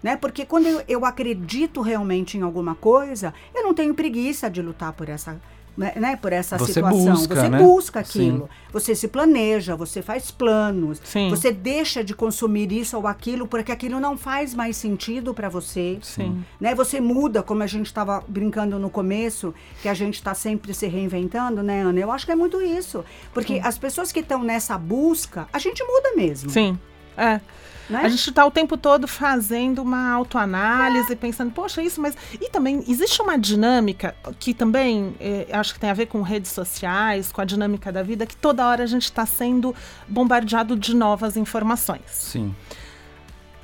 Sim. 0.00 0.08
Né? 0.08 0.16
Porque 0.16 0.44
quando 0.44 0.66
eu, 0.66 0.82
eu 0.88 1.04
acredito 1.04 1.80
realmente 1.80 2.37
em 2.38 2.42
alguma 2.42 2.74
coisa, 2.74 3.34
eu 3.54 3.62
não 3.62 3.74
tenho 3.74 3.94
preguiça 3.94 4.48
de 4.48 4.62
lutar 4.62 4.92
por 4.92 5.08
essa, 5.08 5.40
né, 5.76 5.92
né, 5.96 6.16
por 6.16 6.32
essa 6.32 6.58
Você 6.58 6.72
situação. 6.72 7.14
busca, 7.14 7.34
você 7.34 7.48
né? 7.48 7.58
busca 7.58 8.04
Sim. 8.04 8.28
aquilo. 8.30 8.50
Você 8.72 8.94
se 8.94 9.08
planeja, 9.08 9.76
você 9.76 10.02
faz 10.02 10.30
planos. 10.30 11.00
Sim. 11.04 11.30
Você 11.30 11.52
deixa 11.52 12.02
de 12.02 12.14
consumir 12.14 12.70
isso 12.72 12.96
ou 12.96 13.06
aquilo 13.06 13.46
porque 13.46 13.70
aquilo 13.72 14.00
não 14.00 14.16
faz 14.18 14.54
mais 14.54 14.76
sentido 14.76 15.32
para 15.32 15.48
você 15.48 15.98
Sim. 16.02 16.44
né? 16.61 16.74
Você 16.74 17.00
muda, 17.00 17.42
como 17.42 17.62
a 17.62 17.66
gente 17.66 17.87
estava 17.87 18.22
brincando 18.26 18.78
no 18.78 18.90
começo, 18.90 19.54
que 19.80 19.88
a 19.88 19.94
gente 19.94 20.14
está 20.14 20.34
sempre 20.34 20.74
se 20.74 20.87
reinventando, 20.87 21.62
né, 21.62 21.82
Ana? 21.82 21.98
Eu 22.00 22.11
acho 22.11 22.26
que 22.26 22.32
é 22.32 22.37
muito 22.37 22.61
isso. 22.61 23.04
Porque 23.32 23.61
as 23.62 23.78
pessoas 23.78 24.11
que 24.12 24.20
estão 24.20 24.42
nessa 24.42 24.76
busca, 24.76 25.48
a 25.52 25.58
gente 25.58 25.82
muda 25.84 26.14
mesmo. 26.16 26.50
Sim. 26.50 26.78
É. 27.18 27.40
Né? 27.88 28.00
A 28.02 28.09
gente 28.09 28.28
está 28.28 28.44
o 28.44 28.50
tempo 28.50 28.76
todo 28.76 29.09
fazendo 29.09 29.81
uma 29.81 30.11
autoanálise, 30.11 31.16
pensando, 31.16 31.50
poxa, 31.50 31.83
isso, 31.83 32.00
mas. 32.00 32.14
E 32.35 32.50
também 32.50 32.85
existe 32.87 33.22
uma 33.22 33.38
dinâmica 33.38 34.14
que 34.38 34.52
também 34.52 35.14
eh, 35.18 35.46
acho 35.50 35.72
que 35.72 35.81
tem 35.81 35.88
a 35.88 35.94
ver 35.94 36.07
com 36.07 36.20
redes 36.20 36.52
sociais, 36.52 37.33
com 37.33 37.40
a 37.40 37.44
dinâmica 37.46 37.90
da 37.90 38.02
vida, 38.02 38.26
que 38.26 38.37
toda 38.37 38.66
hora 38.66 38.85
a 38.85 38.87
gente 38.87 39.04
está 39.04 39.24
sendo 39.24 39.74
bombardeado 40.07 40.76
de 40.76 40.94
novas 40.94 41.37
informações. 41.37 42.02
Sim. 42.09 42.54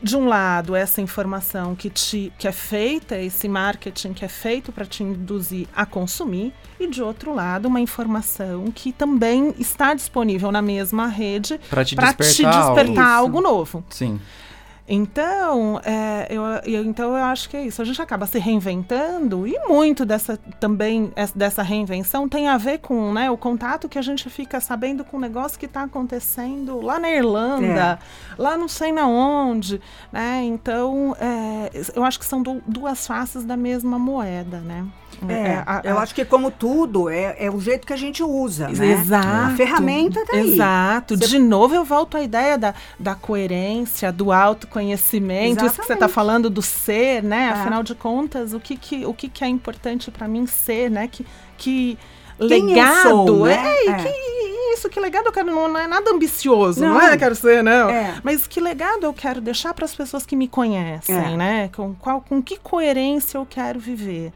De 0.04 0.18
um 0.18 0.28
lado, 0.28 0.76
essa 0.76 1.00
informação 1.00 1.74
que, 1.74 1.88
te, 1.88 2.30
que 2.38 2.46
é 2.46 2.52
feita, 2.52 3.16
esse 3.16 3.48
marketing 3.48 4.12
que 4.12 4.22
é 4.22 4.28
feito 4.28 4.70
para 4.70 4.84
te 4.84 5.02
induzir 5.02 5.66
a 5.74 5.86
consumir, 5.86 6.52
e 6.78 6.86
de 6.86 7.02
outro 7.02 7.34
lado, 7.34 7.68
uma 7.68 7.80
informação 7.80 8.70
que 8.70 8.92
também 8.92 9.54
está 9.58 9.94
disponível 9.94 10.52
na 10.52 10.60
mesma 10.60 11.06
rede 11.06 11.58
Pra 11.70 11.82
te 11.82 11.96
para 11.96 12.12
te 12.12 12.18
despertar 12.18 12.74
despertar 12.74 13.06
algo. 13.06 13.38
algo 13.38 13.40
novo. 13.40 13.84
Sim. 13.88 14.20
Então, 14.86 15.80
é, 15.82 16.26
eu, 16.28 16.42
eu- 16.66 16.84
então 16.84 17.16
eu 17.16 17.24
acho 17.24 17.48
que 17.48 17.56
é 17.56 17.64
isso. 17.64 17.80
A 17.80 17.84
gente 17.86 18.00
acaba 18.02 18.26
se 18.26 18.38
reinventando 18.38 19.46
e 19.46 19.58
muito 19.66 20.04
dessa 20.04 20.36
também 20.60 21.10
es- 21.16 21.32
dessa 21.32 21.62
reinvenção 21.62 22.28
tem 22.28 22.48
a 22.48 22.58
ver 22.58 22.78
com 22.78 23.12
né, 23.12 23.30
o 23.30 23.36
contato 23.36 23.88
que 23.88 23.98
a 23.98 24.02
gente 24.02 24.28
fica 24.28 24.60
sabendo 24.60 25.02
com 25.02 25.16
o 25.16 25.20
negócio 25.20 25.58
que 25.58 25.64
está 25.66 25.84
acontecendo 25.84 26.80
lá 26.82 26.98
na 26.98 27.10
Irlanda, 27.10 27.98
lá 28.38 28.56
não 28.58 28.68
sei 28.68 28.92
na 28.92 29.06
onde, 29.08 29.80
né? 30.12 30.42
Então, 30.44 31.16
é, 31.18 31.70
eu 31.94 32.04
acho 32.04 32.18
que 32.18 32.26
são 32.26 32.42
du- 32.42 32.62
duas 32.66 33.06
faces 33.06 33.42
da 33.44 33.56
mesma 33.56 33.98
moeda, 33.98 34.58
né? 34.60 34.84
É, 35.28 35.62
a- 35.66 35.80
eu 35.84 35.98
a- 35.98 36.02
acho 36.02 36.14
que 36.14 36.24
como 36.24 36.50
tudo, 36.50 37.08
é, 37.08 37.36
é 37.38 37.50
o 37.50 37.60
jeito 37.60 37.86
que 37.86 37.92
a 37.92 37.96
gente 37.96 38.22
usa, 38.22 38.68
né? 38.68 38.92
Exato. 38.92 39.26
A 39.26 39.50
ferramenta 39.56 40.24
tá 40.26 40.36
aí. 40.36 40.54
Exato. 40.54 41.16
Você- 41.16 41.26
De 41.26 41.38
novo, 41.38 41.74
eu 41.74 41.84
volto 41.84 42.16
à 42.16 42.22
ideia 42.22 42.56
da, 42.58 42.74
da 42.98 43.14
coerência, 43.14 44.10
do 44.12 44.32
autoconhecimento, 44.32 45.64
isso 45.64 45.70
que 45.80 45.86
você 45.86 45.92
está 45.92 46.06
Exatamente. 46.06 46.12
falando 46.14 46.50
do 46.50 46.62
ser, 46.62 47.22
né? 47.22 47.46
É. 47.46 47.48
Afinal 47.60 47.82
de 47.82 47.94
contas, 47.94 48.52
o 48.52 48.60
que, 48.60 48.76
que, 48.76 49.04
o 49.06 49.14
que, 49.14 49.28
que 49.28 49.44
é 49.44 49.48
importante 49.48 50.10
para 50.10 50.26
mim 50.28 50.46
ser, 50.46 50.90
né? 50.90 51.08
Que, 51.10 51.24
que 51.56 51.98
Quem 52.38 52.66
legado 52.66 53.02
sou, 53.02 53.46
né? 53.46 53.54
é, 53.54 53.88
É. 53.90 53.94
que 53.94 54.34
isso, 54.74 54.88
que 54.88 54.98
legado 54.98 55.26
eu 55.26 55.32
quero, 55.32 55.46
não, 55.54 55.68
não 55.68 55.78
é 55.78 55.86
nada 55.86 56.10
ambicioso, 56.10 56.80
não, 56.80 56.94
Não. 56.94 57.00
é 57.00 57.16
quero 57.16 57.34
ser, 57.36 57.62
não. 57.62 57.88
É. 57.88 58.14
Mas 58.24 58.46
que 58.46 58.60
legado 58.60 59.04
eu 59.04 59.12
quero 59.14 59.40
deixar 59.40 59.72
para 59.72 59.84
as 59.84 59.94
pessoas 59.94 60.26
que 60.26 60.34
me 60.34 60.48
conhecem, 60.48 61.14
É. 61.14 61.36
né? 61.36 61.70
Com, 61.74 61.94
qual, 61.94 62.20
com 62.20 62.42
que 62.42 62.56
coerência 62.58 63.38
eu 63.38 63.46
quero 63.48 63.78
viver. 63.78 64.32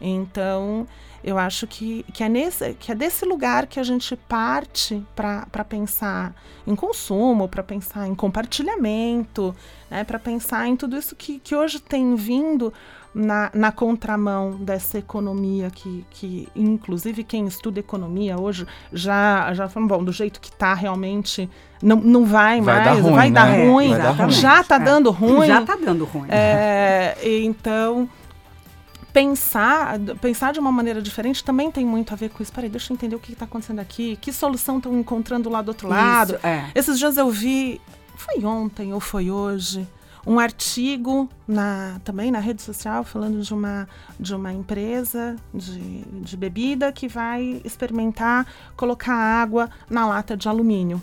Então, 0.00 0.86
eu 1.24 1.38
acho 1.38 1.66
que, 1.66 2.04
que, 2.12 2.22
é, 2.22 2.28
nesse, 2.28 2.74
que 2.74 2.92
é 2.92 2.94
desse 2.94 3.24
lugar 3.24 3.66
que 3.66 3.80
a 3.80 3.82
gente 3.82 4.14
parte 4.14 5.02
para 5.14 5.64
pensar 5.64 6.34
em 6.66 6.74
consumo, 6.76 7.48
para 7.48 7.62
pensar 7.62 8.06
em 8.06 8.14
compartilhamento, 8.14 9.54
né, 9.90 10.04
para 10.04 10.18
pensar 10.18 10.66
em 10.68 10.76
tudo 10.76 10.96
isso 10.96 11.14
que, 11.16 11.38
que 11.38 11.54
hoje 11.54 11.80
tem 11.80 12.14
vindo 12.14 12.72
na, 13.14 13.50
na 13.54 13.72
contramão 13.72 14.52
dessa 14.60 14.98
economia 14.98 15.70
que, 15.70 16.04
que, 16.10 16.48
inclusive, 16.54 17.24
quem 17.24 17.46
estuda 17.46 17.80
economia 17.80 18.38
hoje 18.38 18.66
já, 18.92 19.52
já 19.54 19.68
falou, 19.68 19.88
bom, 19.88 20.04
do 20.04 20.12
jeito 20.12 20.38
que 20.40 20.50
está 20.50 20.74
realmente, 20.74 21.48
não, 21.82 21.96
não 21.96 22.24
vai, 22.26 22.60
Vai 22.60 22.84
dar 22.84 22.90
mais, 22.92 23.02
ruim, 23.04 23.14
vai 23.14 23.30
dar 23.30 23.46
né? 23.50 23.64
ruim, 23.70 23.88
Vai 23.88 23.98
dar 24.02 24.10
ruim. 24.10 24.30
já 24.30 24.60
está 24.60 24.76
É. 24.76 24.78
dando 24.80 25.10
ruim. 25.10 25.46
Já 25.46 25.62
tá 25.62 25.76
dando 25.76 26.04
ruim. 26.04 26.26
É, 26.28 27.16
então, 27.42 28.06
pensar, 29.16 29.98
pensar 30.20 30.52
de 30.52 30.60
uma 30.60 30.70
maneira 30.70 31.00
diferente 31.00 31.42
também 31.42 31.70
tem 31.70 31.86
muito 31.86 32.12
a 32.12 32.16
ver 32.16 32.28
com 32.28 32.42
isso. 32.42 32.52
Peraí, 32.52 32.68
deixa 32.68 32.92
eu 32.92 32.94
entender 32.94 33.16
o 33.16 33.18
que 33.18 33.32
está 33.32 33.46
acontecendo 33.46 33.78
aqui, 33.78 34.18
que 34.20 34.30
solução 34.30 34.76
estão 34.76 34.94
encontrando 34.98 35.48
lá 35.48 35.62
do 35.62 35.68
outro 35.68 35.88
lado. 35.88 36.34
Isso, 36.34 36.46
é. 36.46 36.70
Esses 36.74 36.98
dias 36.98 37.16
eu 37.16 37.30
vi, 37.30 37.80
foi 38.14 38.44
ontem 38.44 38.92
ou 38.92 39.00
foi 39.00 39.30
hoje, 39.30 39.88
um 40.26 40.38
artigo 40.38 41.30
na, 41.48 41.98
também 42.04 42.30
na 42.30 42.40
rede 42.40 42.60
social 42.60 43.04
falando 43.04 43.40
de 43.40 43.54
uma, 43.54 43.88
de 44.20 44.34
uma 44.34 44.52
empresa 44.52 45.36
de, 45.54 46.02
de 46.02 46.36
bebida 46.36 46.92
que 46.92 47.08
vai 47.08 47.62
experimentar 47.64 48.46
colocar 48.76 49.14
água 49.14 49.70
na 49.88 50.04
lata 50.06 50.36
de 50.36 50.46
alumínio. 50.46 51.02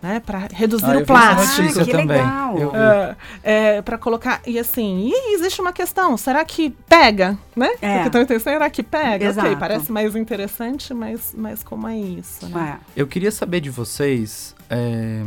Né, 0.00 0.20
para 0.20 0.46
reduzir 0.52 0.84
Ah, 0.84 0.98
o 0.98 1.04
plástico. 1.04 1.80
Ah, 1.80 1.84
que 1.84 1.90
também. 1.90 2.06
legal. 2.06 2.54
Vi. 2.54 3.16
É, 3.42 3.82
para 3.82 3.98
colocar. 3.98 4.40
E 4.46 4.56
assim, 4.56 5.10
e 5.12 5.34
existe 5.34 5.60
uma 5.60 5.72
questão: 5.72 6.16
será 6.16 6.44
que 6.44 6.70
pega? 6.88 7.36
Né? 7.56 7.68
É. 7.82 7.94
Porque 8.04 8.10
também 8.10 8.38
será 8.38 8.70
que 8.70 8.82
pega? 8.84 9.26
Exato. 9.26 9.48
Ok, 9.48 9.58
parece 9.58 9.90
mais 9.90 10.14
interessante, 10.14 10.94
mas, 10.94 11.34
mas 11.36 11.64
como 11.64 11.88
é 11.88 11.96
isso? 11.98 12.46
Né? 12.48 12.78
É. 12.80 13.00
Eu 13.00 13.08
queria 13.08 13.32
saber 13.32 13.60
de 13.60 13.70
vocês 13.70 14.54
é, 14.70 15.22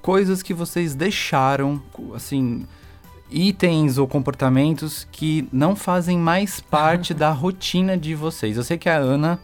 coisas 0.00 0.42
que 0.44 0.54
vocês 0.54 0.94
deixaram, 0.94 1.82
assim, 2.14 2.64
itens 3.28 3.98
ou 3.98 4.06
comportamentos 4.06 5.08
que 5.10 5.48
não 5.52 5.74
fazem 5.74 6.16
mais 6.18 6.60
parte 6.60 7.12
da 7.14 7.30
rotina 7.32 7.96
de 7.98 8.14
vocês. 8.14 8.56
Eu 8.56 8.62
sei 8.62 8.78
que 8.78 8.88
a 8.88 8.96
Ana, 8.96 9.40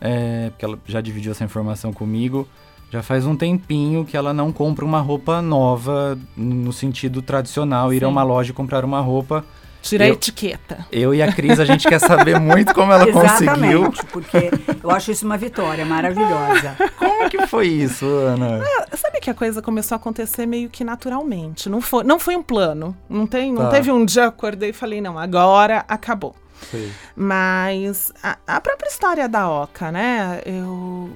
é, 0.00 0.50
porque 0.50 0.64
ela 0.64 0.76
já 0.86 1.00
dividiu 1.00 1.30
essa 1.30 1.44
informação 1.44 1.92
comigo, 1.92 2.48
já 2.92 3.02
faz 3.02 3.24
um 3.24 3.34
tempinho 3.34 4.04
que 4.04 4.16
ela 4.18 4.34
não 4.34 4.52
compra 4.52 4.84
uma 4.84 5.00
roupa 5.00 5.40
nova 5.40 6.18
no 6.36 6.72
sentido 6.74 7.22
tradicional, 7.22 7.90
ir 7.92 8.04
a 8.04 8.06
Sim. 8.06 8.12
uma 8.12 8.22
loja 8.22 8.50
e 8.50 8.54
comprar 8.54 8.84
uma 8.84 9.00
roupa. 9.00 9.42
Tira 9.80 10.04
a 10.04 10.08
Eu- 10.08 10.12
etiqueta. 10.14 10.86
Eu 10.92 11.12
e 11.14 11.20
a 11.22 11.32
Cris, 11.32 11.58
a 11.58 11.64
gente 11.64 11.88
quer 11.88 11.98
saber 11.98 12.38
muito 12.38 12.72
como 12.74 12.92
ela 12.92 13.04
conseguiu. 13.10 13.86
Exatamente, 13.86 14.06
porque 14.12 14.50
eu 14.84 14.90
acho 14.90 15.10
isso 15.10 15.24
uma 15.24 15.38
vitória 15.38 15.84
maravilhosa. 15.86 16.76
Como 16.98 17.28
que 17.30 17.46
foi 17.46 17.66
isso, 17.68 18.04
Ana? 18.06 18.60
Sabe 18.94 19.20
que 19.20 19.30
a 19.30 19.34
coisa 19.34 19.60
começou 19.62 19.94
a 19.94 19.98
acontecer 19.98 20.44
meio 20.46 20.68
que 20.68 20.84
naturalmente. 20.84 21.68
Não 21.68 21.80
foi, 21.80 22.04
não 22.04 22.18
foi 22.20 22.36
um 22.36 22.42
plano. 22.42 22.94
Não, 23.08 23.26
tem, 23.26 23.52
não 23.52 23.62
Tá. 23.62 23.68
teve 23.70 23.90
um 23.90 24.04
dia 24.04 24.22
eu 24.24 24.28
acordei 24.28 24.70
e 24.70 24.72
falei, 24.72 25.00
não, 25.00 25.18
agora 25.18 25.84
acabou. 25.88 26.34
Sei. 26.70 26.92
Mas 27.16 28.12
a, 28.22 28.38
a 28.46 28.60
própria 28.60 28.88
história 28.88 29.28
da 29.28 29.48
OCA, 29.50 29.92
né? 29.92 30.40
Eu 30.44 31.10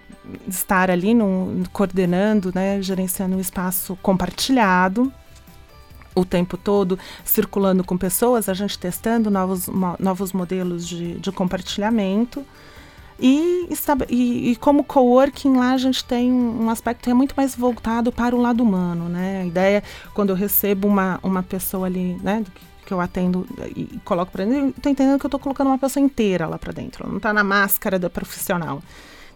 estar 0.48 0.90
ali 0.90 1.14
num, 1.14 1.64
coordenando, 1.72 2.52
né? 2.54 2.80
Gerenciando 2.82 3.36
um 3.36 3.40
espaço 3.40 3.96
compartilhado 4.02 5.12
o 6.14 6.24
tempo 6.24 6.56
todo, 6.56 6.98
circulando 7.22 7.84
com 7.84 7.96
pessoas, 7.96 8.48
a 8.48 8.54
gente 8.54 8.78
testando 8.78 9.30
novos, 9.30 9.68
novos 9.98 10.32
modelos 10.32 10.88
de, 10.88 11.20
de 11.20 11.30
compartilhamento. 11.30 12.44
E, 13.18 13.68
e, 14.10 14.50
e 14.50 14.56
como 14.56 14.84
coworking 14.84 15.56
lá 15.56 15.72
a 15.72 15.78
gente 15.78 16.04
tem 16.04 16.30
um, 16.30 16.64
um 16.64 16.70
aspecto 16.70 17.04
que 17.04 17.10
é 17.10 17.14
muito 17.14 17.34
mais 17.34 17.54
voltado 17.54 18.12
para 18.12 18.36
o 18.36 18.40
lado 18.40 18.62
humano, 18.62 19.08
né? 19.08 19.42
A 19.42 19.46
ideia, 19.46 19.82
quando 20.12 20.30
eu 20.30 20.36
recebo 20.36 20.86
uma, 20.88 21.18
uma 21.22 21.42
pessoa 21.42 21.86
ali, 21.86 22.18
né? 22.22 22.44
Que- 22.86 22.94
eu 22.94 23.00
atendo 23.00 23.46
e, 23.76 23.82
e 23.94 24.00
coloco 24.04 24.32
para 24.32 24.44
dentro, 24.44 24.68
eu 24.68 24.74
tô 24.82 24.88
entendendo 24.88 25.18
que 25.20 25.26
eu 25.26 25.30
tô 25.30 25.38
colocando 25.38 25.66
uma 25.68 25.78
pessoa 25.78 26.02
inteira 26.02 26.46
lá 26.46 26.58
para 26.58 26.72
dentro, 26.72 27.04
ela 27.04 27.12
não 27.12 27.20
tá 27.20 27.32
na 27.32 27.44
máscara 27.44 27.98
da 27.98 28.08
profissional. 28.08 28.80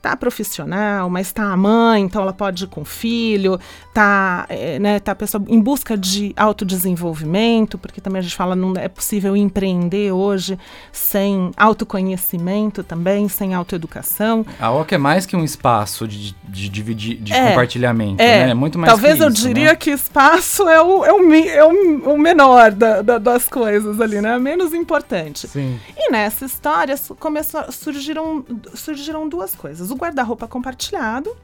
Tá 0.03 0.17
profissional, 0.17 1.09
mas 1.11 1.31
tá 1.33 1.45
a 1.53 1.57
mãe, 1.57 2.03
então 2.03 2.23
ela 2.23 2.33
pode 2.33 2.65
ir 2.65 2.67
com 2.69 2.81
o 2.81 2.85
filho, 2.85 3.59
tá, 3.93 4.47
é, 4.49 4.79
né, 4.79 4.99
tá 4.99 5.13
a 5.13 5.15
pessoa 5.15 5.43
em 5.49 5.61
busca 5.61 5.97
de 5.97 6.33
autodesenvolvimento, 6.37 7.77
porque 7.79 8.01
também 8.01 8.21
a 8.21 8.23
gente 8.23 8.35
fala 8.35 8.57
não 8.57 8.73
é 8.77 8.89
possível 8.89 9.37
empreender 9.37 10.13
hoje 10.13 10.59
sem 10.93 11.51
autoconhecimento 11.57 12.83
também, 12.83 13.29
sem 13.29 13.55
autoeducação. 13.55 14.45
A 14.59 14.71
OCA 14.71 14.95
é 14.95 14.99
mais 14.99 15.27
que 15.27 15.37
um 15.37 15.45
espaço 15.45 16.07
de, 16.09 16.35
de 16.49 16.69
dividir, 16.69 17.17
de 17.17 17.33
É, 17.33 17.49
compartilhamento, 17.49 18.23
É, 18.23 18.45
né? 18.47 18.51
É 18.51 18.55
muito 18.55 18.79
mais 18.79 18.91
talvez 18.93 19.19
que 19.19 19.25
eu 19.25 19.29
isso, 19.29 19.47
diria 19.47 19.71
né? 19.71 19.77
que 19.77 19.91
espaço 19.91 20.69
é 20.69 20.81
o, 20.83 21.05
é 21.05 21.13
o, 21.13 21.35
é 21.35 21.65
o, 21.65 22.15
o 22.15 22.19
menor 22.19 22.73
da- 22.73 23.03
da- 23.03 23.19
das 23.19 23.49
coisas 23.49 24.01
ali, 24.01 24.21
né? 24.21 24.39
Menos 24.39 24.73
importante. 24.75 25.47
Sim. 25.49 25.79
E 25.97 26.11
nessa 26.11 26.45
história 26.45 26.95
começou, 27.19 27.71
surgiram, 27.71 28.45
surgiram 28.75 29.29
duas 29.29 29.55
coisas. 29.55 29.90
O 29.91 29.97
guarda-roupa 29.97 30.47
compartilhado, 30.49 31.35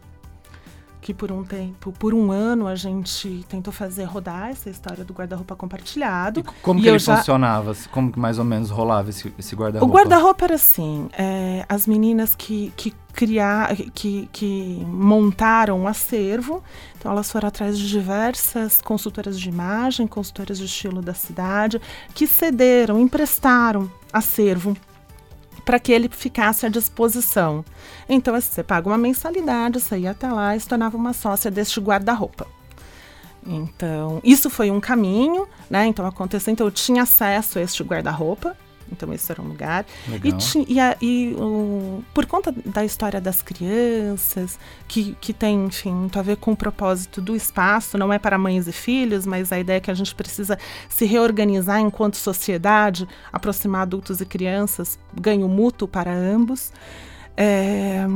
que 1.00 1.14
por 1.14 1.30
um 1.30 1.44
tempo, 1.44 1.92
por 1.92 2.12
um 2.12 2.32
ano, 2.32 2.66
a 2.66 2.74
gente 2.74 3.44
tentou 3.48 3.72
fazer 3.72 4.02
rodar 4.04 4.48
essa 4.50 4.68
história 4.68 5.04
do 5.04 5.12
guarda-roupa 5.14 5.54
compartilhado. 5.54 6.40
E 6.40 6.42
como 6.62 6.80
E 6.80 6.82
que 6.82 6.88
ele 6.88 6.98
já- 6.98 7.16
funcionava? 7.18 7.76
Como 7.92 8.10
que 8.10 8.18
mais 8.18 8.40
ou 8.40 8.44
menos 8.44 8.70
rolava 8.70 9.08
esse, 9.10 9.32
esse 9.38 9.54
O 9.54 9.58
guarda-roupa? 9.58 9.94
guarda-roupa 9.94 10.44
era 10.46 10.54
assim, 10.56 11.08
é, 11.16 11.64
as 11.68 11.86
meninas 11.86 12.34
que, 12.34 12.72
que 12.76 12.92
criar, 13.12 13.76
que, 13.94 14.28
que 14.32 14.84
montaram 14.88 15.78
um 15.80 15.86
acervo, 15.86 16.60
então 16.98 17.12
elas 17.12 17.30
foram 17.30 17.46
atrás 17.48 17.78
de 17.78 17.88
diversas 17.88 18.82
consultoras 18.82 19.38
de 19.38 19.48
imagem, 19.48 20.08
consultoras 20.08 20.58
de 20.58 20.64
estilo 20.64 21.00
da 21.00 21.14
cidade, 21.14 21.80
que 22.14 22.26
cederam, 22.26 22.98
emprestaram 22.98 23.88
acervo 24.12 24.76
para 25.66 25.80
que 25.80 25.90
ele 25.90 26.08
ficasse 26.08 26.64
à 26.64 26.68
disposição. 26.68 27.64
Então, 28.08 28.36
assim, 28.36 28.52
você 28.52 28.62
paga 28.62 28.88
uma 28.88 28.96
mensalidade, 28.96 29.80
você 29.80 29.98
ia 29.98 30.12
até 30.12 30.30
lá 30.30 30.54
e 30.54 30.60
se 30.60 30.68
tornava 30.68 30.96
uma 30.96 31.12
sócia 31.12 31.50
deste 31.50 31.80
guarda-roupa. 31.80 32.46
Então, 33.44 34.20
isso 34.22 34.48
foi 34.48 34.70
um 34.70 34.80
caminho, 34.80 35.46
né? 35.68 35.84
Então, 35.86 36.06
aconteceu. 36.06 36.52
Então, 36.52 36.68
eu 36.68 36.70
tinha 36.70 37.02
acesso 37.02 37.58
a 37.58 37.62
este 37.62 37.82
guarda-roupa. 37.82 38.56
Então, 38.90 39.12
esse 39.12 39.30
era 39.32 39.42
um 39.42 39.48
lugar. 39.48 39.84
E, 40.06 40.10
Legal. 40.12 40.38
ti- 40.38 40.64
e, 40.68 40.78
a- 40.80 40.96
e 41.00 41.34
o- 41.38 42.02
por 42.14 42.24
conta 42.26 42.52
da 42.64 42.84
história 42.84 43.20
das 43.20 43.42
crianças, 43.42 44.58
que, 44.86 45.16
que 45.20 45.32
tem, 45.32 45.64
enfim, 45.66 45.92
muito 45.92 46.18
a 46.18 46.22
ver 46.22 46.36
com 46.36 46.52
o 46.52 46.56
propósito 46.56 47.20
do 47.20 47.34
espaço, 47.34 47.98
não 47.98 48.12
é 48.12 48.18
para 48.18 48.38
mães 48.38 48.66
e 48.68 48.72
filhos, 48.72 49.26
mas 49.26 49.50
a 49.52 49.58
ideia 49.58 49.78
é 49.78 49.80
que 49.80 49.90
a 49.90 49.94
gente 49.94 50.14
precisa 50.14 50.58
se 50.88 51.04
reorganizar 51.04 51.80
enquanto 51.80 52.16
sociedade, 52.16 53.08
aproximar 53.32 53.82
adultos 53.82 54.20
e 54.20 54.24
crianças, 54.26 54.98
ganho 55.14 55.48
mútuo 55.48 55.88
para 55.88 56.12
ambos. 56.12 56.72
É, 57.36 58.06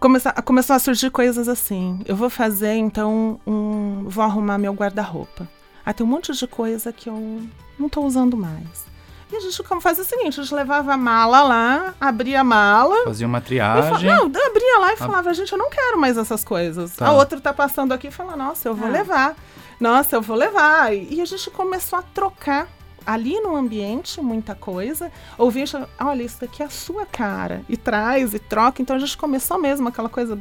começa- 0.00 0.32
começou 0.42 0.76
a 0.76 0.78
surgir 0.78 1.10
coisas 1.10 1.48
assim. 1.48 2.00
Eu 2.06 2.16
vou 2.16 2.28
fazer, 2.30 2.74
então, 2.74 3.40
um, 3.46 4.04
vou 4.08 4.24
arrumar 4.24 4.58
meu 4.58 4.72
guarda-roupa. 4.74 5.48
Aí 5.84 5.94
tem 5.94 6.04
um 6.04 6.08
monte 6.08 6.32
de 6.32 6.46
coisa 6.46 6.92
que 6.92 7.08
eu 7.08 7.42
não 7.78 7.86
estou 7.86 8.04
usando 8.04 8.36
mais. 8.36 8.86
E 9.30 9.36
a 9.36 9.40
gente 9.40 9.62
como 9.62 9.80
fazia 9.80 10.02
o 10.02 10.06
seguinte, 10.06 10.40
a 10.40 10.42
gente 10.42 10.54
levava 10.54 10.94
a 10.94 10.96
mala 10.96 11.42
lá, 11.42 11.94
abria 12.00 12.40
a 12.40 12.44
mala, 12.44 13.04
Fazia 13.04 13.26
uma 13.26 13.40
triagem. 13.42 14.08
não, 14.08 14.40
eu 14.40 14.46
abria 14.46 14.78
lá 14.78 14.92
e 14.92 14.96
falava, 14.96 15.34
gente, 15.34 15.52
eu 15.52 15.58
não 15.58 15.68
quero 15.68 15.98
mais 16.00 16.16
essas 16.16 16.42
coisas. 16.42 16.96
Tá. 16.96 17.08
A 17.08 17.12
outra 17.12 17.38
tá 17.40 17.52
passando 17.52 17.92
aqui 17.92 18.08
e 18.08 18.10
fala, 18.10 18.36
nossa, 18.36 18.68
eu 18.68 18.74
vou 18.74 18.88
Ah. 18.88 18.90
levar. 18.90 19.36
Nossa, 19.78 20.16
eu 20.16 20.22
vou 20.22 20.34
levar. 20.36 20.94
E, 20.94 21.20
a 21.20 21.24
gente 21.26 21.50
começou 21.50 21.98
a 21.98 22.02
trocar 22.02 22.68
ali 23.06 23.38
no 23.40 23.54
ambiente 23.54 24.20
muita 24.20 24.54
coisa. 24.54 25.12
Ouvia, 25.36 25.64
e 25.64 25.66
falava, 25.66 25.90
olha, 26.00 26.22
isso 26.22 26.40
daqui 26.40 26.62
é 26.62 26.66
a 26.66 26.70
sua 26.70 27.04
cara. 27.06 27.62
E 27.68 27.76
traz, 27.76 28.32
e 28.34 28.38
troca. 28.38 28.80
Então 28.82 28.96
a 28.96 28.98
gente 28.98 29.16
começou 29.16 29.58
mesmo 29.58 29.88
aquela 29.88 30.08
coisa... 30.08 30.38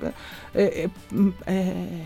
é, 0.56 0.63
é, 0.86 0.89
é, 1.45 2.04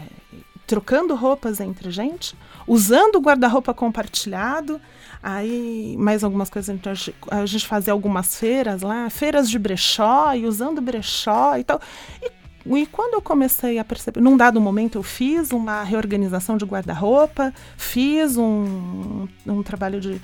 trocando 0.68 1.14
roupas 1.16 1.60
entre 1.60 1.92
gente, 1.92 2.34
usando 2.66 3.16
o 3.16 3.20
guarda-roupa 3.20 3.74
compartilhado, 3.74 4.80
aí 5.22 5.96
mais 5.98 6.24
algumas 6.24 6.50
coisas, 6.50 6.74
então 6.74 6.92
a 7.30 7.46
gente- 7.46 7.68
fazia 7.68 7.94
algumas 7.94 8.36
feiras 8.36 8.82
lá, 8.82 9.10
feiras 9.10 9.50
de 9.50 9.60
brechó, 9.60 10.34
e 10.34 10.46
usando 10.46 10.82
brechó 10.82 11.58
e 11.58 11.64
tal. 11.64 11.80
E, 12.22 12.32
e 12.80 12.86
quando 12.88 13.14
eu 13.16 13.22
comecei 13.22 13.78
a 13.80 13.84
perceber, 13.84 14.22
num 14.22 14.38
dado 14.38 14.60
momento 14.60 14.98
eu 14.98 15.04
fiz 15.04 15.52
uma 15.52 15.84
reorganização 15.84 16.58
de 16.58 16.66
guarda-roupa, 16.66 17.54
fiz 17.78 18.38
um, 18.38 19.28
um 19.46 19.64
trabalho 19.64 20.00
de, 20.00 20.22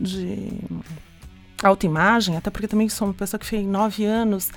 de 0.00 0.48
autoimagem, 1.62 2.36
até 2.36 2.50
porque 2.50 2.68
também 2.68 2.88
sou 2.88 3.08
uma 3.08 3.14
pessoa 3.14 3.38
que 3.38 3.46
fez 3.46 3.66
nove 3.66 4.04
anos 4.04 4.50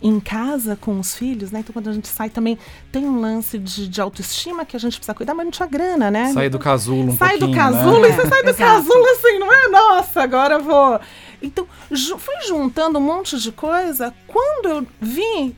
em 0.00 0.20
casa 0.20 0.76
com 0.76 0.98
os 0.98 1.14
filhos, 1.14 1.50
né? 1.50 1.60
Então 1.60 1.72
quando 1.72 1.88
a 1.88 1.92
gente 1.92 2.08
sai 2.08 2.30
também 2.30 2.58
tem 2.90 3.04
um 3.04 3.20
lance 3.20 3.58
de, 3.58 3.88
de 3.88 4.00
autoestima 4.00 4.64
que 4.64 4.76
a 4.76 4.80
gente 4.80 4.96
precisa 4.96 5.14
cuidar, 5.14 5.34
mas 5.34 5.44
não 5.44 5.50
tinha 5.50 5.68
grana, 5.68 6.10
né? 6.10 6.32
Sai 6.32 6.48
do 6.48 6.58
casulo 6.58 7.12
um 7.12 7.16
sai 7.16 7.38
do 7.38 7.46
pouquinho, 7.46 7.58
casulo 7.58 8.00
né? 8.00 8.08
e 8.08 8.12
você 8.12 8.28
sai 8.28 8.42
do 8.42 8.50
Exato. 8.50 8.58
casulo 8.58 9.06
assim, 9.06 9.38
não 9.38 9.52
é? 9.52 9.68
Nossa, 9.68 10.22
agora 10.22 10.54
eu 10.54 10.62
vou. 10.62 11.00
Então, 11.42 11.66
ju 11.90 12.16
fui 12.18 12.34
juntando 12.46 12.98
um 12.98 13.02
monte 13.02 13.38
de 13.38 13.52
coisa. 13.52 14.14
Quando 14.26 14.68
eu 14.68 14.86
vi, 15.00 15.54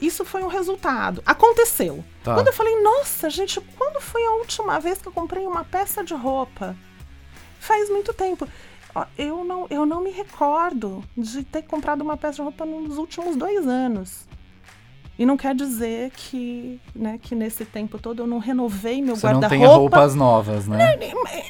isso 0.00 0.24
foi 0.24 0.42
um 0.42 0.48
resultado. 0.48 1.22
Aconteceu. 1.26 2.04
Tá. 2.24 2.34
Quando 2.34 2.46
eu 2.48 2.52
falei, 2.52 2.80
nossa, 2.82 3.28
gente, 3.28 3.60
quando 3.76 4.00
foi 4.00 4.24
a 4.24 4.30
última 4.32 4.78
vez 4.80 4.98
que 4.98 5.08
eu 5.08 5.12
comprei 5.12 5.46
uma 5.46 5.64
peça 5.64 6.02
de 6.02 6.14
roupa? 6.14 6.76
Faz 7.60 7.90
muito 7.90 8.14
tempo. 8.14 8.48
Eu 9.16 9.44
não, 9.44 9.66
eu 9.70 9.86
não 9.86 10.02
me 10.02 10.10
recordo 10.10 11.04
de 11.16 11.44
ter 11.44 11.62
comprado 11.62 12.02
uma 12.02 12.16
peça 12.16 12.36
de 12.36 12.42
roupa 12.42 12.64
nos 12.64 12.98
últimos 12.98 13.36
dois 13.36 13.66
anos. 13.66 14.26
E 15.18 15.26
não 15.26 15.36
quer 15.36 15.52
dizer 15.52 16.12
que, 16.12 16.80
né, 16.94 17.18
que 17.20 17.34
nesse 17.34 17.64
tempo 17.64 17.98
todo 17.98 18.22
eu 18.22 18.26
não 18.26 18.38
renovei 18.38 19.02
meu 19.02 19.16
Você 19.16 19.26
não 19.26 19.40
guarda-roupa. 19.40 19.66
tem 19.66 19.76
roupas 19.76 20.14
novas, 20.14 20.68
né? 20.68 20.96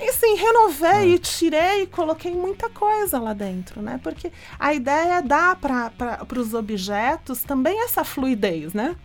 E 0.00 0.08
assim, 0.08 0.36
renovei 0.36 1.14
e 1.14 1.18
tirei 1.18 1.82
e 1.82 1.86
coloquei 1.86 2.32
muita 2.34 2.70
coisa 2.70 3.18
lá 3.18 3.34
dentro, 3.34 3.82
né? 3.82 4.00
Porque 4.02 4.32
a 4.58 4.72
ideia 4.72 5.18
é 5.18 5.22
dar 5.22 5.56
para 5.56 6.26
os 6.38 6.54
objetos 6.54 7.42
também 7.42 7.84
essa 7.84 8.04
fluidez, 8.04 8.72
né? 8.72 8.96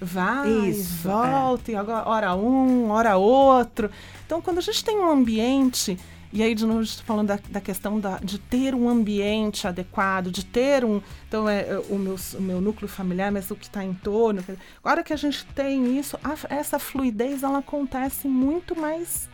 Vai, 0.00 0.48
Isso, 0.70 1.08
volta, 1.08 1.72
e 1.72 1.76
agora 1.76 2.08
hora 2.08 2.34
um, 2.34 2.90
hora 2.90 3.16
outro. 3.16 3.90
Então, 4.24 4.40
quando 4.40 4.58
a 4.58 4.62
gente 4.62 4.82
tem 4.82 4.98
um 4.98 5.10
ambiente, 5.10 5.98
e 6.32 6.42
aí 6.42 6.54
de 6.54 6.64
novo 6.66 6.82
estou 6.82 7.04
falando 7.06 7.28
da, 7.28 7.38
da 7.48 7.60
questão 7.60 7.98
da, 8.00 8.18
de 8.18 8.38
ter 8.38 8.74
um 8.74 8.88
ambiente 8.88 9.66
adequado, 9.66 10.30
de 10.30 10.44
ter 10.44 10.84
um. 10.84 11.00
Então, 11.28 11.48
é, 11.48 11.60
é, 11.62 11.78
o, 11.88 11.96
meu, 11.98 12.16
o 12.34 12.40
meu 12.42 12.60
núcleo 12.60 12.88
familiar, 12.88 13.30
mas 13.32 13.50
o 13.50 13.56
que 13.56 13.64
está 13.66 13.84
em 13.84 13.94
torno. 13.94 14.44
Agora 14.84 15.02
que 15.02 15.12
a 15.12 15.16
gente 15.16 15.44
tem 15.46 15.98
isso, 15.98 16.18
a- 16.22 16.36
essa 16.54 16.78
fluidez 16.78 17.42
ela 17.42 17.58
acontece 17.58 18.26
muito 18.28 18.78
mais 18.78 19.28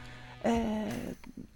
é, 0.45 0.89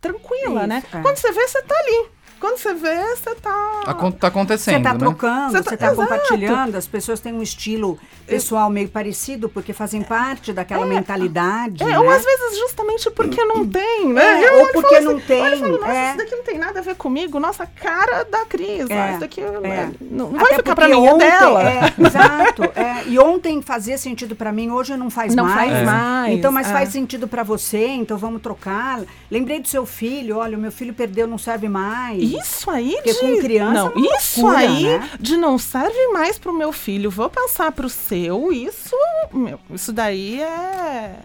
tranquila, 0.00 0.60
Isso, 0.60 0.66
né? 0.68 0.82
é. 0.92 1.02
Quando 1.02 1.16
você 1.16 1.32
vê, 1.32 1.46
você 1.48 1.62
tá 1.62 1.74
ali. 1.76 2.08
Quando 2.38 2.58
você 2.58 2.74
vê, 2.74 3.14
você 3.16 3.34
tá. 3.36 3.82
Acon- 3.86 4.10
Tá 4.10 4.28
acontecendo, 4.28 4.74
Você 4.74 4.78
está 4.78 4.92
né? 4.92 4.98
trocando, 4.98 5.52
Você 5.52 5.58
você 5.58 5.62
tá- 5.64 5.74
está 5.74 5.86
Exato. 5.92 5.96
compartilhando, 6.08 6.74
as 6.76 6.86
pessoas 6.86 7.20
têm 7.20 7.32
um 7.32 7.42
estilo 7.42 7.98
pessoal 8.26 8.68
meio 8.68 8.88
parecido, 8.88 9.48
porque 9.48 9.72
fazem 9.72 10.02
parte 10.02 10.52
daquela 10.52 10.84
mentalidade. 10.84 11.82
É, 11.82 11.86
né? 11.86 11.98
ou 11.98 12.10
às 12.10 12.24
vezes 12.24 12.58
justamente 12.58 13.10
porque 13.10 13.44
não 13.44 13.66
tem, 13.66 14.12
né? 14.12 14.42
É, 14.42 14.48
Eu 14.48 14.58
ou 14.60 14.68
e 14.68 14.72
porque 14.72 15.00
não 15.00 15.18
tem, 15.20 15.40
Olha, 15.42 15.54
eu 15.54 15.58
falo, 15.60 15.78
nossa, 15.78 15.92
é. 15.92 16.08
isso 16.08 16.18
daqui 16.18 16.36
não 16.36 16.42
tem 16.44 16.58
nada 16.58 16.78
a 16.80 16.82
ver 16.82 16.94
comigo. 16.96 17.38
Nossa, 17.40 17.66
cara 17.66 18.24
da 18.24 18.44
Cris. 18.44 18.88
É, 18.90 19.06
ó, 19.06 19.10
isso 19.12 19.20
daqui 19.20 19.40
é. 19.40 19.90
não, 20.00 20.30
não 20.30 20.36
Até 20.40 20.48
vai 20.48 20.54
ficar 20.56 20.74
pra 20.74 20.88
mim, 20.88 20.94
é 20.94 20.96
ontem, 21.12 21.30
dela. 21.30 21.62
é, 21.62 21.94
exato. 22.06 22.62
é. 22.74 23.04
e 23.08 23.18
ontem 23.18 23.62
fazia 23.62 23.96
sentido 23.98 24.34
pra 24.36 24.52
mim, 24.52 24.70
hoje 24.70 24.96
não 24.96 25.10
faz 25.10 25.34
Não 25.34 25.44
mais. 25.44 25.70
faz 25.72 25.84
mais, 25.86 26.34
Então, 26.38 26.50
mas 26.52 26.68
é. 26.68 26.72
faz 26.72 26.88
sentido 26.90 27.26
pra 27.28 27.42
você, 27.42 27.86
então 27.86 28.18
vamos 28.18 28.42
trocar. 28.42 29.00
Lembrei 29.30 29.58
do 29.60 29.66
seu 29.68 29.84
filho, 29.84 30.36
olha, 30.36 30.56
o 30.56 30.60
meu 30.60 30.70
filho 30.70 30.94
perdeu, 30.94 31.26
não 31.26 31.38
serve 31.38 31.68
mais. 31.68 32.22
Isso 32.22 32.70
aí 32.70 32.92
Porque 33.02 33.12
de... 33.12 33.18
com 33.18 33.38
criança 33.38 33.72
não, 33.74 33.86
é 33.88 33.94
uma 33.94 34.16
isso 34.18 34.40
loucura, 34.42 34.58
aí 34.68 34.82
né? 34.84 35.10
de 35.18 35.36
não 35.36 35.58
serve 35.58 36.06
mais 36.12 36.38
pro 36.38 36.52
meu 36.52 36.72
filho, 36.72 37.10
vou 37.10 37.28
passar 37.28 37.72
pro 37.72 37.88
seu, 37.88 38.52
isso, 38.52 38.94
meu, 39.32 39.58
isso 39.72 39.92
daí 39.92 40.40
é... 40.40 41.16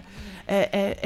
É, 0.48 0.70
é, 0.74 0.98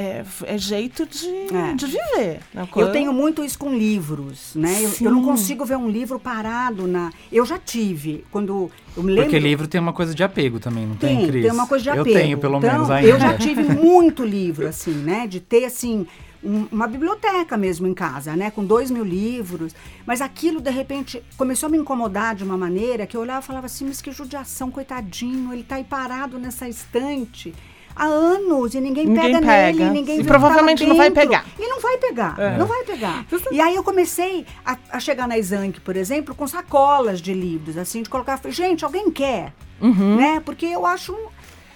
é, 0.48 0.54
é 0.54 0.58
jeito 0.58 1.06
de, 1.06 1.28
É. 1.54 1.74
de 1.74 1.86
viver. 1.86 2.40
né? 2.52 2.66
Eu 2.74 2.90
tenho 2.90 3.12
muito 3.12 3.44
isso 3.44 3.56
com 3.56 3.72
livros, 3.72 4.52
né? 4.56 4.76
Eu, 4.82 4.90
eu 5.06 5.10
não 5.12 5.22
consigo 5.22 5.64
ver 5.64 5.76
um 5.76 5.88
livro 5.88 6.18
parado 6.18 6.88
na. 6.88 7.12
Eu 7.30 7.46
já 7.46 7.56
tive, 7.56 8.24
quando 8.32 8.68
eu 8.96 9.02
me 9.04 9.10
lembro. 9.12 9.24
Porque 9.30 9.38
livro 9.38 9.68
tem 9.68 9.80
uma 9.80 9.92
coisa 9.92 10.12
de 10.16 10.24
apego 10.24 10.58
também, 10.58 10.84
não 10.84 10.96
tem, 10.96 11.18
Tem, 11.18 11.26
Cris? 11.28 11.42
tem 11.44 11.52
uma 11.52 11.66
coisa 11.68 11.82
de 11.84 11.90
Eu 11.90 12.00
apego. 12.00 12.18
tenho, 12.18 12.38
pelo 12.38 12.56
Então, 12.58 12.72
menos 12.72 12.90
ainda. 12.90 13.08
Eu 13.08 13.20
já 13.20 13.34
tive 13.38 13.62
muito 13.62 14.24
livro, 14.24 14.66
assim, 14.66 14.90
né? 14.94 15.28
De 15.28 15.38
ter, 15.38 15.64
assim, 15.66 16.08
um- 16.42 16.66
uma 16.70 16.86
biblioteca 16.86 17.56
mesmo 17.56 17.86
em 17.86 17.94
casa, 17.94 18.34
né? 18.36 18.50
Com 18.50 18.64
dois 18.64 18.90
mil 18.90 19.04
livros. 19.04 19.74
Mas 20.06 20.20
aquilo, 20.20 20.60
de 20.60 20.70
repente, 20.70 21.22
começou 21.36 21.66
a 21.68 21.70
me 21.70 21.78
incomodar 21.78 22.34
de 22.34 22.44
uma 22.44 22.56
maneira 22.56 23.06
que 23.06 23.16
eu 23.16 23.20
olhava 23.20 23.40
e 23.40 23.46
falava 23.46 23.66
assim, 23.66 23.86
mas 23.86 24.00
que 24.00 24.10
judiação, 24.12 24.70
coitadinho, 24.70 25.52
ele 25.52 25.62
tá 25.64 25.76
aí 25.76 25.84
parado 25.84 26.38
nessa 26.38 26.68
estante. 26.68 27.54
há 27.98 28.04
anos 28.04 28.74
e 28.74 28.80
ninguém, 28.82 29.06
Ninguém 29.06 29.32
pega, 29.32 29.46
pega. 29.46 29.78
nele, 29.78 29.90
ninguém 29.90 30.20
E 30.20 30.22
tá 30.22 30.28
provavelmente 30.28 30.84
não 30.84 30.96
vai 30.98 31.10
pegar. 31.10 31.46
E 31.58 31.66
não 31.66 31.80
vai 31.80 31.96
pegar, 31.96 32.34
É. 32.38 32.58
não 32.58 32.66
vai 32.66 32.84
pegar. 32.84 33.24
E 33.50 33.58
aí 33.58 33.74
eu 33.74 33.82
comecei 33.82 34.44
a, 34.66 34.76
a 34.90 35.00
chegar 35.00 35.26
na 35.26 35.38
Exanc, 35.38 35.80
por 35.80 35.96
exemplo, 35.96 36.34
com 36.34 36.46
sacolas 36.46 37.22
de 37.22 37.32
livros, 37.32 37.78
assim, 37.78 38.02
de 38.02 38.10
colocar, 38.10 38.38
gente, 38.50 38.84
alguém 38.84 39.10
quer, 39.10 39.54
Uhum. 39.80 40.16
né? 40.16 40.42
Porque 40.44 40.66
eu 40.66 40.84
acho, 40.84 41.16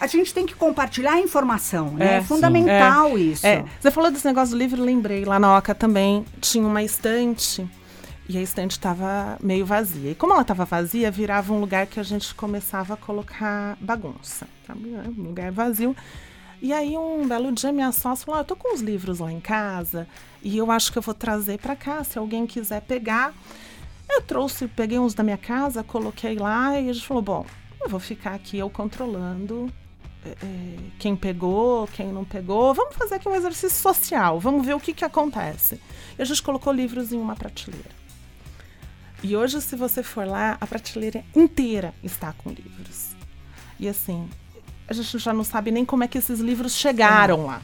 a 0.01 0.07
gente 0.07 0.33
tem 0.33 0.47
que 0.47 0.55
compartilhar 0.55 1.13
a 1.13 1.21
informação, 1.21 1.91
né? 1.93 2.15
É, 2.15 2.17
É 2.17 2.21
sim. 2.21 2.27
fundamental 2.27 3.19
isso. 3.19 3.47
É, 3.47 3.65
você 3.79 3.91
falou 3.91 4.11
desse 4.11 4.27
negócio 4.27 4.55
do 4.55 4.59
livro, 4.59 4.83
lembrei. 4.83 5.25
Lá 5.25 5.39
na 5.39 5.57
Oca 5.57 5.75
também 5.75 6.25
tinha 6.41 6.67
uma 6.67 6.83
estante 6.83 7.69
e 8.29 8.39
a 8.39 8.43
estante 8.43 8.73
estava 8.73 9.37
meio 9.43 9.67
vazia. 9.67 10.13
E 10.13 10.15
como 10.15 10.33
ela 10.33 10.43
estava 10.43 10.65
vazia, 10.65 11.11
virava 11.11 11.53
um 11.53 11.61
lugar 11.61 11.87
que 11.87 12.01
a 12.01 12.03
gente 12.03 12.35
começava 12.35 12.95
a 12.95 12.97
colocar 12.97 13.77
bagunça. 13.81 14.47
Sabe? 14.67 14.95
É 14.95 15.09
Um 15.09 15.23
lugar 15.25 15.53
vazio. 15.53 15.95
E 16.63 16.73
aí, 16.73 16.97
um 16.97 17.27
belo 17.27 17.51
dia, 17.53 17.73
minha 17.73 17.91
sócia 17.93 18.25
falou: 18.25 18.39
ah, 18.39 18.43
Eu 18.43 18.47
tô 18.47 18.57
com 18.57 18.75
os 18.75 18.81
livros 18.81 19.19
lá 19.19 19.33
em 19.33 19.41
casa 19.41 20.07
e 20.43 20.57
eu 20.57 20.71
acho 20.71 20.93
que 20.93 20.99
eu 20.99 21.03
vou 21.03 21.15
trazer 21.15 21.59
para 21.59 21.75
cá, 21.77 22.03
se 22.05 22.19
alguém 22.19 22.47
quiser 22.47 22.81
pegar. 22.83 23.35
Eu 24.09 24.23
trouxe, 24.23 24.67
peguei 24.67 24.99
uns 24.99 25.15
da 25.15 25.23
minha 25.23 25.39
casa, 25.39 25.83
coloquei 25.83 26.37
lá 26.37 26.79
e 26.81 26.89
a 26.89 26.93
gente 26.93 27.07
falou: 27.07 27.23
Bom, 27.23 27.47
eu 27.81 27.89
vou 27.89 28.01
ficar 28.01 28.35
aqui 28.35 28.59
eu 28.59 28.69
controlando 28.69 29.67
é, 29.67 29.67
é, 29.69 29.80
quem 30.99 31.17
pegou, 31.17 31.87
quem 31.89 32.13
não 32.13 32.25
pegou. 32.25 32.75
Vamos 32.75 32.97
fazer 32.97 33.17
aqui 33.17 33.29
um 33.29 33.35
exercício 33.35 33.71
social, 33.71 34.39
vamos 34.39 34.67
ver 34.67 34.75
o 34.75 34.81
que, 34.81 34.93
que 34.93 35.05
acontece. 35.05 35.81
E 36.19 36.23
a 36.23 36.25
gente 36.25 36.43
colocou 36.43 36.73
livros 36.73 37.13
em 37.13 37.19
uma 37.19 37.35
prateleira. 37.35 37.91
E 39.23 39.37
hoje, 39.37 39.61
se 39.61 39.77
você 39.77 40.03
for 40.03 40.27
lá, 40.27 40.57
a 40.61 40.67
prateleira 40.67 41.25
inteira 41.35 41.95
está 42.03 42.33
com 42.33 42.51
livros. 42.51 43.11
E 43.79 43.89
assim, 43.89 44.29
a 44.89 44.93
gente 44.93 45.19
já 45.19 45.33
não 45.33 45.45
sabe 45.45 45.71
nem 45.71 45.85
como 45.85 46.05
é 46.05 46.09
que 46.09 46.19
esses 46.19 46.41
livros 46.41 46.75
chegaram 46.75 47.47
lá. 47.47 47.63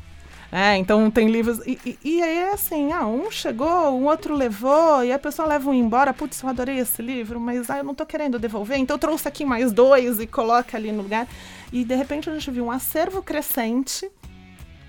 É, 0.58 0.74
então 0.78 1.10
tem 1.10 1.28
livros. 1.28 1.58
E, 1.66 1.78
e, 1.84 1.98
e 2.02 2.22
aí 2.22 2.38
é 2.38 2.54
assim, 2.54 2.90
ah, 2.90 3.06
um 3.06 3.30
chegou, 3.30 3.90
um 3.90 4.06
outro 4.06 4.34
levou, 4.34 5.04
e 5.04 5.12
a 5.12 5.18
pessoa 5.18 5.46
leva 5.46 5.68
um 5.68 5.74
embora. 5.74 6.14
Putz, 6.14 6.42
eu 6.42 6.48
adorei 6.48 6.78
esse 6.78 7.02
livro, 7.02 7.38
mas 7.38 7.68
ah, 7.68 7.76
eu 7.76 7.84
não 7.84 7.94
tô 7.94 8.06
querendo 8.06 8.38
devolver, 8.38 8.78
então 8.78 8.94
eu 8.94 8.98
trouxe 8.98 9.28
aqui 9.28 9.44
mais 9.44 9.70
dois 9.70 10.18
e 10.18 10.26
coloca 10.26 10.74
ali 10.74 10.90
no 10.92 11.02
lugar. 11.02 11.28
E 11.70 11.84
de 11.84 11.94
repente 11.94 12.30
a 12.30 12.32
gente 12.32 12.50
viu 12.50 12.64
um 12.64 12.70
acervo 12.70 13.22
crescente 13.22 14.10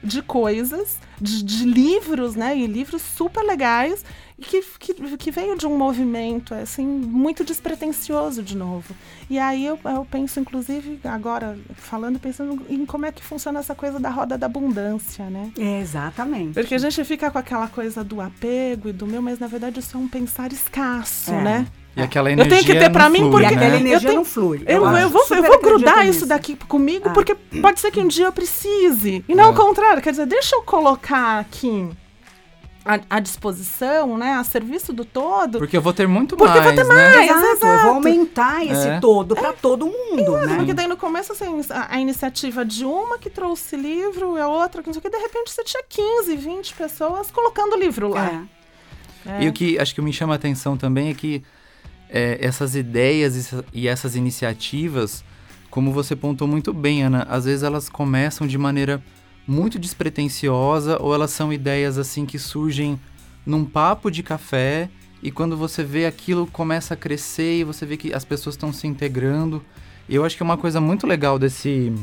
de 0.04 0.22
coisas, 0.22 1.00
de, 1.20 1.44
de 1.44 1.66
livros, 1.66 2.36
né? 2.36 2.58
E 2.58 2.68
livros 2.68 3.02
super 3.02 3.42
legais, 3.44 4.06
que, 4.40 4.62
que, 4.80 4.94
que 5.18 5.32
veio 5.32 5.58
de 5.58 5.66
um 5.66 5.76
movimento, 5.76 6.54
assim, 6.54 6.86
muito 6.86 7.44
despretensioso 7.44 8.44
de 8.44 8.56
novo. 8.56 8.96
E 9.30 9.40
aí 9.40 9.66
eu, 9.66 9.80
eu 9.84 10.06
penso, 10.10 10.40
inclusive, 10.40 11.00
agora, 11.04 11.58
falando, 11.76 12.20
pensando 12.20 12.62
em 12.70 12.86
como 12.86 13.06
é 13.08 13.12
que 13.12 13.24
funciona 13.24 13.60
essa 13.60 13.74
coisa 13.74 14.00
da 14.00 14.10
roda 14.12 14.38
da 14.38 14.46
abundância, 14.46 15.30
né? 15.30 15.52
É, 15.58 15.80
exatamente. 15.82 16.54
Porque 16.54 16.76
a 16.76 16.78
gente 16.78 17.04
fica 17.04 17.32
com 17.32 17.38
aquela 17.40 17.68
coisa 17.68 18.04
do 18.04 18.22
apego 18.22 18.90
e 18.90 18.94
do 18.94 19.08
meu, 19.08 19.22
mas 19.22 19.40
na 19.40 19.48
verdade 19.48 19.80
isso 19.80 19.98
é 19.98 20.00
um 20.00 20.08
pensar 20.08 20.52
escasso, 20.54 21.32
É. 21.32 21.42
né? 21.42 21.68
E 21.98 22.02
aquela 22.04 22.30
tenho 22.30 22.42
energia 22.42 22.74
que 22.76 22.80
ter 22.80 22.90
pra 22.92 23.04
não 23.06 23.12
mim 23.12 23.20
flui, 23.20 23.32
porque- 23.32 23.44
E 23.44 23.48
aquela 23.48 23.62
né? 23.72 23.76
energia 23.78 23.96
Eu 23.96 24.02
tenho- 24.02 24.16
não 24.16 24.26
flui. 24.26 24.64
Eu, 24.66 24.86
acho 24.86 24.98
eu 25.00 25.10
vou, 25.10 25.26
eu 25.32 25.44
vou 25.44 25.60
grudar 25.60 25.94
acredito 25.96 26.10
isso 26.12 26.20
nisso. 26.20 26.26
daqui 26.28 26.56
comigo, 26.68 27.10
Ah. 27.10 27.14
porque 27.14 27.36
pode 27.36 27.80
ser 27.80 27.92
que 27.92 28.00
um 28.00 28.08
dia 28.08 28.26
eu 28.26 28.32
precise. 28.32 29.24
E 29.28 29.34
não 29.36 29.52
o 29.52 29.56
contrário. 29.56 30.02
Quer 30.02 30.12
dizer, 30.12 30.26
deixa 30.26 30.56
eu 30.56 30.62
colocar 30.62 31.40
aqui 31.40 31.90
à, 33.10 33.20
disposição, 33.20 34.18
né? 34.18 34.34
A 34.36 34.44
serviço 34.46 34.94
do 34.94 35.04
todo. 35.04 35.58
Porque 35.60 35.76
eu 35.76 35.82
vou 35.82 35.92
ter 35.92 36.08
muito 36.08 36.38
Porque 36.38 36.58
eu 36.58 36.64
vou 36.64 36.74
mais, 36.74 36.88
ter 36.88 36.94
né? 36.94 36.94
mais. 37.16 37.30
Exato, 37.30 37.46
eu 37.46 37.52
exato. 37.54 37.84
vou 37.84 37.94
aumentar 37.96 38.66
esse 38.66 38.88
É. 38.88 39.00
todo 39.02 39.36
para 39.36 39.52
todo 39.52 39.86
mundo, 39.88 40.38
né? 40.38 40.56
Porque 40.56 40.74
daí 40.74 40.88
no 40.88 40.96
começo, 40.96 41.34
assim, 41.34 41.62
a, 41.70 41.96
a 41.96 42.00
iniciativa 42.00 42.64
de 42.64 42.86
uma 42.86 43.18
que 43.18 43.30
trouxe 43.30 43.76
livro, 43.76 44.38
e 44.38 44.40
a 44.40 44.48
outra 44.48 44.82
que 44.82 44.88
não 44.88 44.94
sei 44.94 45.00
o 45.00 45.04
que, 45.04 45.10
de 45.10 45.18
repente 45.18 45.52
você 45.52 45.64
tinha 45.66 45.84
15, 45.90 46.36
20 46.38 46.74
pessoas 46.76 47.30
colocando 47.30 47.76
livro 47.76 48.08
lá. 48.08 48.26
É. 48.26 48.58
É. 49.40 49.44
E 49.44 49.50
o 49.50 49.52
que 49.52 49.78
acho 49.78 49.94
que 49.94 50.02
me 50.02 50.14
chama 50.14 50.32
a 50.34 50.36
atenção 50.38 50.78
também 50.78 51.10
é 51.10 51.14
que 51.14 51.44
é, 52.10 52.38
essas 52.42 52.76
ideias 52.76 53.36
e 53.36 53.40
essa- 53.40 53.66
essas 53.88 54.16
iniciativas, 54.16 55.24
como 55.70 55.92
você 55.92 56.16
pontou 56.16 56.48
muito 56.48 56.74
bem, 56.74 57.04
Ana, 57.04 57.24
às 57.30 57.46
vezes 57.46 57.64
elas 57.64 57.90
começam 57.90 58.48
de 58.48 58.58
maneira 58.58 59.04
muito 59.48 59.78
despretensiosa 59.80 61.02
ou 61.02 61.14
elas 61.14 61.32
são 61.32 61.52
ideias 61.54 61.98
assim 61.98 62.26
que 62.26 62.38
surgem 62.40 63.00
num 63.46 63.64
papo 63.64 64.10
de 64.12 64.22
café 64.24 64.90
e 65.24 65.32
quando 65.32 65.56
você 65.58 65.84
vê 65.84 66.06
aquilo 66.06 66.48
começa 66.48 66.94
a 66.94 66.98
crescer 66.98 67.60
e 67.60 67.64
você 67.64 67.86
vê 67.86 67.98
que 67.98 68.14
as 68.14 68.26
pessoas 68.26 68.56
estão 68.56 68.72
se 68.74 68.88
integrando. 68.88 69.64
E 70.10 70.16
eu 70.16 70.24
acho 70.26 70.36
que 70.38 70.44
é 70.44 70.46
uma 70.46 70.58
coisa 70.58 70.80
muito 70.80 71.08
legal 71.08 71.40
desse, 71.40 71.94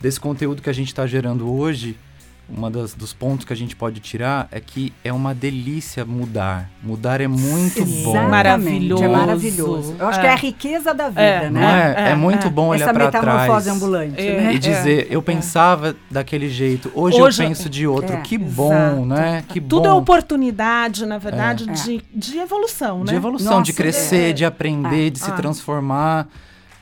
desse 0.00 0.18
conteúdo 0.20 0.62
que 0.62 0.70
a 0.70 0.72
gente 0.72 0.88
está 0.88 1.06
gerando 1.06 1.52
hoje, 1.52 1.96
uma 2.48 2.70
das, 2.70 2.94
dos 2.94 3.12
pontos 3.12 3.44
que 3.44 3.52
a 3.52 3.56
gente 3.56 3.76
pode 3.76 4.00
tirar 4.00 4.48
é 4.50 4.58
que 4.58 4.92
é 5.04 5.12
uma 5.12 5.34
delícia 5.34 6.04
mudar. 6.04 6.70
Mudar 6.82 7.20
é 7.20 7.26
muito 7.28 7.84
bom. 7.84 8.10
Exatamente, 8.10 8.30
Maravilhoso. 8.30 9.04
É 9.04 9.08
maravilhoso. 9.08 9.96
Eu 9.98 10.08
acho 10.08 10.18
É. 10.18 10.22
que 10.22 10.26
é 10.28 10.32
a 10.32 10.36
riqueza 10.36 10.94
da 10.94 11.08
vida, 11.10 11.20
É, 11.20 11.50
Não 11.50 11.60
né? 11.60 11.94
é? 11.96 12.00
É, 12.02 12.10
É, 12.10 12.14
muito 12.14 12.46
é. 12.46 12.50
bom 12.50 12.68
olhar 12.68 12.84
Essa 12.84 12.94
para 12.94 13.10
trás. 13.10 13.24
metamorfose 13.26 13.68
ambulante, 13.70 14.20
É. 14.20 14.40
né? 14.40 14.54
E 14.54 14.58
dizer, 14.58 15.06
eu 15.10 15.20
pensava 15.22 15.94
daquele 16.10 16.48
jeito, 16.48 16.90
hoje, 16.94 17.20
Hoje- 17.20 17.42
eu 17.42 17.48
penso 17.48 17.68
de 17.68 17.86
outro. 17.86 18.14
É, 18.16 18.20
que 18.22 18.38
bom, 18.38 18.72
exato. 18.72 19.04
né? 19.04 19.44
Que 19.48 19.60
Tudo 19.60 19.82
bom. 19.82 19.88
é 19.88 19.92
oportunidade, 19.92 21.04
na 21.04 21.18
verdade, 21.18 21.68
É. 21.68 21.72
De, 21.74 22.02
de 22.14 22.38
evolução, 22.38 23.04
De 23.04 23.12
né? 23.12 23.18
evolução, 23.18 23.62
de 23.62 23.70
Nossa, 23.72 23.82
crescer, 23.82 24.30
é. 24.30 24.32
de 24.32 24.44
aprender, 24.44 25.08
É. 25.08 25.10
de 25.10 25.18
se 25.18 25.30
Ah. 25.30 25.34
transformar. 25.34 26.26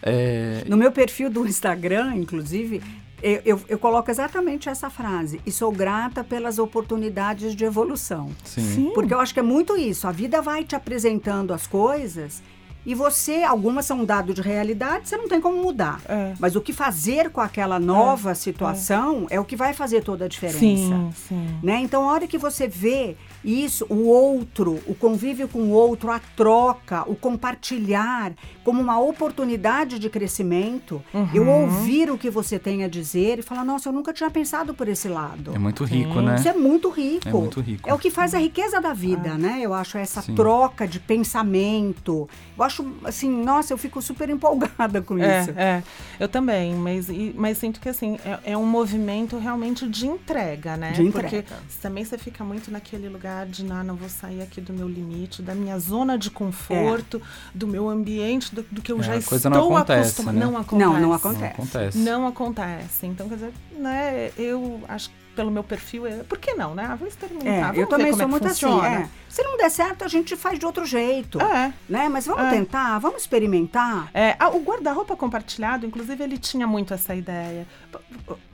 É, 0.02 0.62
No 0.68 0.76
meu 0.76 0.92
perfil 0.92 1.28
do 1.28 1.44
Instagram, 1.46 2.14
inclusive, 2.14 2.80
eu, 3.22 3.40
eu, 3.44 3.60
eu 3.68 3.78
coloco 3.78 4.10
exatamente 4.10 4.68
essa 4.68 4.90
frase. 4.90 5.40
E 5.46 5.52
sou 5.52 5.72
grata 5.72 6.22
pelas 6.22 6.58
oportunidades 6.58 7.54
de 7.54 7.64
evolução. 7.64 8.30
sim. 8.44 8.62
Sim. 8.62 8.90
Porque 8.94 9.14
eu 9.14 9.20
acho 9.20 9.32
que 9.32 9.40
é 9.40 9.42
muito 9.42 9.76
isso. 9.76 10.06
A 10.06 10.12
vida 10.12 10.42
vai 10.42 10.64
te 10.64 10.76
apresentando 10.76 11.52
as 11.54 11.66
coisas 11.66 12.42
e 12.86 12.94
você, 12.94 13.42
algumas 13.42 13.84
são 13.84 14.00
um 14.00 14.04
dado 14.04 14.32
de 14.32 14.40
realidade, 14.40 15.08
você 15.08 15.16
não 15.16 15.28
tem 15.28 15.40
como 15.40 15.60
mudar. 15.60 16.00
É. 16.08 16.34
Mas 16.38 16.54
o 16.54 16.60
que 16.60 16.72
fazer 16.72 17.30
com 17.30 17.40
aquela 17.40 17.80
nova 17.80 18.32
situação 18.34 19.26
é. 19.28 19.40
o 19.40 19.44
que 19.44 19.56
vai 19.56 19.74
fazer 19.74 20.04
toda 20.04 20.26
a 20.26 20.28
diferença. 20.28 20.58
Sim, 20.58 21.10
sim. 21.12 21.48
Né? 21.62 21.80
Então, 21.80 22.08
a 22.08 22.12
hora 22.12 22.26
que 22.28 22.38
você 22.38 22.68
vê 22.68 23.16
isso, 23.44 23.86
o 23.88 24.06
outro, 24.06 24.80
o 24.86 24.94
convívio 24.94 25.48
com 25.48 25.58
o 25.60 25.70
outro, 25.70 26.10
a 26.10 26.20
troca, 26.36 27.02
o 27.08 27.14
compartilhar 27.14 28.32
como 28.64 28.80
uma 28.80 28.98
oportunidade 29.00 29.98
de 29.98 30.08
crescimento, 30.08 31.02
eu 31.34 31.42
Uhum. 31.42 31.62
ouvir 31.62 32.10
o 32.10 32.18
que 32.18 32.28
você 32.28 32.58
tem 32.58 32.82
a 32.84 32.88
dizer 32.88 33.38
e 33.38 33.42
falar, 33.42 33.64
nossa, 33.64 33.88
eu 33.88 33.92
nunca 33.92 34.12
tinha 34.12 34.30
pensado 34.30 34.74
por 34.74 34.88
esse 34.88 35.08
lado. 35.08 35.54
É 35.54 35.58
muito 35.58 35.84
rico, 35.84 36.20
né? 36.20 36.34
Isso 36.36 36.48
é 36.48 36.52
muito 36.54 36.90
rico. 36.90 37.28
É 37.28 37.32
muito 37.32 37.60
rico. 37.60 37.88
É 37.88 37.94
o 37.94 37.98
que 37.98 38.10
faz 38.10 38.34
a 38.34 38.38
riqueza 38.38 38.80
da 38.80 38.92
vida, 38.92 39.34
né? 39.34 39.60
Eu 39.62 39.72
acho 39.72 39.96
essa 39.98 40.22
Sim. 40.22 40.34
troca 40.34 40.86
de 40.86 40.98
pensamento. 40.98 42.28
Eu 42.56 42.64
acho, 42.64 42.75
assim, 43.04 43.30
nossa, 43.44 43.72
eu 43.72 43.78
fico 43.78 44.00
super 44.02 44.28
empolgada 44.28 45.00
com 45.02 45.18
É, 45.18 45.40
isso. 45.42 45.50
é, 45.56 45.82
eu 46.18 46.28
também, 46.28 46.74
mas, 46.74 47.08
e- 47.08 47.34
mas 47.36 47.58
sinto 47.58 47.80
que 47.80 47.88
assim, 47.88 48.18
é, 48.24 48.52
é 48.52 48.56
um 48.56 48.66
movimento 48.66 49.38
realmente 49.38 49.88
de 49.88 50.06
entrega, 50.06 50.76
né? 50.76 50.92
De 50.92 51.02
entrega. 51.02 51.42
Porque 51.42 51.54
também 51.80 52.04
você 52.04 52.16
fica 52.18 52.42
muito 52.44 52.70
naquele 52.70 53.08
lugar 53.08 53.46
de 53.46 53.64
não, 53.64 53.82
não 53.84 53.96
vou 53.96 54.08
sair 54.08 54.42
aqui 54.42 54.60
do 54.60 54.72
meu 54.72 54.88
limite, 54.88 55.42
da 55.42 55.54
minha 55.54 55.78
zona 55.78 56.16
de 56.18 56.30
conforto, 56.30 57.20
do 57.54 57.66
meu 57.66 57.88
ambiente, 57.88 58.54
do, 58.54 58.62
do 58.70 58.80
que 58.82 58.90
eu 58.92 59.00
É, 59.00 59.02
já 59.02 59.12
a 59.12 59.16
estou 59.18 59.30
coisa 59.30 59.50
não 59.50 59.76
acontece, 59.76 60.00
acostumada. 60.00 60.38
né? 60.38 60.44
Não 60.46 60.56
acontece. 60.56 60.78
Não, 60.90 60.92
não 60.94 61.00
Não 61.00 61.12
acontece. 61.12 61.44
acontece. 61.52 61.98
Não 61.98 62.26
acontece. 62.26 63.06
Então, 63.06 63.28
quer 63.28 63.34
dizer, 63.36 63.52
né, 63.78 64.30
eu 64.36 64.80
acho 64.88 65.08
que 65.10 65.14
pelo 65.36 65.50
meu 65.50 65.62
perfil, 65.62 66.06
é, 66.06 66.16
por 66.24 66.38
que 66.38 66.54
não, 66.54 66.74
né? 66.74 66.88
Ah, 66.90 66.94
vou 66.96 67.06
experimentar, 67.06 67.52
É, 67.52 67.60
vamos 67.62 67.78
eu 67.78 67.86
também 67.86 68.06
ver 68.06 68.10
como 68.12 68.16
sou 68.22 68.26
é 68.26 68.30
muito 68.30 68.48
funciona. 68.48 68.88
assim. 68.88 69.02
É. 69.02 69.08
Se 69.28 69.42
não 69.42 69.58
der 69.58 69.70
certo, 69.70 70.02
a 70.02 70.08
gente 70.08 70.34
faz 70.34 70.58
de 70.58 70.64
outro 70.64 70.86
jeito. 70.86 71.38
É. 71.40 71.72
Né? 71.88 72.08
Mas 72.08 72.26
vamos 72.26 72.46
É. 72.46 72.50
tentar, 72.50 72.98
vamos 72.98 73.20
experimentar. 73.20 74.08
É, 74.14 74.34
ah, 74.38 74.48
o 74.48 74.60
guarda-roupa 74.60 75.14
compartilhado, 75.14 75.84
inclusive, 75.84 76.24
ele 76.24 76.38
tinha 76.38 76.66
muito 76.66 76.94
essa 76.94 77.14
ideia. 77.14 77.66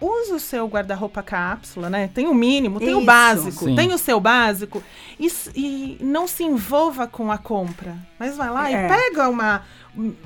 Use 0.01 0.33
o 0.33 0.41
seu 0.41 0.67
guarda-roupa 0.67 1.23
cápsula, 1.23 1.89
né? 1.89 2.11
Tem 2.13 2.27
o 2.27 2.35
mínimo, 2.35 2.81
tem 2.81 2.95
o 2.95 2.99
Isso. 2.99 3.07
básico, 3.07 3.65
Sim. 3.67 3.77
tem 3.77 3.95
o 3.95 3.99
seu 3.99 4.19
básico. 4.19 4.83
E, 5.21 5.33
e 5.55 5.99
não 6.01 6.27
se 6.27 6.43
envolva 6.43 7.07
com 7.07 7.31
a 7.31 7.39
compra. 7.39 7.97
Mas 8.19 8.37
vai 8.37 8.51
lá 8.51 8.69
É. 8.71 8.85
e 8.85 8.89
pega 8.89 9.29
uma, 9.29 9.63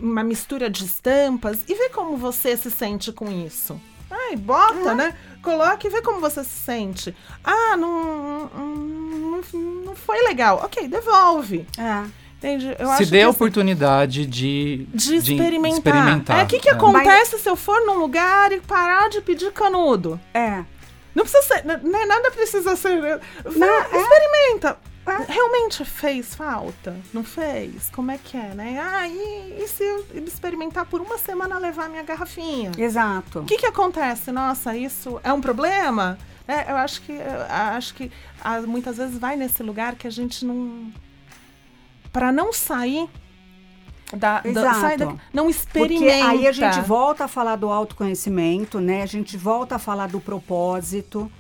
uma 0.01 0.25
mistura 0.25 0.71
de 0.71 0.85
estampas 0.87 1.65
e 1.69 1.75
vê 1.75 1.91
como 1.91 2.17
você 2.17 2.57
se 2.57 2.71
sente 2.71 3.13
com 3.13 3.31
isso. 3.31 3.79
Ai, 4.11 4.37
bota, 4.37 4.95
né? 4.95 5.15
Coloca 5.43 5.87
e 5.87 5.91
vê 5.91 6.03
como 6.03 6.21
você 6.21 6.43
se 6.43 6.51
sente. 6.51 7.15
Ah, 7.45 7.77
não, 7.77 8.51
não, 8.55 9.41
não 9.85 9.97
foi 9.97 10.21
legal. 10.23 10.61
Ok, 10.65 10.89
devolve. 10.89 11.67
É. 11.79 12.05
Entende? 12.39 12.77
Eu 12.79 12.87
Se 12.89 12.93
acho 13.03 13.11
dê 13.11 13.19
que, 13.19 13.25
a 13.25 13.29
assim, 13.29 13.35
oportunidade 13.37 14.27
de, 14.27 14.87
de 14.93 15.17
experimentar. 15.17 15.77
experimentar. 15.79 16.41
É, 16.41 16.43
o 16.45 16.47
que, 16.47 16.59
que 16.59 16.69
É. 16.69 16.73
acontece 16.73 17.39
se 17.39 17.49
eu 17.49 17.57
for 17.57 17.81
num 17.87 17.99
lugar 17.99 18.53
e 18.53 18.61
parar 18.61 19.09
de 19.09 19.21
pedir 19.21 19.51
canudo? 19.53 20.21
É. 20.35 20.63
Não 21.15 21.25
precisa 21.25 21.43
ser, 21.43 21.65
né, 21.65 22.05
nada 22.07 22.31
precisa 22.31 22.77
ser. 22.77 23.21
Não, 23.55 23.67
é. 23.67 23.89
Experimenta. 25.13 25.33
realmente 25.33 25.85
fez 25.85 26.35
falta? 26.35 26.97
Não 27.13 27.23
fez? 27.25 27.91
Como 27.91 28.11
é 28.11 28.19
que 28.19 28.37
é, 28.37 28.55
né? 28.55 28.79
Ah, 28.81 29.07
e, 29.09 29.63
e 29.63 29.69
se 29.69 29.83
eu 29.85 30.05
experimentar 30.27 30.87
por 30.87 31.01
uma 31.01 31.17
semana 31.19 31.59
levar 31.59 31.89
minha 31.89 32.03
garrafinha? 32.03 32.73
Exato. 32.77 33.41
O 33.41 33.45
que, 33.45 33.57
que 33.57 33.67
acontece? 33.67 34.33
Nossa, 34.33 34.77
isso 34.77 35.21
é 35.23 35.33
um 35.33 35.41
problema? 35.41 36.19
É, 36.49 36.71
eu 36.71 36.77
acho 36.77 37.03
que, 37.03 37.13
eu 37.13 37.43
acho 37.49 37.95
que 37.95 38.11
ah, 38.43 38.61
muitas 38.63 38.97
vezes 38.99 39.19
vai 39.19 39.37
nesse 39.37 39.63
lugar 39.63 39.95
que 39.97 40.07
a 40.07 40.11
gente 40.11 40.45
não. 40.45 40.93
Para 42.13 42.31
não 42.33 42.53
sair 42.53 43.09
da, 44.13 44.41
da- 44.41 44.75
sai 44.75 44.97
da- 44.97 45.07
não 45.33 45.45
Porque 45.47 45.51
experimenta. 45.51 46.29
aí 46.29 46.47
a 46.47 46.53
gente 46.53 46.81
volta 46.83 47.25
a 47.25 47.29
falar 47.29 47.57
do 47.57 47.69
autoconhecimento, 47.71 48.81
né? 48.81 49.03
A 49.03 49.07
gente 49.07 49.37
volta 49.37 49.75
a 49.75 49.79
falar 49.79 50.09
do 50.09 50.21
propósito, 50.21 51.31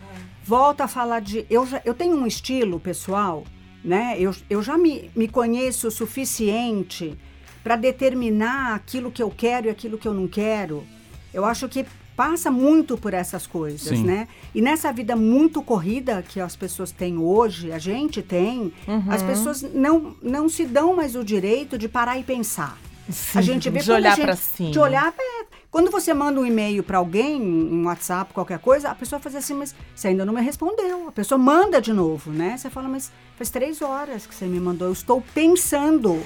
volta 0.44 0.84
a 0.84 0.88
falar 0.88 1.20
de. 1.20 1.46
Eu, 1.48 1.64
já, 1.66 1.80
eu 1.84 1.94
tenho 1.94 2.16
um 2.16 2.26
estilo 2.26 2.80
pessoal, 2.80 3.44
né? 3.86 4.16
Eu, 4.18 4.34
eu 4.50 4.62
já 4.62 4.76
me, 4.76 5.10
me 5.16 5.28
conheço 5.28 5.88
o 5.88 5.90
suficiente 5.90 7.16
para 7.62 7.76
determinar 7.76 8.74
aquilo 8.74 9.10
que 9.10 9.22
eu 9.22 9.30
quero 9.30 9.68
e 9.68 9.70
aquilo 9.70 9.96
que 9.96 10.06
eu 10.06 10.12
não 10.14 10.26
quero. 10.28 10.84
Eu 11.32 11.44
acho 11.44 11.68
que 11.68 11.86
passa 12.16 12.50
muito 12.50 12.96
por 12.96 13.12
essas 13.12 13.46
coisas, 13.46 13.98
Sim. 13.98 14.04
né? 14.04 14.26
E 14.54 14.60
nessa 14.62 14.92
vida 14.92 15.14
muito 15.14 15.62
corrida 15.62 16.22
que 16.26 16.40
as 16.40 16.56
pessoas 16.56 16.90
têm 16.90 17.18
hoje, 17.18 17.70
a 17.72 17.78
gente 17.78 18.22
tem, 18.22 18.72
as 19.08 19.20
Uhum. 19.22 19.28
pessoas 19.28 19.62
não, 19.62 20.16
não 20.22 20.48
se 20.48 20.64
dão 20.64 20.96
mais 20.96 21.14
o 21.14 21.22
direito 21.22 21.76
de 21.78 21.88
parar 21.88 22.18
e 22.18 22.22
pensar. 22.24 22.78
Sim, 23.10 23.38
A 23.38 23.42
gente 23.42 23.70
vê 23.70 23.80
de 23.80 23.92
olhar 23.92 24.16
pra 24.16 24.34
cima. 24.34 24.70
De 24.70 24.78
olhar 24.80 25.14
é, 25.16 25.44
Quando 25.76 25.90
você 25.90 26.14
manda 26.14 26.40
um 26.40 26.46
e-mail 26.46 26.82
para 26.82 26.96
alguém, 26.96 27.38
um 27.38 27.84
WhatsApp, 27.84 28.32
qualquer 28.32 28.58
coisa, 28.58 28.88
a 28.88 28.94
pessoa 28.94 29.20
faz 29.20 29.34
assim, 29.36 29.52
mas 29.52 29.74
você 29.94 30.08
ainda 30.08 30.24
não 30.24 30.32
me 30.32 30.40
respondeu. 30.40 31.06
A 31.06 31.12
pessoa 31.12 31.36
manda 31.36 31.82
de 31.82 31.92
novo, 31.92 32.30
né? 32.30 32.56
Você 32.56 32.70
fala, 32.70 32.88
mas 32.88 33.12
faz 33.36 33.50
três 33.50 33.82
horas 33.82 34.24
que 34.24 34.34
você 34.34 34.46
me 34.46 34.58
mandou, 34.58 34.88
eu 34.88 34.92
estou 34.94 35.22
pensando. 35.34 36.18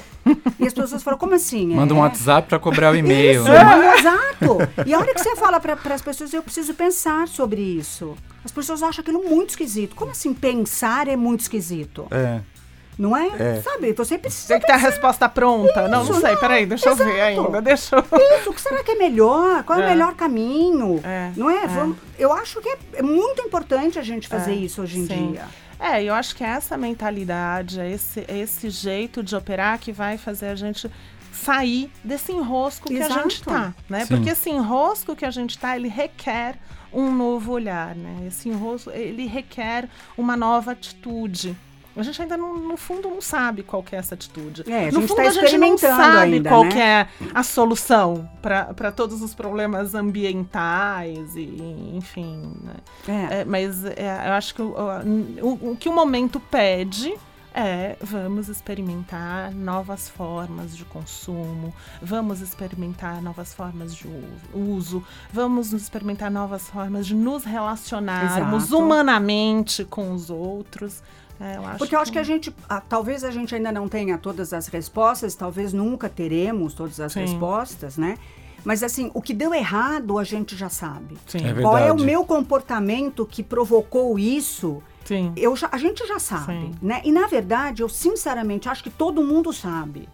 e 0.57 0.65
as 0.69 0.73
pessoas 0.73 1.03
falam, 1.03 1.19
como 1.19 1.35
assim? 1.35 1.75
Manda 1.75 1.93
um 1.93 1.97
É. 1.97 2.01
WhatsApp 2.03 2.49
pra 2.49 2.61
cobrar 2.61 2.93
o 2.93 2.97
e-mail. 2.97 3.41
Isso, 3.41 3.51
né? 3.51 3.65
manda- 3.65 3.99
exato. 3.99 4.57
E 4.87 4.95
a 4.95 4.99
hora 5.01 5.13
que 5.13 5.21
você 5.21 5.35
fala 5.35 5.59
para 5.59 5.77
as 5.97 6.01
pessoas, 6.01 6.33
eu 6.33 6.45
preciso 6.45 6.73
pensar 6.75 7.27
sobre 7.27 7.61
isso. 7.61 8.17
As 8.45 8.53
pessoas 8.53 8.85
acham 8.85 9.03
aquilo 9.03 9.29
muito 9.29 9.51
esquisito. 9.51 9.97
Como 9.97 10.13
assim 10.13 10.33
pensar 10.33 11.09
é 11.09 11.17
muito 11.17 11.41
esquisito? 11.41 12.07
É. 12.13 12.41
Não 12.99 13.16
é? 13.16 13.61
Sabe, 13.62 13.93
você 13.95 14.18
precisa 14.18 14.49
Tem 14.49 14.61
que 14.61 14.66
ter 14.66 14.72
a 14.72 14.76
resposta 14.76 15.26
pronta. 15.28 15.88
não, 15.88 16.05
não 16.05 16.11
Isso, 16.12 16.20
sei, 16.20 16.32
não, 16.32 16.41
peraí, 16.41 16.66
deixa 16.66 16.91
eu 16.91 16.97
ver 16.97 17.05
exato. 17.14 17.47
ainda. 17.47 17.62
Deixa 17.62 17.97
eu. 17.97 18.05
Isso, 18.38 18.51
o 18.51 18.53
que 18.55 18.61
será 18.61 18.84
que 18.84 18.91
é 18.91 18.95
melhor? 18.97 19.62
Qual 19.64 19.78
é, 19.78 19.82
o 19.82 19.86
É. 19.86 19.91
melhor 19.91 20.14
caminho? 20.14 21.01
É, 21.03 21.32
Não 21.34 21.49
é? 21.49 21.64
é. 21.64 21.66
Vamos- 21.66 21.97
eu 22.18 22.30
acho 22.32 22.61
que 22.61 22.68
é, 22.68 22.78
é 22.95 23.03
muito 23.03 23.41
importante 23.43 23.99
a 23.99 24.03
gente 24.03 24.28
fazer 24.28 24.53
isso 24.53 24.82
hoje 24.82 24.99
em 24.99 25.07
sim. 25.07 25.32
dia. 25.32 25.45
É, 25.78 26.05
eu 26.05 26.12
acho 26.12 26.36
que 26.36 26.45
é 26.45 26.49
essa 26.49 26.76
mentalidade, 26.76 27.80
é 27.80 27.91
esse, 27.91 28.22
é 28.28 28.36
esse 28.38 28.68
jeito 28.68 29.22
de 29.22 29.34
operar 29.34 29.78
que 29.78 29.93
vai 29.93 30.18
fazer 30.18 30.49
a 30.49 30.55
gente 30.55 30.91
sair 31.32 31.91
desse 32.05 32.32
enrosco 32.32 32.86
que 32.88 33.01
a 33.01 33.07
Exato. 33.07 33.22
gente 33.30 33.43
tá, 33.43 33.72
né? 33.88 34.01
Sim. 34.05 34.09
Porque 34.14 34.28
esse 34.28 34.51
enrosco 34.51 35.16
que 35.16 35.24
a 35.24 35.30
gente 35.30 35.59
tá, 35.59 35.74
ele 35.74 35.88
requer 35.88 36.57
um 36.93 37.11
novo 37.11 37.53
olhar, 37.53 37.95
né? 37.95 38.26
Esse 38.26 38.51
enrosco, 38.51 38.91
ele 38.91 39.26
requer 39.26 39.88
uma 40.18 40.36
nova 40.36 40.72
atitude. 40.72 41.57
A 41.97 42.03
gente 42.03 42.22
ainda, 42.22 42.36
não- 42.36 42.57
no 42.57 42.76
fundo, 42.76 43.09
não 43.11 43.20
sabe 43.20 43.62
qual 43.62 43.84
é 43.91 43.97
essa 43.97 44.14
atitude. 44.14 44.62
É, 44.70 44.84
a 44.88 44.93
no 44.93 45.01
gente 45.01 45.09
fundo, 45.09 45.16
tá 45.16 45.22
a 45.22 45.30
gente 45.30 45.59
não 45.59 45.76
sabe 45.76 46.34
ainda, 46.34 46.49
qual 46.49 46.64
né? 46.64 46.80
é 46.80 47.09
a 47.34 47.43
solução 47.43 48.28
para 48.41 48.93
todos 48.93 49.20
os 49.22 49.34
problemas 49.34 49.95
ambientais 49.95 51.34
e, 51.36 51.93
enfim, 51.95 52.53
né? 52.62 52.74
É. 53.30 53.41
É, 53.41 53.45
mas 53.45 53.84
é, 53.84 54.22
eu 54.28 54.32
acho 54.32 54.55
que 54.55 54.62
o, 54.62 54.74
o- 55.43 55.70
o 55.72 55.76
que 55.76 55.88
o 55.88 55.93
momento 55.93 56.38
pede 56.41 57.14
é 57.53 57.97
vamos 58.01 58.49
experimentar 58.49 59.53
novas 59.53 60.09
formas 60.09 60.76
de 60.76 60.84
consumo, 60.84 61.74
vamos 62.01 62.41
experimentar 62.41 63.20
novas 63.20 63.53
formas 63.53 63.93
de 63.95 64.07
uso, 64.55 65.03
vamos 65.32 65.72
experimentar 65.72 66.30
novas 66.30 66.68
formas 66.68 67.05
de 67.07 67.14
nos 67.16 67.43
relacionarmos 67.45 68.64
Exato. 68.66 68.78
humanamente 68.82 69.84
com 69.84 70.12
os 70.12 70.30
outros. 70.30 71.03
É, 71.41 71.57
eu 71.57 71.64
acho 71.66 71.78
Porque 71.78 71.97
eu 71.97 72.01
acho 72.01 72.12
que 72.12 72.18
a 72.18 72.22
gente, 72.22 72.55
ah, 72.68 72.80
talvez 72.80 73.24
a 73.24 73.30
gente 73.30 73.55
ainda 73.55 73.72
não 73.72 73.88
tenha 73.88 74.18
todas 74.18 74.53
as 74.53 74.66
respostas, 74.66 75.34
talvez 75.34 75.72
nunca 75.72 76.09
teremos 76.09 76.74
todas 76.74 77.01
as 77.01 77.12
Sim. 77.12 77.20
respostas, 77.20 77.97
né? 77.97 78.18
Mas 78.62 78.82
assim, 78.82 79.11
o 79.14 79.22
que 79.22 79.32
deu 79.32 79.55
errado 79.55 80.18
a 80.18 80.24
gente 80.24 80.55
já 80.55 80.68
sabe. 80.68 81.16
Sim, 81.26 81.38
É 81.49 81.55
Qual 81.62 81.78
é 81.78 81.84
o 81.84 81.97
verdade. 81.97 82.05
meu 82.05 82.24
comportamento 82.26 83.24
que 83.24 83.43
provocou 83.43 84.18
isso? 84.18 84.82
sim. 85.03 85.32
Eu 85.34 85.57
já- 85.57 85.70
a 85.72 85.78
gente 85.78 86.07
já 86.07 86.18
sabe, 86.18 86.53
Sim. 86.53 86.70
né? 86.82 87.01
E 87.05 87.11
na 87.11 87.26
verdade, 87.26 87.82
eu 87.82 87.88
sinceramente 87.88 88.68
acho 88.68 88.82
que 88.82 88.91
todo 88.91 89.24
mundo 89.24 89.51
sabe. 89.53 90.09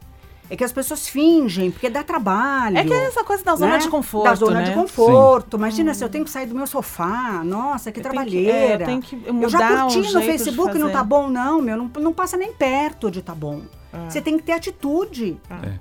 É 0.49 0.55
que 0.57 0.62
as 0.62 0.72
pessoas 0.72 1.09
fingem, 1.09 1.70
porque 1.72 1.90
dá 1.90 2.03
trabalho. 2.05 2.78
É 2.78 2.84
que 2.84 2.92
é 2.92 3.07
essa 3.07 3.24
coisa 3.24 3.42
da 3.42 3.57
zona 3.57 3.72
né? 3.72 3.78
de 3.78 3.88
conforto, 3.88 4.24
Da 4.24 4.34
zona 4.34 4.61
né? 4.61 4.64
de 4.66 4.74
conforto. 4.74 5.57
Imagina 5.57 5.92
se 5.92 6.05
eu 6.05 6.09
tenho 6.09 6.24
que 6.24 6.30
sair 6.30 6.47
do 6.47 6.55
meu 6.55 6.66
sofá. 6.66 7.42
Nossa, 7.44 7.90
que 7.90 7.99
Eu 7.99 8.03
tenho 8.05 8.12
que- 8.14 8.20
trabalheira. 8.30 8.53
é, 8.57 8.74
eu 8.74 8.86
tenho 8.86 9.01
que 9.03 9.22
Eu 9.26 9.49
já 9.49 9.59
curti 9.82 9.97
no 9.99 10.03
jeito 10.05 10.18
de 10.20 10.26
Facebook, 10.26 10.78
não 10.78 10.90
tá 10.90 11.03
bom, 11.03 11.28
não, 11.28 11.61
meu. 11.61 11.76
Não, 11.76 11.90
não 12.01 12.12
passa 12.12 12.36
nem 12.36 12.53
perto 12.53 13.11
de 13.11 13.22
tá 13.22 13.34
bom. 13.34 13.62
É. 13.92 14.11
Você 14.11 14.20
tem 14.20 14.36
que 14.36 14.44
ter 14.44 14.53
atitude. 14.53 15.36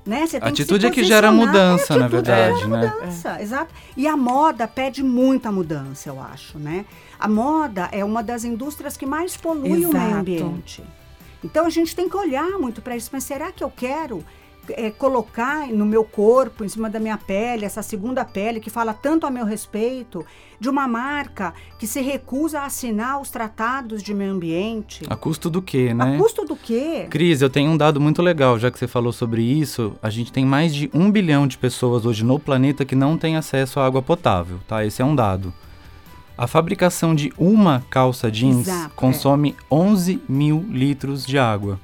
Né? 0.05 0.25
Você 0.25 0.39
tem 0.39 0.49
Atitude 0.49 0.79
que 0.79 0.87
é 0.87 0.91
que 0.91 1.03
gera 1.03 1.31
mudança, 1.31 1.93
É, 1.93 1.97
na 1.97 2.05
atitude 2.05 2.25
verdade, 2.29 2.57
gera 2.59 2.67
né? 2.67 2.93
mudança, 2.95 3.41
exato. 3.41 3.73
E 3.95 4.07
a 4.07 4.15
moda 4.17 4.67
pede 4.67 5.03
muita 5.03 5.51
mudança, 5.51 6.09
eu 6.09 6.19
acho, 6.21 6.57
né? 6.57 6.85
A 7.19 7.27
moda 7.27 7.89
é 7.91 8.03
uma 8.05 8.23
das 8.23 8.43
indústrias 8.43 8.95
que 8.97 9.05
mais 9.05 9.35
polui 9.37 9.85
o 9.85 9.89
meio 9.89 9.89
Exato. 9.89 10.15
ambiente. 10.15 10.83
Então 11.43 11.65
a 11.65 11.69
gente 11.69 11.95
tem 11.95 12.07
que 12.09 12.15
olhar 12.17 12.57
muito 12.57 12.81
para 12.81 12.95
isso. 12.95 13.09
Mas 13.11 13.23
será 13.25 13.51
que 13.51 13.63
eu 13.63 13.69
quero 13.69 14.23
é, 14.69 14.91
colocar 14.91 15.67
no 15.67 15.85
meu 15.85 16.03
corpo, 16.03 16.63
em 16.63 16.69
cima 16.69 16.89
da 16.89 16.99
minha 16.99 17.17
pele, 17.17 17.65
essa 17.65 17.81
segunda 17.81 18.23
pele 18.23 18.59
que 18.59 18.69
fala 18.69 18.93
tanto 18.93 19.25
a 19.25 19.31
meu 19.31 19.45
respeito, 19.45 20.25
de 20.59 20.69
uma 20.69 20.87
marca 20.87 21.53
que 21.77 21.85
se 21.85 22.01
recusa 22.01 22.61
a 22.61 22.65
assinar 22.65 23.21
os 23.21 23.29
tratados 23.29 24.01
de 24.01 24.13
meio 24.13 24.31
ambiente? 24.31 25.03
A 25.09 25.15
custo 25.15 25.49
do 25.49 25.61
quê, 25.61 25.93
né? 25.93 26.15
A 26.15 26.17
custo 26.17 26.45
do 26.45 26.55
quê? 26.55 27.07
Cris, 27.09 27.41
eu 27.41 27.49
tenho 27.49 27.71
um 27.71 27.77
dado 27.77 27.99
muito 27.99 28.21
legal, 28.21 28.57
já 28.57 28.71
que 28.71 28.79
você 28.79 28.87
falou 28.87 29.11
sobre 29.11 29.41
isso. 29.41 29.93
A 30.01 30.09
gente 30.09 30.31
tem 30.31 30.45
mais 30.45 30.73
de 30.73 30.89
um 30.93 31.11
bilhão 31.11 31.47
de 31.47 31.57
pessoas 31.57 32.05
hoje 32.05 32.23
no 32.23 32.39
planeta 32.39 32.85
que 32.85 32.95
não 32.95 33.17
tem 33.17 33.35
acesso 33.35 33.79
à 33.79 33.85
água 33.85 34.01
potável, 34.01 34.59
tá? 34.67 34.85
Esse 34.85 35.01
é 35.01 35.05
um 35.05 35.15
dado. 35.15 35.53
A 36.37 36.47
fabricação 36.47 37.15
de 37.15 37.31
uma 37.37 37.83
calça 37.89 38.29
jeans 38.29 38.67
Exato, 38.67 38.93
consome 38.95 39.55
11 39.71 40.21
mil 40.27 40.65
litros 40.69 41.25
de 41.25 41.37
água. 41.37 41.79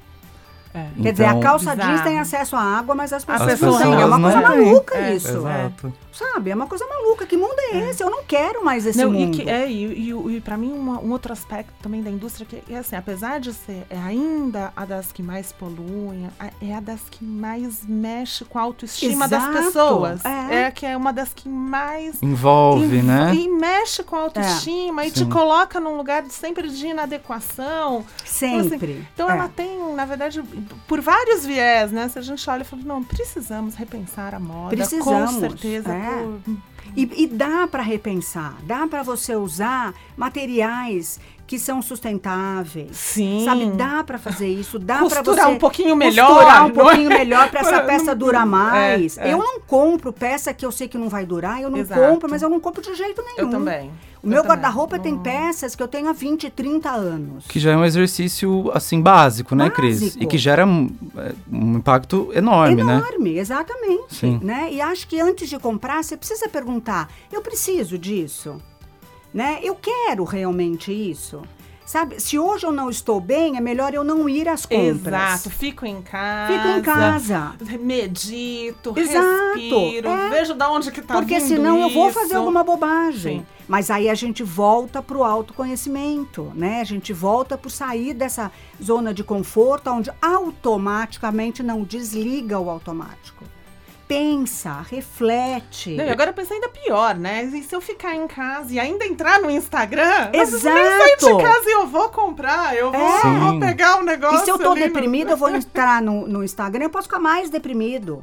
É. 0.74 0.86
Quer 1.02 1.12
dizer, 1.12 1.24
a 1.24 1.28
Então- 1.28 1.40
calça 1.40 1.76
jeans 1.76 2.00
tem 2.00 2.18
acesso 2.18 2.56
à 2.56 2.62
água, 2.62 2.94
mas 2.94 3.12
as 3.12 3.24
pessoas, 3.24 3.50
pessoas 3.52 3.80
não 3.84 3.90
têm. 3.92 4.00
É 4.00 4.04
uma 4.06 4.20
coisa 4.20 4.40
maluca 4.40 4.94
É, 4.96 5.14
isso. 5.16 5.28
Exato. 5.28 5.92
Sabe? 6.12 6.50
É 6.50 6.54
uma 6.54 6.66
coisa 6.66 6.86
maluca. 6.86 7.26
Que 7.26 7.36
mundo 7.36 7.54
é, 7.72 7.88
esse? 7.90 8.02
Eu 8.02 8.10
não 8.10 8.22
quero 8.24 8.64
mais 8.64 8.84
esse 8.86 8.98
Não, 8.98 9.14
e, 9.14 9.18
mundo. 9.24 9.36
que, 9.38 9.48
é, 9.48 9.70
e, 9.70 10.10
e, 10.10 10.36
e 10.36 10.40
para 10.40 10.56
mim 10.56 10.72
uma- 10.72 11.00
um 11.00 11.10
outro 11.10 11.32
aspecto 11.32 11.72
também 11.82 12.02
da 12.02 12.10
indústria 12.10 12.46
que 12.46 12.62
é 12.72 12.78
assim, 12.78 12.96
apesar 12.96 13.40
de 13.40 13.52
ser 13.52 13.86
é 13.88 13.96
ainda 13.98 14.72
a 14.76 14.84
das 14.84 15.10
que 15.10 15.22
mais 15.22 15.52
poluem, 15.52 16.28
a- 16.38 16.50
é 16.60 16.74
a 16.74 16.80
das 16.80 17.00
que 17.10 17.24
mais 17.24 17.82
mexe 17.86 18.44
com 18.44 18.58
a 18.58 18.62
autoestima 18.62 19.26
das 19.26 19.42
Exato, 19.42 19.64
pessoas. 19.64 20.24
é. 20.24 20.64
É. 20.66 20.70
que 20.70 20.84
é 20.86 20.96
uma 20.96 21.12
das 21.12 21.32
que 21.32 21.48
mais 21.48 22.22
Envolve, 22.22 22.84
env- 22.98 23.04
né? 23.04 23.34
E 23.34 23.48
mexe 23.48 24.02
com 24.02 24.16
a 24.16 24.20
autoestima 24.20 25.06
e 25.06 25.10
te 25.10 25.20
Sim. 25.20 25.28
coloca 25.30 25.80
num 25.80 25.96
lugar 25.96 26.22
de, 26.22 26.32
sempre 26.32 26.68
de 26.68 26.86
inadequação. 26.88 28.04
Sempre. 28.24 29.06
Então 29.14 29.28
É. 29.30 29.32
ela 29.32 29.48
tem, 29.48 29.94
na 29.94 30.04
verdade, 30.04 30.42
por 30.86 31.00
vários 31.00 31.44
viés, 31.46 31.90
né? 31.90 32.08
Se 32.08 32.18
a 32.18 32.22
gente 32.22 32.48
olha 32.48 32.62
e 32.62 32.64
fala, 32.64 32.82
não, 32.84 33.02
precisamos 33.02 33.74
repensar 33.74 34.34
a 34.34 34.40
moda. 34.40 34.76
Precisamos, 34.76 35.34
Com 35.34 35.40
certeza. 35.40 35.92
Por- 36.02 36.40
E, 36.96 37.08
e 37.22 37.26
dá 37.26 37.66
para 37.66 37.82
repensar, 37.82 38.56
dá 38.64 38.86
para 38.86 39.02
você 39.02 39.34
usar 39.34 39.94
materiais 40.16 41.18
que 41.52 41.58
são 41.58 41.82
sustentáveis. 41.82 42.96
Sim. 42.96 43.42
Sabe, 43.44 43.66
dá 43.72 44.02
para 44.02 44.16
fazer 44.16 44.48
isso, 44.48 44.78
dá 44.78 45.00
para 45.00 45.06
você 45.08 45.16
Costurar 45.16 45.50
um 45.50 45.58
pouquinho 45.58 45.94
melhor, 45.94 46.28
costurar 46.28 46.64
um 46.64 46.68
é? 46.68 46.72
pouquinho 46.72 47.08
melhor 47.10 47.50
para 47.50 47.60
essa 47.60 47.80
peça 47.84 48.06
Não- 48.06 48.16
durar 48.16 48.46
mais. 48.46 49.18
é, 49.18 49.28
é. 49.28 49.34
Eu 49.34 49.36
não 49.36 49.60
compro 49.60 50.14
peça 50.14 50.54
que 50.54 50.64
eu 50.64 50.72
sei 50.72 50.88
que 50.88 50.96
não 50.96 51.10
vai 51.10 51.26
durar, 51.26 51.60
eu 51.60 51.68
não 51.68 51.76
Exato. 51.76 52.00
compro, 52.00 52.30
mas 52.30 52.40
eu 52.40 52.48
não 52.48 52.58
compro 52.58 52.80
de 52.80 52.94
jeito 52.94 53.20
nenhum. 53.20 53.36
Eu 53.36 53.50
também. 53.50 53.90
O 54.22 54.28
meu 54.28 54.42
guarda-roupa 54.42 54.98
tem 54.98 55.18
peças 55.18 55.74
que 55.74 55.82
eu 55.82 55.88
tenho 55.88 56.08
há 56.08 56.12
20, 56.14 56.48
30 56.48 56.88
anos. 56.88 57.44
Que 57.46 57.60
já 57.60 57.72
é 57.72 57.76
um 57.76 57.84
exercício, 57.84 58.70
assim, 58.72 59.02
básico, 59.02 59.54
né, 59.54 59.68
Cris? 59.68 60.00
Básico. 60.00 60.24
E 60.24 60.26
que 60.26 60.38
gera 60.38 60.64
um, 60.64 60.88
é, 61.18 61.32
um 61.52 61.76
impacto 61.76 62.30
enorme, 62.32 62.82
né? 62.82 62.94
Enorme, 62.96 63.36
exatamente. 63.36 64.14
Sim. 64.14 64.40
Né? 64.42 64.68
E 64.72 64.80
acho 64.80 65.06
que 65.06 65.20
antes 65.20 65.50
de 65.50 65.58
comprar, 65.58 66.02
você 66.02 66.16
precisa 66.16 66.48
perguntar: 66.48 67.10
eu 67.30 67.42
preciso 67.42 67.98
disso? 67.98 68.58
Né? 69.32 69.60
Eu 69.62 69.74
quero 69.74 70.24
realmente 70.24 70.92
isso? 70.92 71.42
Sabe, 71.84 72.20
se 72.20 72.38
hoje 72.38 72.64
eu 72.64 72.72
não 72.72 72.88
estou 72.88 73.20
bem, 73.20 73.56
é 73.56 73.60
melhor 73.60 73.92
eu 73.92 74.04
não 74.04 74.28
ir 74.28 74.48
às 74.48 74.64
compras. 74.64 75.34
Exato, 75.34 75.50
fico 75.50 75.84
em 75.84 76.00
casa. 76.00 76.52
Fico 76.52 76.68
em 76.68 76.80
casa. 76.80 77.52
Medito, 77.80 78.94
Exato, 78.96 79.58
respiro, 79.58 80.08
é. 80.08 80.30
vejo 80.30 80.54
da 80.54 80.70
onde 80.70 80.90
que 80.90 81.02
tá 81.02 81.14
Porque 81.14 81.38
senão 81.40 81.80
eu 81.80 81.90
vou 81.90 82.10
fazer 82.10 82.28
isso. 82.28 82.36
alguma 82.36 82.62
bobagem. 82.62 83.40
Sim. 83.40 83.46
Mas 83.68 83.90
aí 83.90 84.08
a 84.08 84.14
gente 84.14 84.42
volta 84.42 85.02
para 85.02 85.16
o 85.18 85.24
autoconhecimento, 85.24 86.50
né? 86.54 86.80
A 86.80 86.84
gente 86.84 87.12
volta 87.12 87.58
por 87.58 87.70
sair 87.70 88.14
dessa 88.14 88.50
zona 88.82 89.12
de 89.12 89.22
conforto, 89.22 89.90
onde 89.90 90.10
automaticamente 90.20 91.62
não 91.62 91.82
desliga 91.82 92.58
o 92.58 92.70
automático. 92.70 93.44
Pensa, 94.12 94.84
reflete. 94.90 95.92
Não, 95.96 96.04
e 96.04 96.10
agora 96.10 96.30
eu 96.30 96.34
pensei 96.34 96.56
ainda 96.56 96.68
pior, 96.68 97.14
né? 97.14 97.44
E 97.44 97.62
se 97.62 97.74
eu 97.74 97.80
ficar 97.80 98.14
em 98.14 98.26
casa 98.26 98.72
e 98.72 98.78
ainda 98.78 99.06
entrar 99.06 99.40
no 99.40 99.50
Instagram? 99.50 100.26
Eu 100.26 100.40
preciso 100.40 100.64
nem 100.68 100.84
sair 100.84 101.16
Exato. 101.18 101.36
de 101.38 101.42
casa 101.42 101.68
e 101.70 101.72
eu 101.72 101.86
vou 101.86 102.08
comprar, 102.10 102.76
eu 102.76 102.92
vou, 102.92 103.00
É. 103.00 103.38
vou 103.38 103.52
Sim. 103.52 103.60
pegar 103.60 103.98
o 103.98 104.02
negócio. 104.04 104.36
E 104.40 104.44
se 104.44 104.50
eu 104.50 104.58
tô 104.58 104.72
ali 104.72 104.80
no- 104.80 104.86
deprimido, 104.86 105.30
eu 105.30 105.36
vou 105.36 105.48
entrar 105.48 106.02
no, 106.02 106.28
no 106.28 106.44
Instagram, 106.44 106.84
eu 106.84 106.90
posso 106.90 107.04
ficar 107.08 107.18
mais 107.20 107.48
deprimido. 107.48 108.22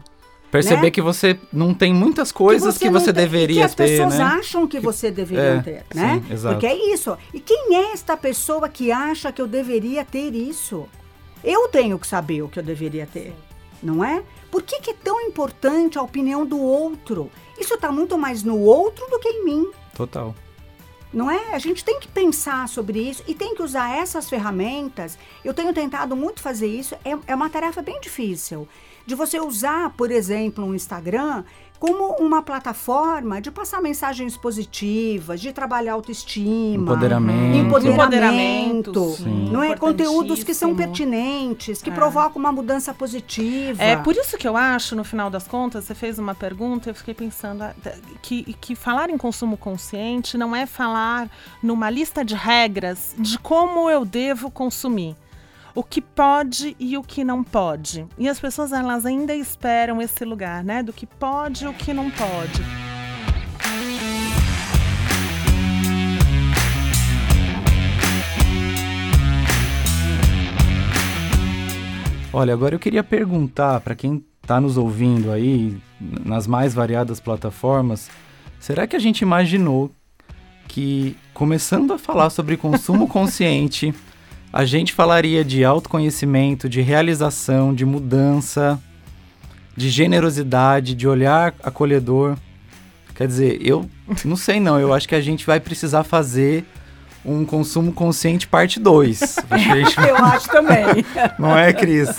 Perceber 0.52 0.84
Né? 0.84 0.92
que 0.92 1.02
você 1.02 1.40
não 1.52 1.74
tem 1.74 1.94
muitas 1.94 2.32
coisas 2.32 2.78
que 2.78 2.90
você, 2.90 3.08
não 3.08 3.14
tem- 3.14 3.24
deveria 3.24 3.56
que 3.62 3.64
as 3.64 3.74
ter, 3.76 3.84
pessoas 3.88 4.18
né? 4.18 4.24
acham 4.24 4.68
que 4.68 4.80
você 4.80 5.10
deveria 5.12 5.44
é, 5.44 5.62
ter, 5.62 5.86
né? 5.94 6.24
sim, 6.28 6.34
exato. 6.34 6.56
Porque 6.56 6.68
é 6.68 6.94
isso. 6.94 7.18
E 7.34 7.40
quem 7.40 7.76
é 7.76 7.94
esta 7.94 8.16
pessoa 8.18 8.68
que 8.70 8.92
acha 8.92 9.32
que 9.32 9.42
eu 9.42 9.48
deveria 9.48 10.04
ter 10.06 10.34
isso? 10.36 10.88
Eu 11.44 11.68
tenho 11.68 11.98
que 11.98 12.06
saber 12.08 12.42
o 12.44 12.48
que 12.50 12.60
eu 12.60 12.64
deveria 12.64 13.06
ter, 13.06 13.34
não 13.82 14.04
é? 14.04 14.22
Por 14.52 14.64
que, 14.64 14.80
que 14.80 14.92
é 14.92 14.96
tão 14.96 15.22
importante 15.22 15.98
a 15.98 16.02
opinião 16.02 16.46
do 16.46 16.60
outro? 16.60 17.32
Isso 17.60 17.76
está 17.76 17.92
muito 17.92 18.18
mais 18.18 18.44
no 18.44 18.60
outro 18.60 19.08
do 19.10 19.20
que 19.20 19.30
em 19.30 19.46
mim. 19.46 19.72
Total. 19.94 20.34
Não 21.12 21.30
é? 21.30 21.54
A 21.56 21.60
gente 21.60 21.84
tem 21.84 22.00
que 22.00 22.08
pensar 22.08 22.70
sobre 22.70 23.00
isso 23.00 23.24
e 23.28 23.34
tem 23.34 23.56
que 23.56 23.64
usar 23.64 23.98
essas 23.98 24.30
ferramentas. 24.30 25.18
Eu 25.44 25.54
tenho 25.54 25.74
tentado 25.74 26.16
muito 26.16 26.42
fazer 26.42 26.68
isso. 26.68 26.96
É, 27.04 27.18
é 27.28 27.36
uma 27.36 27.50
tarefa 27.50 27.82
bem 27.82 28.00
difícil. 28.00 28.68
De 29.08 29.16
você 29.16 29.40
usar, 29.40 29.90
por 29.92 30.12
exemplo, 30.12 30.64
um 30.64 30.76
Instagram 30.76 31.44
como 31.80 32.16
uma 32.20 32.42
plataforma 32.42 33.40
de 33.40 33.50
passar 33.50 33.82
mensagens 33.82 34.36
positivas, 34.36 35.40
de 35.40 35.54
trabalhar 35.54 35.94
autoestima. 35.94 36.84
Empoderamento. 36.84 37.56
Empoderamento. 37.58 38.90
Empoderamento, 38.90 39.10
sim. 39.16 39.50
Não 39.50 39.64
é? 39.64 39.78
Conteúdos 39.78 40.44
que 40.44 40.54
são 40.54 40.76
pertinentes, 40.76 41.82
que 41.82 41.90
É. 41.90 41.94
provocam 41.94 42.38
uma 42.40 42.52
mudança 42.52 42.94
positiva. 42.94 43.82
É 43.82 43.96
por 43.96 44.16
isso 44.16 44.38
que 44.38 44.48
eu 44.48 44.58
acho, 44.58 44.96
no 44.96 45.04
final 45.06 45.30
das 45.30 45.48
contas, 45.48 45.86
você 45.86 45.96
fez 45.96 46.20
uma 46.20 46.36
pergunta, 46.36 46.90
eu 46.90 46.94
fiquei 46.96 47.14
pensando 47.14 47.64
ah, 47.64 47.74
que, 48.22 48.54
que 48.60 48.76
falar 48.76 49.10
em 49.10 49.18
consumo 49.18 49.56
consciente 49.56 50.38
não 50.38 50.54
é 50.56 50.66
falar 50.66 51.30
numa 51.64 51.90
lista 51.90 52.26
de 52.26 52.36
regras 52.36 53.16
de 53.18 53.40
como 53.40 53.90
eu 53.90 54.04
devo 54.04 54.52
consumir. 54.52 55.16
O 55.76 55.84
que 55.84 56.02
pode 56.02 56.76
e 56.80 56.98
o 56.98 57.04
que 57.04 57.24
não 57.24 57.44
pode. 57.44 58.06
E 58.18 58.28
as 58.28 58.40
pessoas 58.40 58.72
elas 58.72 59.06
ainda 59.06 59.36
esperam 59.36 60.02
esse 60.02 60.26
lugar, 60.26 60.64
né? 60.64 60.82
Do 60.82 60.92
que 60.92 61.06
pode 61.06 61.66
e 61.66 61.68
o 61.68 61.74
que 61.74 61.94
não 61.94 62.10
pode. 62.10 62.62
Olha, 72.32 72.54
agora 72.54 72.76
eu 72.76 72.80
queria 72.80 73.04
perguntar 73.04 73.80
para 73.82 73.96
quem 73.96 74.24
está 74.42 74.60
nos 74.60 74.78
ouvindo 74.78 75.32
aí, 75.32 75.78
nas 76.00 76.48
mais 76.48 76.74
variadas 76.74 77.20
plataformas, 77.20 78.10
será 78.60 78.88
que 78.88 78.96
a 78.96 79.00
gente 79.00 79.22
imaginou 79.22 79.92
que, 80.68 81.16
começando 81.34 81.92
a 81.92 81.98
falar 81.98 82.30
sobre 82.30 82.56
consumo 82.56 83.08
consciente, 83.10 83.94
a 84.52 84.66
gente 84.66 84.94
falaria 84.94 85.44
de 85.44 85.64
autoconhecimento, 85.64 86.68
de 86.68 86.82
realização, 86.82 87.74
de 87.74 87.86
mudança, 87.86 88.80
de 89.76 89.90
generosidade, 89.90 90.96
de 90.96 91.08
olhar 91.08 91.54
acolhedor? 91.64 92.36
Quer 93.16 93.28
dizer, 93.28 93.60
eu 93.62 93.90
não 94.26 94.36
sei 94.36 94.60
não, 94.60 94.80
eu 94.80 94.94
acho 94.94 95.08
que 95.08 95.16
a 95.16 95.22
gente 95.22 95.46
vai 95.46 95.60
precisar 95.60 96.04
fazer 96.04 96.66
um 97.24 97.46
consumo 97.46 97.92
consciente 97.92 98.48
parte 98.48 98.80
2. 98.80 99.20
Eu 100.08 100.16
acho 100.16 100.50
também. 100.50 101.04
Não 101.38 101.58
é, 101.58 101.74
Cris? 101.74 102.10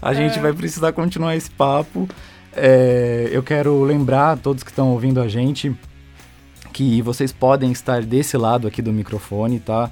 A 0.00 0.14
gente 0.14 0.38
vai 0.38 0.52
precisar 0.52 0.92
continuar 0.92 1.36
esse 1.36 1.50
papo. 1.50 2.08
É, 2.54 3.28
eu 3.32 3.42
quero 3.42 3.84
lembrar 3.84 4.32
a 4.32 4.36
todos 4.36 4.62
que 4.62 4.70
estão 4.70 4.88
ouvindo 4.88 5.20
a 5.20 5.28
gente 5.28 5.76
que 6.72 7.02
vocês 7.02 7.32
podem 7.32 7.70
estar 7.70 8.02
desse 8.02 8.36
lado 8.38 8.66
aqui 8.66 8.80
do 8.80 8.92
microfone, 8.92 9.60
tá? 9.60 9.90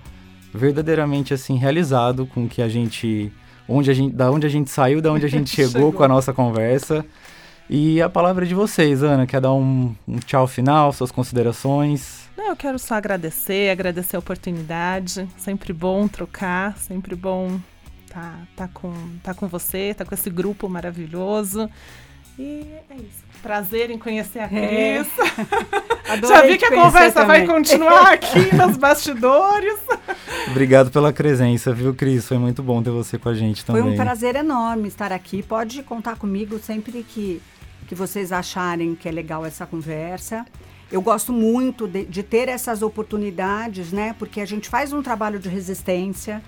verdadeiramente 0.54 1.34
assim 1.34 1.56
realizado 1.56 2.24
com 2.24 2.44
o 2.44 2.48
que 2.48 2.62
a 2.62 2.68
gente, 2.68 3.32
onde 3.68 3.90
a 3.90 3.94
gente, 3.94 4.14
da 4.14 4.30
onde 4.30 4.46
a 4.46 4.48
gente 4.48 4.70
saiu, 4.70 5.02
da 5.02 5.12
onde 5.12 5.26
a 5.26 5.28
gente 5.28 5.50
chegou, 5.56 5.72
Chegou. 5.72 5.92
com 5.92 6.04
a 6.04 6.06
nossa 6.08 6.32
conversa. 6.32 7.04
E 7.68 8.00
a 8.00 8.08
palavra 8.08 8.44
é 8.44 8.48
de 8.48 8.54
vocês, 8.54 9.02
Ana. 9.02 9.26
Quer 9.26 9.40
dar 9.40 9.52
um, 9.52 9.92
um 10.06 10.18
tchau 10.20 10.46
final, 10.46 10.92
suas 10.92 11.10
considerações? 11.10 12.28
Não, 12.36 12.50
Eu 12.50 12.56
quero 12.56 12.78
só 12.78 12.94
agradecer, 12.94 13.70
agradecer 13.70 14.14
a 14.14 14.20
oportunidade. 14.20 15.26
Sempre 15.36 15.72
bom 15.72 16.06
trocar, 16.06 16.78
sempre 16.78 17.16
bom 17.16 17.58
tá, 18.08 18.38
tá, 18.54 18.68
com, 18.68 18.94
tá 19.20 19.34
com 19.34 19.48
você, 19.48 19.92
tá 19.94 20.04
com 20.04 20.14
esse 20.14 20.30
grupo 20.30 20.68
maravilhoso. 20.68 21.68
E 22.38 22.64
é 22.88 22.94
isso. 22.96 23.33
Prazer 23.44 23.90
em 23.90 23.98
conhecer 23.98 24.38
a 24.38 24.44
É. 24.44 24.48
Cris. 25.04 25.12
Adorei 26.08 26.36
Já 26.36 26.42
vi 26.46 26.56
que 26.58 26.64
a 26.64 26.70
conversa 26.70 27.26
vai 27.26 27.42
também. 27.44 27.62
continuar 27.62 28.14
aqui 28.14 28.52
nos 28.56 28.78
bastidores. 28.78 29.78
Obrigado 30.50 30.90
pela 30.90 31.12
presença, 31.12 31.70
viu, 31.74 31.94
Cris? 31.94 32.26
Foi 32.26 32.38
muito 32.38 32.62
bom 32.62 32.82
ter 32.82 32.90
você 32.90 33.18
com 33.18 33.28
a 33.28 33.34
gente 33.34 33.62
Foi 33.62 33.80
também. 33.80 33.92
um 33.92 33.96
prazer 33.96 34.34
enorme 34.34 34.88
estar 34.88 35.12
aqui. 35.12 35.42
Pode 35.42 35.82
contar 35.82 36.16
comigo 36.16 36.58
sempre 36.58 37.02
que, 37.02 37.42
que 37.86 37.94
vocês 37.94 38.32
acharem 38.32 38.94
que 38.94 39.06
é 39.06 39.12
legal 39.12 39.44
essa 39.44 39.66
conversa. 39.66 40.46
Eu 40.90 41.02
gosto 41.02 41.30
muito 41.30 41.86
de, 41.86 42.06
de 42.06 42.22
ter 42.22 42.48
essas 42.48 42.80
oportunidades, 42.80 43.92
né? 43.92 44.14
Porque 44.18 44.40
a 44.40 44.46
gente 44.46 44.70
faz 44.70 44.90
um 44.90 45.02
trabalho 45.02 45.38
de 45.38 45.50
resistência, 45.50 46.42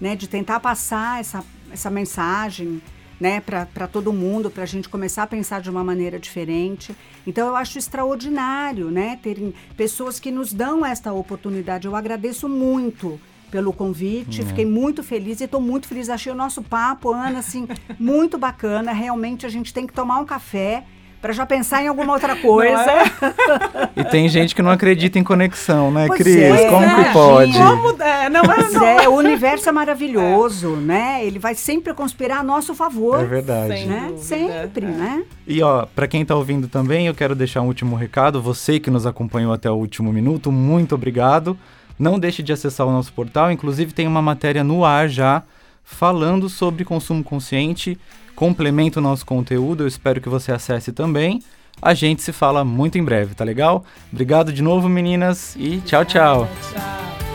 né? 0.00 0.16
De 0.16 0.28
tentar 0.28 0.58
passar 0.58 1.20
essa, 1.20 1.44
essa 1.72 1.90
mensagem, 1.90 2.82
né? 3.20 3.40
Para 3.40 3.86
todo 3.86 4.12
mundo, 4.12 4.50
para 4.50 4.62
a 4.62 4.66
gente 4.66 4.88
começar 4.88 5.24
a 5.24 5.26
pensar 5.26 5.60
de 5.60 5.68
uma 5.68 5.84
maneira 5.84 6.18
diferente. 6.18 6.96
Então 7.26 7.46
eu 7.48 7.54
acho 7.54 7.78
extraordinário, 7.78 8.90
né? 8.90 9.18
Terem 9.22 9.52
pessoas 9.76 10.18
que 10.18 10.30
nos 10.30 10.52
dão 10.52 10.84
esta 10.84 11.12
oportunidade. 11.12 11.86
Eu 11.86 11.94
agradeço 11.94 12.48
muito 12.48 13.20
pelo 13.50 13.72
convite, 13.72 14.44
fiquei 14.44 14.64
muito 14.64 15.02
feliz 15.02 15.40
e 15.40 15.44
estou 15.44 15.60
muito 15.60 15.86
feliz. 15.86 16.08
Achei 16.08 16.32
o 16.32 16.36
nosso 16.36 16.62
papo, 16.62 17.12
Ana, 17.12 17.40
assim, 17.40 17.68
muito 17.98 18.38
bacana. 18.38 18.92
Realmente 18.92 19.44
a 19.44 19.48
gente 19.48 19.74
tem 19.74 19.86
que 19.86 19.92
tomar 19.92 20.18
um 20.18 20.24
café 20.24 20.84
para 21.20 21.32
já 21.32 21.44
pensar 21.44 21.82
em 21.82 21.88
alguma 21.88 22.12
outra 22.12 22.34
coisa. 22.36 22.80
E 23.96 24.04
tem 24.04 24.28
gente 24.28 24.54
que 24.54 24.62
não 24.62 24.70
acredita 24.70 25.18
em 25.18 25.24
conexão, 25.24 25.90
né, 25.90 26.06
Pois 26.06 26.20
Cris? 26.22 26.36
é, 26.36 26.68
Como 26.70 26.86
que 27.04 27.12
pode? 27.12 27.52
Como 27.52 28.02
é, 28.02 28.30
não 28.30 28.40
é, 28.40 28.54
Pois 28.54 28.72
não 28.72 28.86
é, 28.86 29.08
o 29.08 29.14
universo 29.14 29.68
é 29.68 29.72
maravilhoso, 29.72 30.76
né? 30.76 31.24
Ele 31.24 31.38
vai 31.38 31.54
sempre 31.54 31.92
conspirar 31.92 32.40
a 32.40 32.42
nosso 32.42 32.74
favor. 32.74 33.20
É 33.20 33.24
verdade. 33.24 33.84
Né? 33.84 34.04
dúvida, 34.08 34.22
Sempre, 34.22 34.86
é. 34.86 34.88
né? 34.88 35.24
E 35.46 35.62
ó, 35.62 35.86
pra 35.86 36.06
quem 36.06 36.24
tá 36.24 36.34
ouvindo 36.34 36.68
também, 36.68 37.06
eu 37.06 37.14
quero 37.14 37.34
deixar 37.34 37.60
um 37.60 37.66
último 37.66 37.96
recado. 37.96 38.40
Você 38.40 38.80
que 38.80 38.90
nos 38.90 39.06
acompanhou 39.06 39.52
até 39.52 39.70
o 39.70 39.74
último 39.74 40.12
minuto, 40.12 40.50
muito 40.50 40.94
obrigado. 40.94 41.58
Não 41.98 42.18
deixe 42.18 42.42
de 42.42 42.52
acessar 42.52 42.86
o 42.86 42.92
nosso 42.92 43.12
portal, 43.12 43.52
inclusive 43.52 43.92
tem 43.92 44.06
uma 44.06 44.22
matéria 44.22 44.64
no 44.64 44.84
ar 44.84 45.08
já 45.08 45.42
falando 45.84 46.48
sobre 46.48 46.84
consumo 46.84 47.22
consciente. 47.22 47.98
Complementa 48.40 49.00
o 49.00 49.02
nosso 49.02 49.26
conteúdo, 49.26 49.82
eu 49.82 49.86
espero 49.86 50.18
que 50.18 50.26
você 50.26 50.50
acesse 50.50 50.92
também. 50.92 51.42
A 51.82 51.92
gente 51.92 52.22
se 52.22 52.32
fala 52.32 52.64
muito 52.64 52.96
em 52.96 53.04
breve, 53.04 53.34
tá 53.34 53.44
legal? 53.44 53.84
Obrigado 54.10 54.50
de 54.50 54.62
novo, 54.62 54.88
meninas, 54.88 55.54
e 55.56 55.78
tchau, 55.82 56.06
tchau. 56.06 56.48
Tchau. 56.72 57.29